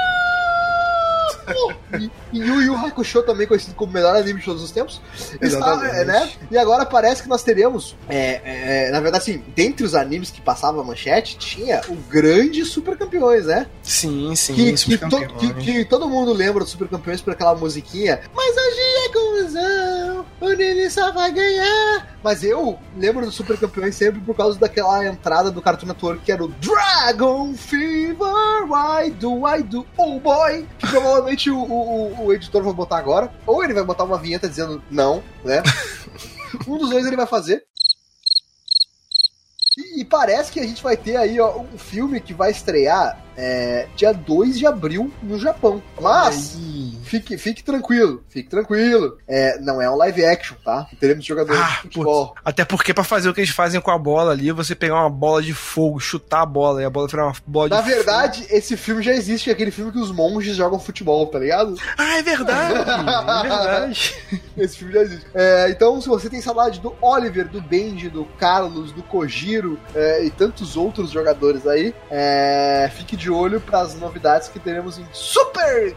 [1.99, 5.01] E, e Yu Yu Hakusho, também conhecido como o melhor anime de todos os tempos.
[5.41, 6.31] Está, né?
[6.49, 7.95] E agora parece que nós teremos.
[8.09, 12.63] é, é, na verdade, assim, dentre os animes que passavam a manchete, tinha o grande
[12.65, 13.67] Super Campeões, né?
[13.83, 17.55] Sim, sim, que, que, to- que- que todo mundo lembra dos Super Campeões por aquela
[17.55, 18.21] musiquinha.
[18.35, 22.07] Mas hoje é confusão, o Nini só vai ganhar.
[22.23, 26.31] Mas eu lembro dos Super Campeões sempre por causa daquela entrada do Cartoon Network que
[26.31, 30.67] era o Dragon Fever, why do I do, oh boy.
[30.77, 33.31] Que provavelmente o, o, o editor vai botar agora.
[33.45, 35.61] Ou ele vai botar uma vinheta dizendo não, né?
[36.67, 37.63] um dos dois ele vai fazer.
[39.77, 43.23] E, e parece que a gente vai ter aí ó, um filme que vai estrear
[43.37, 45.81] é, dia 2 de abril no Japão.
[45.99, 46.57] Mas,
[47.11, 49.17] fique, fique tranquilo, fique tranquilo.
[49.27, 50.87] É, não é um live action, tá?
[50.99, 52.35] Teremos jogadores Ah, de futebol.
[52.43, 55.09] Até porque pra fazer o que eles fazem com a bola ali, você pegar uma
[55.09, 57.95] bola de fogo, chutar a bola e a bola virar uma bola de Na fogo.
[57.95, 61.75] verdade, esse filme já existe, é aquele filme que os monges jogam futebol, tá ligado?
[61.97, 62.73] Ah, é verdade!
[62.75, 64.15] é verdade.
[64.57, 65.25] Esse filme já existe.
[65.33, 70.23] É, então, se você tem saudade do Oliver, do Benji, do Carlos, do Kojiro é,
[70.23, 75.05] e tantos outros jogadores aí, é, fique de olho para as novidades que teremos em
[75.11, 75.95] Super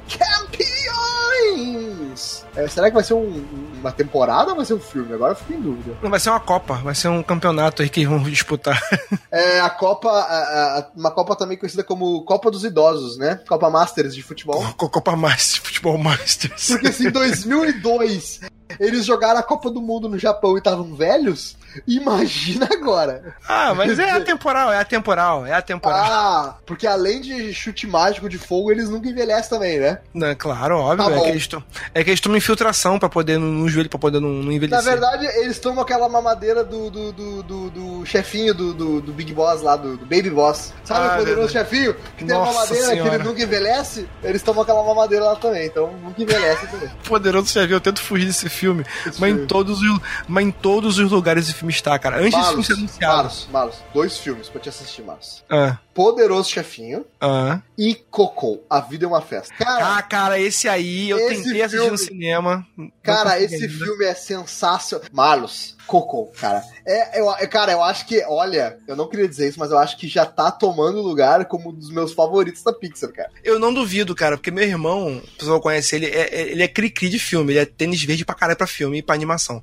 [1.04, 2.44] Campeões!
[2.56, 3.44] É, será que vai ser um-
[3.80, 5.12] uma temporada ou vai ser um filme?
[5.12, 5.96] Agora eu fico em dúvida.
[6.02, 8.80] Não vai ser uma Copa, vai ser um campeonato aí que vão disputar.
[9.30, 13.40] É a Copa, a- a- uma Copa também conhecida como Copa dos Idosos, né?
[13.48, 14.62] Copa Masters de futebol.
[14.74, 16.68] Copa Masters, Futebol Masters.
[16.68, 18.40] Porque se em 2002
[18.80, 21.56] eles jogaram a Copa do Mundo no Japão e estavam velhos,
[21.86, 23.34] imagina agora.
[23.48, 25.98] Ah, mas é atemporal, é atemporal, é atemporal.
[26.04, 29.98] Ah, porque além de chute mágico de fogo, eles nunca envelhecem também, né?
[30.12, 31.04] Não, claro, óbvio.
[31.08, 31.48] Tá é, que eles
[31.94, 34.52] é que eles tomam infiltração pra poder no, no joelho, pra poder não, não Na
[34.54, 34.84] envelhecer.
[34.84, 39.32] verdade, eles tomam aquela mamadeira do, do, do, do- do chefinho do, do, do Big
[39.32, 40.72] Boss lá, do, do Baby Boss.
[40.84, 41.70] Sabe Ah, o poderoso verdade.
[41.70, 41.94] chefinho?
[42.16, 43.14] Que tem a Nossa mamadeira que Senhora.
[43.14, 44.08] ele nunca envelhece?
[44.22, 46.88] Eles tomam aquela mamadeira lá também, então nunca envelhece também.
[47.04, 49.46] Poderoso Chevy, eu tento fugir desse filme, mas em, filme.
[49.46, 52.16] todos os, mas em todos os lugares esse filme está, cara.
[52.18, 53.16] Antes desse filme Malos, ser anunciado.
[53.16, 55.44] Malos, Malos, dois filmes pra te assistir, Malos.
[55.50, 57.60] Ah, Poderoso Chefinho ah.
[57.78, 59.54] e Coco, A Vida é uma Festa.
[59.56, 62.66] Cara, Ah, cara, esse aí eu Esse tentei assistir no filme- cinema.
[63.02, 63.68] Cara, esse ainda.
[63.68, 65.06] filme é sensacional.
[65.12, 66.62] Malos, Coco, cara.
[66.86, 69.78] É, eu, é, cara, eu acho que, olha, eu não queria dizer isso, mas eu
[69.78, 73.30] acho que já tá tomando lugar como um dos meus favoritos da Pixar, cara.
[73.42, 76.68] Eu não duvido, cara, porque meu irmão, o pessoal conhece ele, é, é- ele é
[76.68, 79.62] cri-cri de filme, ele é tênis verde pra caralho pra filme e pra animação.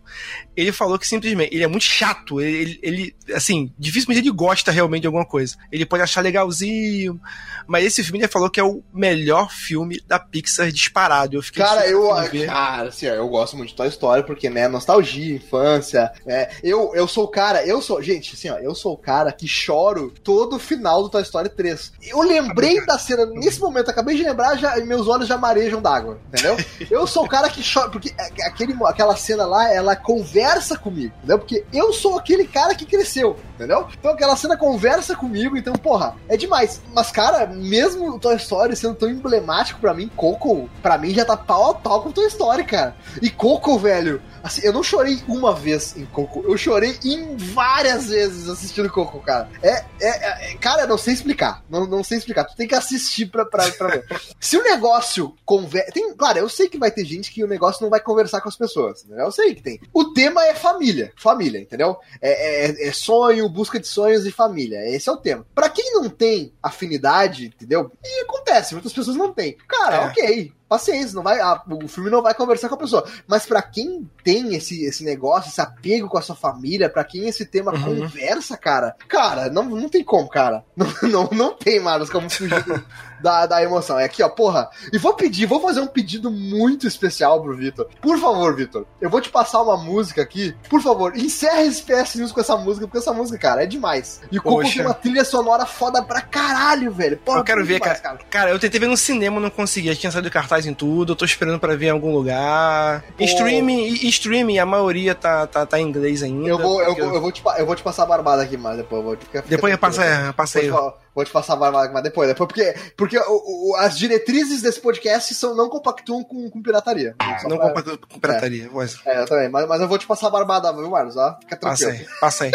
[0.55, 5.01] Ele falou que simplesmente, ele é muito chato, ele, ele, assim, dificilmente ele gosta realmente
[5.01, 5.55] de alguma coisa.
[5.71, 7.19] Ele pode achar legalzinho,
[7.67, 11.35] mas esse filme ele falou que é o melhor filme da Pixar disparado.
[11.37, 14.67] Eu fiquei Cara, super eu, cara, assim, eu gosto muito de Toy Story porque, né,
[14.67, 16.10] nostalgia, infância.
[16.25, 19.31] É, eu, eu sou o cara, eu sou, gente, assim, ó, eu sou o cara
[19.31, 21.93] que choro todo final do Toy Story 3.
[22.07, 25.81] Eu lembrei da cena, nesse momento, acabei de lembrar, já, e meus olhos já marejam
[25.81, 26.57] d'água, entendeu?
[26.89, 31.13] Eu sou o cara que chora, porque é- aquele, aquela cena lá, ela conversa comigo,
[31.17, 31.39] entendeu?
[31.39, 33.87] Porque eu sou aquele cara que cresceu, entendeu?
[33.99, 36.15] Então aquela cena conversa comigo, então, porra.
[36.27, 36.81] É demais.
[36.93, 41.23] Mas, cara, mesmo o Toy Story sendo tão emblemático pra mim, Coco, pra mim já
[41.25, 42.95] tá pau a pau com o Toy Story, cara.
[43.21, 48.07] E Coco, velho, assim, eu não chorei uma vez em Coco, eu chorei em várias
[48.07, 49.49] vezes assistindo Coco, cara.
[49.61, 51.63] É, é, é- cara, não sei explicar.
[51.69, 52.43] Não, não sei explicar.
[52.45, 54.05] Tu tem que assistir pra, pra, pra ver.
[54.39, 55.91] Se o negócio conversa.
[56.17, 58.55] Claro, eu sei que vai ter gente que o negócio não vai conversar com as
[58.57, 59.03] pessoas.
[59.03, 59.25] Entendeu?
[59.25, 59.79] Eu sei que tem.
[59.93, 61.11] O tema é família.
[61.15, 61.97] Família, entendeu?
[62.21, 64.79] É, é- é sonho, busca de sonhos e família.
[64.89, 65.45] Esse é o tema.
[65.53, 67.91] Pra quem não tem afinidade, entendeu?
[68.03, 69.57] E acontece, muitas pessoas não têm.
[69.67, 70.05] Cara, É.
[70.07, 70.53] ok.
[70.71, 73.05] Paciência, não vai, ah, o filme não vai conversar com a pessoa.
[73.27, 77.27] Mas pra quem tem esse, esse negócio, esse apego com a sua família, pra quem
[77.27, 77.97] esse tema Uhum.
[78.07, 80.63] conversa, cara, cara, não, não tem como, cara.
[80.77, 82.63] Não, não, não tem, Marlos, como fugir
[83.21, 83.99] da, da emoção.
[83.99, 84.69] É aqui, ó, porra.
[84.91, 87.87] E vou pedir, vou fazer um pedido muito especial pro Vitor.
[88.01, 90.55] Por favor, Vitor, eu vou te passar uma música aqui.
[90.69, 94.21] Por favor, encerra esse PS News com essa música, porque essa música, cara, é demais.
[94.31, 94.73] E o Coco Poxa.
[94.77, 97.17] tem uma trilha sonora foda pra caralho, velho.
[97.17, 98.19] Porra, Eu quero ver, demais, cara.
[98.29, 99.95] Cara, eu tentei ver no cinema, não consegui.
[99.95, 101.11] Tinha saído cartaz em tudo.
[101.13, 103.03] Eu tô esperando pra ver em algum lugar.
[103.17, 103.23] Pô.
[103.23, 106.47] Streaming, streaming, a maioria tá, tá, tá em inglês ainda.
[106.47, 108.99] Eu vou, eu, eu, vou te, eu vou te passar a barbada aqui, mas depois
[109.01, 110.69] eu vou te ficar- fica Depois eu passo, é, passa aí.
[110.69, 113.97] Vou vou te passar a barbada aqui, mas depois, depois porque, porque o- o- as
[113.97, 117.15] diretrizes desse podcast são, não compactuam com, com pirataria.
[117.41, 118.69] Só Não pra- compra com pirataria.
[118.69, 118.97] voz.
[119.05, 121.17] É, eu também, mas, mas eu vou te passar a barbada, viu, Marlos?
[121.17, 122.07] Ó, fica Passa tranquilo.
[122.11, 122.51] aí, passa aí.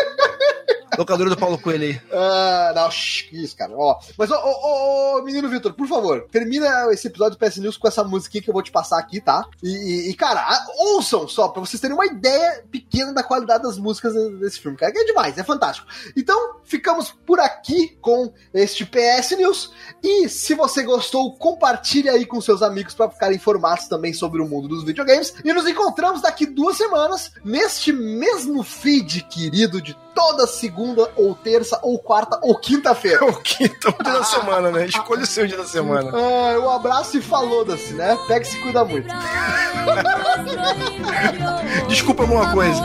[0.96, 2.00] Locadora do Paulo Coelho aí.
[2.12, 2.88] Ah, não,
[3.32, 3.72] isso, cara.
[3.76, 7.76] Ó, mas, ô, ô, ô, menino Vitor, por favor, termina esse episódio do PS News
[7.76, 9.44] com essa musiquinha que eu vou te passar aqui, tá?
[9.62, 10.46] E, e- cara,
[10.78, 14.92] ouçam só, pra vocês terem uma ideia pequena da qualidade das músicas desse filme, cara,
[14.92, 15.86] que é demais, é fantástico.
[16.16, 19.72] Então, ficamos por aqui com este PS News.
[20.02, 24.48] E se você gostou, compartilhe aí com seus amigos pra ficarem informados também sobre o
[24.48, 25.34] mundo dos videogames.
[25.44, 30.75] E nos encontramos daqui duas semanas neste mesmo feed querido de toda segunda
[31.16, 33.24] ou terça ou quarta ou quinta-feira.
[33.26, 34.86] O quinto dia da semana, né?
[34.86, 36.10] Escolha o seu dia da semana.
[36.12, 38.16] Ah, um abraço e falou, Daci, né?
[38.28, 39.08] Pega e se cuida muito.
[41.88, 42.82] Desculpa alguma coisa.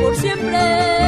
[0.00, 0.99] Por siempre.